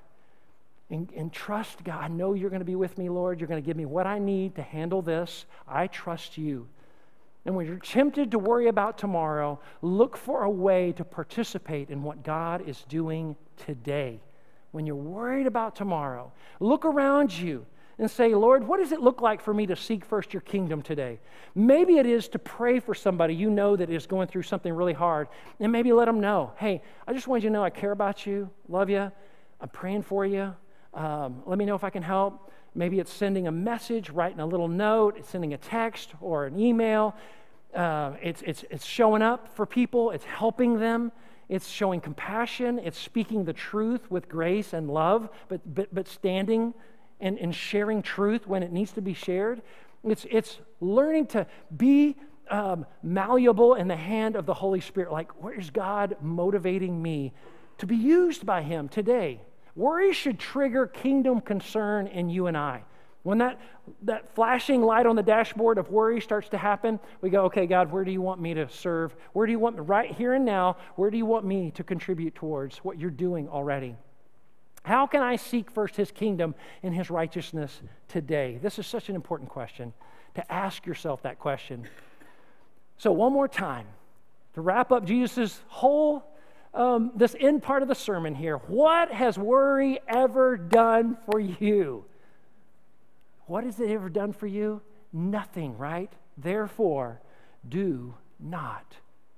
and, 0.89 1.09
and 1.15 1.31
trust 1.31 1.85
God. 1.85 2.03
I 2.03 2.07
know 2.09 2.33
you're 2.33 2.49
going 2.49 2.59
to 2.59 2.65
be 2.65 2.75
with 2.75 2.97
me, 2.97 3.07
Lord. 3.07 3.39
You're 3.39 3.47
going 3.47 3.63
to 3.63 3.65
give 3.65 3.77
me 3.77 3.85
what 3.85 4.05
I 4.05 4.19
need 4.19 4.55
to 4.55 4.61
handle 4.61 5.01
this. 5.01 5.45
I 5.65 5.87
trust 5.87 6.37
you. 6.37 6.67
And 7.45 7.55
when 7.55 7.65
you're 7.65 7.77
tempted 7.77 8.31
to 8.31 8.39
worry 8.39 8.67
about 8.67 8.97
tomorrow, 8.97 9.57
look 9.81 10.17
for 10.17 10.43
a 10.43 10.49
way 10.49 10.91
to 10.97 11.05
participate 11.05 11.89
in 11.89 12.03
what 12.03 12.23
God 12.23 12.67
is 12.67 12.83
doing 12.89 13.37
today. 13.55 14.19
When 14.71 14.85
you're 14.85 14.97
worried 14.97 15.47
about 15.47 15.77
tomorrow, 15.77 16.33
look 16.59 16.83
around 16.83 17.31
you 17.31 17.65
and 17.99 18.09
say, 18.09 18.33
Lord, 18.33 18.65
what 18.65 18.79
does 18.79 18.93
it 18.93 19.01
look 19.01 19.21
like 19.21 19.41
for 19.41 19.53
me 19.53 19.67
to 19.67 19.75
seek 19.75 20.05
first 20.05 20.33
your 20.33 20.41
kingdom 20.41 20.81
today? 20.81 21.19
Maybe 21.53 21.97
it 21.97 22.05
is 22.05 22.29
to 22.29 22.39
pray 22.39 22.79
for 22.79 22.95
somebody 22.95 23.35
you 23.35 23.49
know 23.49 23.75
that 23.75 23.89
is 23.89 24.07
going 24.07 24.29
through 24.29 24.43
something 24.43 24.73
really 24.73 24.93
hard, 24.93 25.27
and 25.59 25.71
maybe 25.71 25.91
let 25.91 26.05
them 26.05 26.21
know, 26.21 26.53
hey, 26.57 26.81
I 27.05 27.13
just 27.13 27.27
want 27.27 27.43
you 27.43 27.49
to 27.49 27.53
know 27.53 27.63
I 27.63 27.69
care 27.69 27.91
about 27.91 28.25
you, 28.25 28.49
love 28.69 28.89
you, 28.89 29.11
I'm 29.61 29.69
praying 29.69 30.03
for 30.03 30.25
you. 30.25 30.55
Um, 30.93 31.43
let 31.45 31.59
me 31.59 31.65
know 31.65 31.75
if 31.75 31.83
I 31.83 31.89
can 31.89 32.01
help. 32.01 32.51
Maybe 32.73 32.99
it's 32.99 33.11
sending 33.11 33.47
a 33.47 33.51
message, 33.51 34.09
writing 34.09 34.39
a 34.39 34.45
little 34.45 34.67
note, 34.67 35.25
sending 35.25 35.53
a 35.53 35.57
text 35.57 36.11
or 36.21 36.45
an 36.45 36.57
email. 36.57 37.15
Uh, 37.75 38.13
it's, 38.21 38.41
it's, 38.43 38.63
it's 38.71 38.85
showing 38.85 39.21
up 39.21 39.53
for 39.55 39.65
people, 39.65 40.11
it's 40.11 40.25
helping 40.25 40.79
them, 40.79 41.11
it's 41.49 41.67
showing 41.67 41.99
compassion, 41.99 42.79
it's 42.79 42.97
speaking 42.97 43.43
the 43.43 43.53
truth 43.53 44.09
with 44.09 44.29
grace 44.29 44.73
and 44.73 44.89
love, 44.89 45.29
but, 45.49 45.61
but, 45.75 45.93
but 45.93 46.07
standing 46.07 46.73
and, 47.19 47.37
and 47.37 47.53
sharing 47.53 48.01
truth 48.01 48.47
when 48.47 48.63
it 48.63 48.71
needs 48.71 48.91
to 48.93 49.01
be 49.01 49.13
shared. 49.13 49.61
It's, 50.03 50.25
it's 50.29 50.59
learning 50.79 51.27
to 51.27 51.47
be 51.75 52.15
um, 52.49 52.85
malleable 53.03 53.75
in 53.75 53.87
the 53.87 53.95
hand 53.95 54.35
of 54.35 54.45
the 54.45 54.53
Holy 54.53 54.81
Spirit. 54.81 55.11
Like, 55.11 55.31
where's 55.43 55.69
God 55.69 56.17
motivating 56.21 57.01
me 57.01 57.33
to 57.77 57.85
be 57.85 57.95
used 57.95 58.45
by 58.45 58.61
Him 58.61 58.89
today? 58.89 59.41
Worry 59.75 60.13
should 60.13 60.39
trigger 60.39 60.87
kingdom 60.87 61.41
concern 61.41 62.07
in 62.07 62.29
you 62.29 62.47
and 62.47 62.57
I. 62.57 62.83
When 63.23 63.37
that, 63.39 63.59
that 64.03 64.33
flashing 64.33 64.81
light 64.81 65.05
on 65.05 65.15
the 65.15 65.23
dashboard 65.23 65.77
of 65.77 65.89
worry 65.89 66.21
starts 66.21 66.49
to 66.49 66.57
happen, 66.57 66.99
we 67.21 67.29
go, 67.29 67.45
okay, 67.45 67.67
God, 67.67 67.91
where 67.91 68.05
do 68.05 68.11
you 68.11 68.21
want 68.21 68.39
me 68.41 68.53
to 68.53 68.69
serve? 68.69 69.15
Where 69.33 69.45
do 69.45 69.51
you 69.51 69.59
want 69.59 69.75
me, 69.75 69.81
right 69.81 70.11
here 70.11 70.33
and 70.33 70.45
now, 70.45 70.77
where 70.95 71.09
do 71.09 71.17
you 71.17 71.25
want 71.25 71.45
me 71.45 71.71
to 71.71 71.83
contribute 71.83 72.35
towards 72.35 72.77
what 72.77 72.97
you're 72.97 73.09
doing 73.11 73.49
already? 73.49 73.95
How 74.89 75.05
can 75.05 75.21
I 75.21 75.35
seek 75.35 75.69
first 75.69 75.95
his 75.95 76.09
kingdom 76.09 76.55
and 76.81 76.95
his 76.95 77.11
righteousness 77.11 77.79
today? 78.07 78.57
This 78.59 78.79
is 78.79 78.87
such 78.87 79.07
an 79.07 79.13
important 79.13 79.47
question 79.47 79.93
to 80.33 80.51
ask 80.51 80.87
yourself 80.87 81.21
that 81.21 81.37
question. 81.37 81.87
So, 82.97 83.11
one 83.11 83.31
more 83.31 83.47
time, 83.47 83.85
to 84.55 84.61
wrap 84.61 84.91
up 84.91 85.05
Jesus' 85.05 85.61
whole 85.67 86.23
um, 86.73 87.11
this 87.13 87.35
end 87.39 87.61
part 87.61 87.83
of 87.83 87.87
the 87.87 87.93
sermon 87.93 88.33
here. 88.33 88.57
What 88.57 89.11
has 89.11 89.37
worry 89.37 89.99
ever 90.07 90.57
done 90.57 91.17
for 91.29 91.39
you? 91.39 92.05
What 93.45 93.65
has 93.65 93.79
it 93.79 93.91
ever 93.91 94.09
done 94.09 94.33
for 94.33 94.47
you? 94.47 94.81
Nothing, 95.13 95.77
right? 95.77 96.11
Therefore, 96.35 97.21
do 97.67 98.15
not 98.39 98.95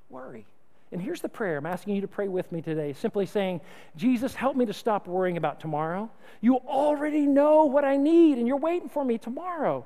worry. 0.10 0.46
And 0.92 1.02
here's 1.02 1.22
the 1.22 1.30
prayer 1.30 1.58
I'm 1.58 1.66
asking 1.66 1.96
you 1.96 2.02
to 2.02 2.08
pray 2.08 2.28
with 2.28 2.52
me 2.52 2.62
today 2.62 2.94
simply 2.94 3.26
saying, 3.26 3.62
Jesus, 3.96 4.36
help 4.36 4.56
me 4.56 4.66
to 4.66 4.74
stop 4.74 5.08
worrying 5.08 5.38
about 5.38 5.60
tomorrow. 5.60 6.10
You 6.42 6.58
already 6.58 7.26
know 7.26 7.66
what 7.66 7.86
I 7.86 7.96
need, 7.96 8.38
and 8.38 8.48
you're 8.48 8.58
waiting 8.58 8.90
for 8.90 9.06
me 9.06 9.18
tomorrow. 9.18 9.86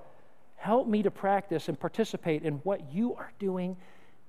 Help 0.55 0.87
me 0.87 1.03
to 1.03 1.11
practice 1.11 1.67
and 1.69 1.79
participate 1.79 2.43
in 2.43 2.55
what 2.63 2.91
you 2.91 3.13
are 3.15 3.31
doing 3.37 3.77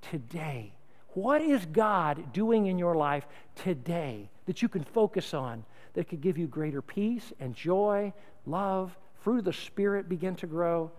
today. 0.02 0.72
What 1.14 1.40
is 1.40 1.64
God 1.64 2.34
doing 2.34 2.66
in 2.66 2.78
your 2.78 2.94
life 2.94 3.26
today 3.54 4.28
that 4.44 4.60
you 4.60 4.68
can 4.68 4.84
focus 4.84 5.32
on 5.32 5.64
that 5.94 6.08
could 6.08 6.20
give 6.20 6.36
you 6.36 6.46
greater 6.46 6.82
peace 6.82 7.32
and 7.40 7.54
joy, 7.54 8.12
love, 8.44 8.94
fruit 9.22 9.38
of 9.38 9.44
the 9.46 9.52
Spirit 9.54 10.10
begin 10.10 10.36
to 10.36 10.46
grow 10.46 10.90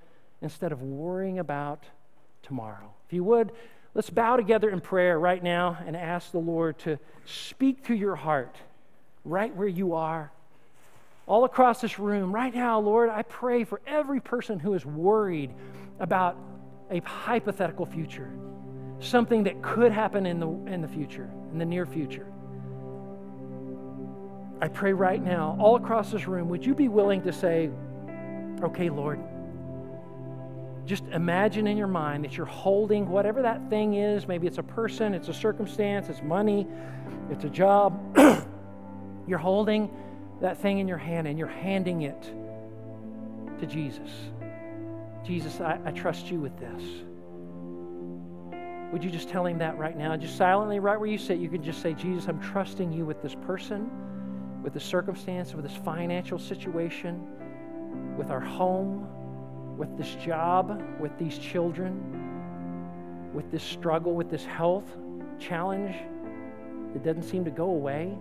instead 0.41 0.71
of 0.71 0.81
worrying 0.81 1.37
about 1.37 1.83
tomorrow? 2.41 2.91
If 3.05 3.13
you 3.13 3.23
would, 3.25 3.51
let's 3.97 4.11
bow 4.11 4.37
together 4.37 4.69
in 4.69 4.79
prayer 4.79 5.19
right 5.19 5.41
now 5.41 5.75
and 5.87 5.97
ask 5.97 6.31
the 6.31 6.37
Lord 6.37 6.77
to 6.77 6.99
speak 7.25 7.87
to 7.87 7.95
your 7.95 8.15
heart 8.15 8.55
right 9.25 9.53
where 9.55 9.67
you 9.67 9.95
are. 9.95 10.31
All 11.25 11.45
across 11.45 11.81
this 11.81 11.97
room, 11.97 12.31
right 12.31 12.53
now, 12.53 12.79
Lord, 12.79 13.09
I 13.09 13.23
pray 13.23 13.63
for 13.63 13.81
every 13.87 14.19
person 14.19 14.59
who 14.59 14.75
is 14.75 14.85
worried 14.85 15.51
about 15.99 16.37
a 16.91 16.99
hypothetical 16.99 17.85
future 17.85 18.31
something 18.99 19.43
that 19.43 19.61
could 19.61 19.91
happen 19.91 20.25
in 20.25 20.39
the, 20.39 20.47
in 20.47 20.81
the 20.81 20.87
future, 20.87 21.29
in 21.51 21.59
the 21.59 21.65
near 21.65 21.85
future. 21.85 22.25
I 24.59 24.69
pray 24.69 24.93
right 24.93 25.23
now, 25.23 25.55
all 25.59 25.75
across 25.75 26.11
this 26.11 26.27
room, 26.27 26.49
would 26.49 26.65
you 26.65 26.73
be 26.73 26.87
willing 26.87 27.21
to 27.23 27.31
say, 27.31 27.69
okay, 28.63 28.89
Lord, 28.89 29.19
just 30.87 31.03
imagine 31.11 31.67
in 31.67 31.77
your 31.77 31.87
mind 31.87 32.23
that 32.23 32.37
you're 32.37 32.45
holding 32.45 33.09
whatever 33.09 33.41
that 33.41 33.69
thing 33.69 33.95
is. 33.95 34.27
Maybe 34.27 34.47
it's 34.47 34.57
a 34.57 34.63
person, 34.63 35.13
it's 35.13 35.27
a 35.27 35.33
circumstance, 35.33 36.07
it's 36.09 36.23
money, 36.23 36.65
it's 37.29 37.43
a 37.43 37.49
job. 37.49 37.99
you're 39.27 39.37
holding 39.37 39.89
that 40.41 40.57
thing 40.57 40.79
in 40.79 40.87
your 40.87 40.97
hand 40.97 41.27
and 41.27 41.37
you're 41.37 41.47
handing 41.47 42.03
it 42.03 42.21
to 43.59 43.65
Jesus. 43.65 44.09
Jesus, 45.25 45.59
I, 45.59 45.77
I 45.85 45.91
trust 45.91 46.31
you 46.31 46.39
with 46.39 46.57
this. 46.57 46.81
Would 48.93 49.03
you 49.03 49.11
just 49.11 49.27
tell 49.27 49.45
him 49.45 49.57
that 49.57 49.77
right 49.77 49.97
now? 49.97 50.15
Just 50.15 50.37
silently, 50.37 50.79
right 50.79 50.97
where 50.97 51.09
you 51.09 51.17
sit, 51.17 51.39
you 51.39 51.49
can 51.49 51.61
just 51.61 51.81
say, 51.81 51.93
Jesus, 51.93 52.29
I'm 52.29 52.39
trusting 52.39 52.93
you 52.93 53.05
with 53.05 53.21
this 53.21 53.35
person, 53.35 53.91
with 54.63 54.73
the 54.73 54.79
circumstance, 54.79 55.53
with 55.53 55.67
this 55.67 55.75
financial 55.83 56.39
situation, 56.39 57.21
with 58.17 58.31
our 58.31 58.39
home, 58.39 59.05
with 59.77 59.95
this 59.97 60.15
job, 60.15 60.81
with 60.99 61.17
these 61.17 61.37
children, 61.37 63.31
with 63.33 63.49
this 63.51 63.63
struggle, 63.63 64.15
with 64.15 64.29
this 64.29 64.45
health 64.45 64.97
challenge 65.39 65.95
that 66.93 67.03
doesn't 67.03 67.23
seem 67.23 67.45
to 67.45 67.51
go 67.51 67.65
away. 67.65 68.17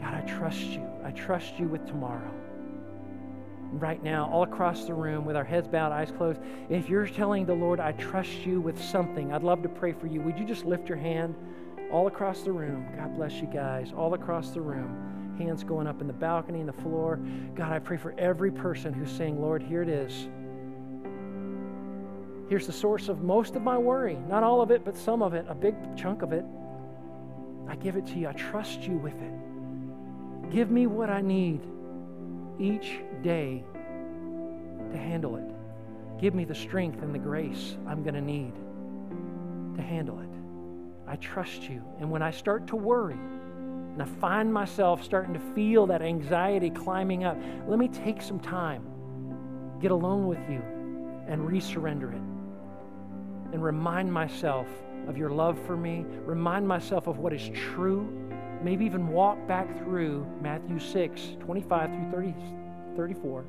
God, 0.00 0.14
I 0.14 0.20
trust 0.22 0.62
you. 0.62 0.86
I 1.04 1.12
trust 1.12 1.58
you 1.58 1.68
with 1.68 1.86
tomorrow 1.86 2.30
right 3.72 4.02
now, 4.02 4.28
all 4.30 4.42
across 4.42 4.84
the 4.84 4.92
room, 4.92 5.24
with 5.24 5.34
our 5.34 5.44
heads 5.44 5.66
bowed, 5.66 5.92
eyes 5.92 6.12
closed, 6.16 6.40
if 6.68 6.88
you're 6.88 7.06
telling 7.06 7.46
the 7.46 7.54
Lord, 7.54 7.80
I 7.80 7.92
trust 7.92 8.44
you 8.44 8.60
with 8.60 8.82
something, 8.82 9.32
I'd 9.32 9.42
love 9.42 9.62
to 9.62 9.68
pray 9.68 9.92
for 9.92 10.06
you. 10.06 10.20
Would 10.20 10.38
you 10.38 10.44
just 10.44 10.64
lift 10.64 10.88
your 10.88 10.98
hand 10.98 11.34
all 11.90 12.06
across 12.06 12.42
the 12.42 12.52
room? 12.52 12.86
God 12.96 13.16
bless 13.16 13.34
you 13.34 13.46
guys, 13.46 13.92
all 13.96 14.14
across 14.14 14.50
the 14.50 14.60
room. 14.60 15.11
Hands 15.42 15.64
going 15.64 15.88
up 15.88 16.00
in 16.00 16.06
the 16.06 16.12
balcony 16.12 16.60
and 16.60 16.68
the 16.68 16.72
floor. 16.72 17.18
God, 17.56 17.72
I 17.72 17.80
pray 17.80 17.96
for 17.96 18.14
every 18.16 18.52
person 18.52 18.92
who's 18.92 19.10
saying, 19.10 19.40
Lord, 19.40 19.60
here 19.60 19.82
it 19.82 19.88
is. 19.88 20.28
Here's 22.48 22.66
the 22.66 22.72
source 22.72 23.08
of 23.08 23.22
most 23.22 23.56
of 23.56 23.62
my 23.62 23.76
worry. 23.76 24.16
Not 24.28 24.44
all 24.44 24.62
of 24.62 24.70
it, 24.70 24.84
but 24.84 24.96
some 24.96 25.20
of 25.20 25.34
it, 25.34 25.44
a 25.48 25.54
big 25.54 25.74
chunk 25.96 26.22
of 26.22 26.32
it. 26.32 26.44
I 27.68 27.74
give 27.74 27.96
it 27.96 28.06
to 28.08 28.18
you. 28.20 28.28
I 28.28 28.32
trust 28.34 28.82
you 28.82 28.98
with 28.98 29.14
it. 29.14 30.52
Give 30.52 30.70
me 30.70 30.86
what 30.86 31.10
I 31.10 31.20
need 31.20 31.60
each 32.60 33.00
day 33.22 33.64
to 34.92 34.96
handle 34.96 35.36
it. 35.36 36.20
Give 36.20 36.36
me 36.36 36.44
the 36.44 36.54
strength 36.54 37.02
and 37.02 37.12
the 37.12 37.18
grace 37.18 37.76
I'm 37.88 38.04
going 38.04 38.14
to 38.14 38.20
need 38.20 38.52
to 39.74 39.82
handle 39.82 40.20
it. 40.20 40.28
I 41.08 41.16
trust 41.16 41.68
you. 41.68 41.82
And 41.98 42.12
when 42.12 42.22
I 42.22 42.30
start 42.30 42.68
to 42.68 42.76
worry, 42.76 43.18
and 43.92 44.02
I 44.02 44.06
find 44.06 44.52
myself 44.52 45.02
starting 45.02 45.34
to 45.34 45.40
feel 45.54 45.86
that 45.88 46.02
anxiety 46.02 46.70
climbing 46.70 47.24
up, 47.24 47.36
let 47.66 47.78
me 47.78 47.88
take 47.88 48.22
some 48.22 48.40
time, 48.40 48.82
get 49.80 49.90
alone 49.90 50.26
with 50.26 50.40
you, 50.48 50.62
and 51.28 51.42
resurrender 51.48 52.12
it. 52.12 52.22
And 53.52 53.62
remind 53.62 54.10
myself 54.12 54.66
of 55.06 55.18
your 55.18 55.30
love 55.30 55.58
for 55.66 55.76
me, 55.76 56.06
remind 56.24 56.66
myself 56.66 57.06
of 57.06 57.18
what 57.18 57.34
is 57.34 57.50
true 57.54 58.22
maybe 58.62 58.84
even 58.84 59.08
walk 59.08 59.44
back 59.46 59.76
through 59.78 60.26
Matthew 60.40 60.78
6, 60.78 61.36
25 61.40 61.90
through 61.90 62.10
30, 62.12 62.34
34, 62.96 63.44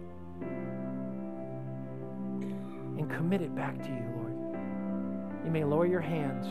and 2.98 3.10
commit 3.10 3.42
it 3.42 3.56
back 3.56 3.82
to 3.84 3.90
you, 3.90 4.04
Lord. 4.18 4.34
You 5.46 5.52
may 5.52 5.64
lower 5.64 5.86
your 5.86 6.02
hands. 6.02 6.48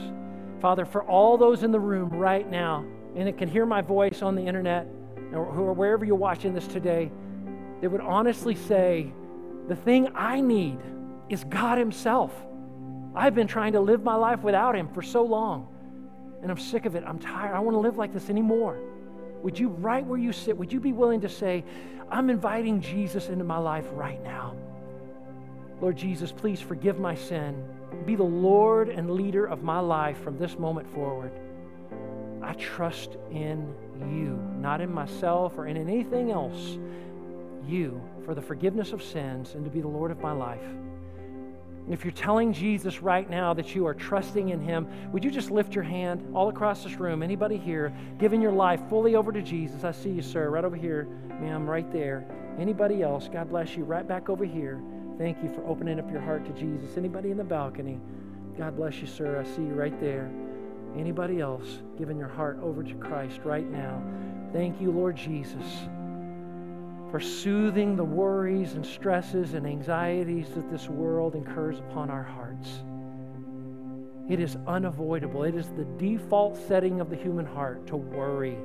Father, 0.61 0.85
for 0.85 1.03
all 1.05 1.37
those 1.37 1.63
in 1.65 1.73
the 1.73 1.81
room 1.81 2.11
right 2.11 2.49
now, 2.49 2.85
and 3.17 3.27
that 3.27 3.39
can 3.39 3.49
hear 3.49 3.67
my 3.67 3.81
voice 3.81 4.23
on 4.23 4.35
the 4.35 4.43
internet, 4.43 4.87
or 5.33 5.73
wherever 5.73 6.05
you're 6.05 6.15
watching 6.15 6.55
this 6.55 6.67
today, 6.67 7.11
they 7.81 7.89
would 7.89 8.01
honestly 8.01 8.55
say, 8.55 9.13
the 9.69 9.77
thing 9.77 10.09
I 10.15 10.41
need 10.41 10.79
is 11.29 11.45
God 11.45 11.79
Himself. 11.79 12.33
I've 13.15 13.35
been 13.35 13.47
trying 13.47 13.73
to 13.73 13.81
live 13.81 14.03
my 14.03 14.15
life 14.15 14.43
without 14.43 14.75
Him 14.75 14.89
for 14.89 15.03
so 15.03 15.23
long 15.23 15.69
and 16.43 16.51
I'm 16.51 16.59
sick 16.59 16.87
of 16.87 16.97
it. 16.97 17.05
I'm 17.07 17.19
tired. 17.19 17.55
I 17.55 17.61
want 17.61 17.77
to 17.77 17.79
live 17.79 17.97
like 17.97 18.13
this 18.13 18.29
anymore. 18.29 18.79
Would 19.43 19.59
you, 19.59 19.69
right 19.69 20.05
where 20.05 20.19
you 20.19 20.33
sit, 20.33 20.57
would 20.57 20.73
you 20.73 20.81
be 20.81 20.93
willing 20.93 21.21
to 21.21 21.29
say, 21.29 21.65
I'm 22.11 22.31
inviting 22.31 22.81
Jesus 22.81 23.29
into 23.29 23.45
my 23.45 23.59
life 23.59 23.87
right 23.93 24.23
now? 24.23 24.57
Lord 25.81 25.97
Jesus, 25.97 26.31
please 26.33 26.61
forgive 26.61 26.99
my 26.99 27.15
sin. 27.15 27.65
Be 28.05 28.17
the 28.17 28.23
Lord 28.25 28.89
and 28.89 29.11
leader 29.11 29.47
of 29.47 29.63
my 29.63 29.79
life 29.79 30.19
from 30.23 30.37
this 30.37 30.59
moment 30.59 30.93
forward. 30.93 31.33
I 32.43 32.55
trust 32.55 33.17
in 33.31 33.75
you, 34.01 34.39
not 34.59 34.81
in 34.81 34.93
myself 34.93 35.57
or 35.57 35.67
in 35.67 35.77
anything 35.77 36.31
else. 36.31 36.79
You 37.67 38.01
for 38.25 38.35
the 38.35 38.43
forgiveness 38.43 38.93
of 38.93 39.03
sins 39.03 39.55
and 39.55 39.65
to 39.65 39.71
be 39.71 39.81
the 39.81 39.89
Lord 39.89 40.11
of 40.11 40.21
my 40.21 40.33
life. 40.33 40.63
If 41.91 42.05
you're 42.05 42.13
telling 42.13 42.53
Jesus 42.53 43.03
right 43.03 43.29
now 43.29 43.53
that 43.55 43.75
you 43.75 43.87
are 43.87 43.95
trusting 43.95 44.51
in 44.51 44.61
him, 44.61 44.87
would 45.11 45.25
you 45.25 45.31
just 45.31 45.51
lift 45.51 45.75
your 45.75 45.83
hand 45.83 46.25
all 46.35 46.49
across 46.49 46.85
this 46.85 46.95
room? 46.95 47.23
Anybody 47.23 47.57
here 47.57 47.93
giving 48.19 48.41
your 48.41 48.53
life 48.53 48.81
fully 48.89 49.17
over 49.17 49.33
to 49.33 49.43
Jesus? 49.43 49.83
I 49.83 49.91
see 49.91 50.11
you, 50.11 50.23
sir, 50.23 50.49
right 50.49 50.65
over 50.65 50.77
here. 50.77 51.09
Ma'am, 51.41 51.69
right 51.69 51.91
there. 51.93 52.25
Anybody 52.59 53.03
else? 53.03 53.29
God 53.33 53.51
bless 53.51 53.77
you. 53.77 53.83
Right 53.85 54.07
back 54.07 54.29
over 54.29 54.45
here. 54.45 54.81
Thank 55.19 55.43
you 55.43 55.49
for 55.49 55.67
opening 55.67 55.99
up 55.99 56.11
your 56.11 56.21
heart 56.21 56.45
to 56.47 56.53
Jesus. 56.53 56.97
Anybody 56.97 57.31
in 57.31 57.37
the 57.37 57.45
balcony? 57.45 58.01
God 58.57 58.77
bless 58.77 59.01
you, 59.01 59.07
sir. 59.07 59.41
I 59.41 59.45
see 59.57 59.63
you 59.63 59.75
right 59.75 59.99
there. 60.01 60.31
Anybody 60.97 61.41
else 61.41 61.83
giving 61.99 62.19
your 62.19 62.29
heart 62.29 62.59
over 62.63 62.83
to 62.83 62.95
Christ 62.95 63.41
right 63.45 63.69
now? 63.71 64.03
Thank 64.53 64.81
you, 64.81 64.91
Lord 64.91 65.17
Jesus 65.17 65.65
for 67.13 67.21
soothing 67.21 67.95
the 67.95 68.03
worries 68.03 68.73
and 68.73 68.87
stresses 68.87 69.53
and 69.53 69.67
anxieties 69.67 70.49
that 70.55 70.71
this 70.71 70.89
world 70.89 71.35
incurs 71.35 71.79
upon 71.79 72.09
our 72.09 72.23
hearts. 72.23 72.83
It 74.31 74.41
is 74.41 74.57
unavoidable. 74.67 75.45
It 75.45 75.55
is 75.55 75.69
the 75.77 75.85
default 75.99 76.57
setting 76.57 77.03
of 77.03 77.11
the 77.11 77.17
human 77.17 77.45
heart 77.45 77.87
to 77.89 77.97
worry. 77.97 78.57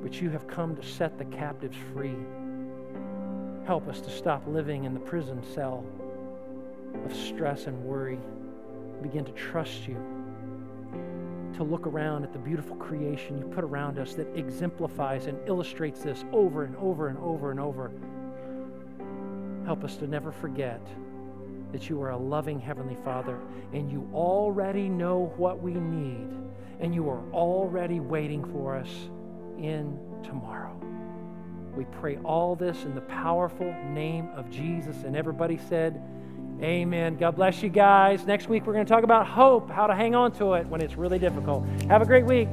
But 0.00 0.20
you 0.20 0.30
have 0.30 0.46
come 0.46 0.76
to 0.76 0.82
set 0.82 1.18
the 1.18 1.24
captives 1.24 1.76
free. 1.92 2.14
Help 3.66 3.88
us 3.88 4.00
to 4.02 4.10
stop 4.10 4.44
living 4.46 4.84
in 4.84 4.94
the 4.94 5.00
prison 5.00 5.42
cell 5.42 5.84
of 7.04 7.12
stress 7.16 7.66
and 7.66 7.82
worry. 7.82 8.20
Begin 9.02 9.24
to 9.24 9.32
trust 9.32 9.88
you 9.88 10.17
to 11.58 11.64
look 11.64 11.88
around 11.88 12.22
at 12.22 12.32
the 12.32 12.38
beautiful 12.38 12.76
creation 12.76 13.36
you 13.36 13.44
put 13.44 13.64
around 13.64 13.98
us 13.98 14.14
that 14.14 14.28
exemplifies 14.36 15.26
and 15.26 15.36
illustrates 15.48 16.00
this 16.00 16.24
over 16.32 16.62
and 16.62 16.76
over 16.76 17.08
and 17.08 17.18
over 17.18 17.50
and 17.50 17.58
over. 17.58 17.90
Help 19.66 19.82
us 19.82 19.96
to 19.96 20.06
never 20.06 20.30
forget 20.30 20.80
that 21.72 21.90
you 21.90 22.00
are 22.00 22.10
a 22.10 22.16
loving 22.16 22.60
Heavenly 22.60 22.96
Father 23.04 23.40
and 23.72 23.90
you 23.90 24.08
already 24.14 24.88
know 24.88 25.32
what 25.36 25.60
we 25.60 25.74
need 25.74 26.28
and 26.78 26.94
you 26.94 27.10
are 27.10 27.24
already 27.32 27.98
waiting 27.98 28.44
for 28.52 28.76
us 28.76 28.88
in 29.58 29.98
tomorrow. 30.22 30.80
We 31.76 31.86
pray 31.86 32.18
all 32.18 32.54
this 32.54 32.84
in 32.84 32.94
the 32.94 33.00
powerful 33.00 33.74
name 33.88 34.28
of 34.36 34.48
Jesus. 34.48 34.96
And 35.04 35.16
everybody 35.16 35.58
said, 35.68 36.00
Amen. 36.60 37.16
God 37.16 37.36
bless 37.36 37.62
you 37.62 37.68
guys. 37.68 38.26
Next 38.26 38.48
week, 38.48 38.66
we're 38.66 38.72
going 38.72 38.84
to 38.84 38.92
talk 38.92 39.04
about 39.04 39.26
hope, 39.26 39.70
how 39.70 39.86
to 39.86 39.94
hang 39.94 40.14
on 40.14 40.32
to 40.32 40.54
it 40.54 40.66
when 40.66 40.80
it's 40.80 40.96
really 40.96 41.18
difficult. 41.18 41.64
Have 41.88 42.02
a 42.02 42.06
great 42.06 42.26
week. 42.26 42.48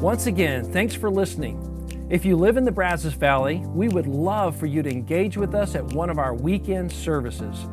Once 0.00 0.26
again, 0.26 0.70
thanks 0.72 0.94
for 0.94 1.10
listening. 1.10 1.64
If 2.10 2.24
you 2.24 2.36
live 2.36 2.56
in 2.56 2.64
the 2.64 2.72
Brazos 2.72 3.14
Valley, 3.14 3.58
we 3.66 3.88
would 3.88 4.06
love 4.06 4.56
for 4.56 4.66
you 4.66 4.82
to 4.82 4.90
engage 4.90 5.36
with 5.36 5.54
us 5.54 5.74
at 5.74 5.84
one 5.84 6.08
of 6.08 6.18
our 6.18 6.34
weekend 6.34 6.92
services. 6.92 7.66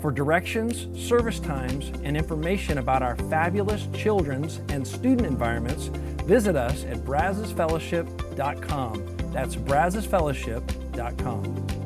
For 0.00 0.10
directions, 0.10 0.88
service 1.00 1.40
times, 1.40 1.90
and 2.04 2.14
information 2.16 2.78
about 2.78 3.02
our 3.02 3.16
fabulous 3.30 3.88
children's 3.94 4.60
and 4.68 4.86
student 4.86 5.26
environments, 5.26 5.86
visit 6.24 6.56
us 6.56 6.84
at 6.84 6.98
brazosfellowship.com. 6.98 9.16
That's 9.32 9.56
brazosfellowship.com. 9.56 11.77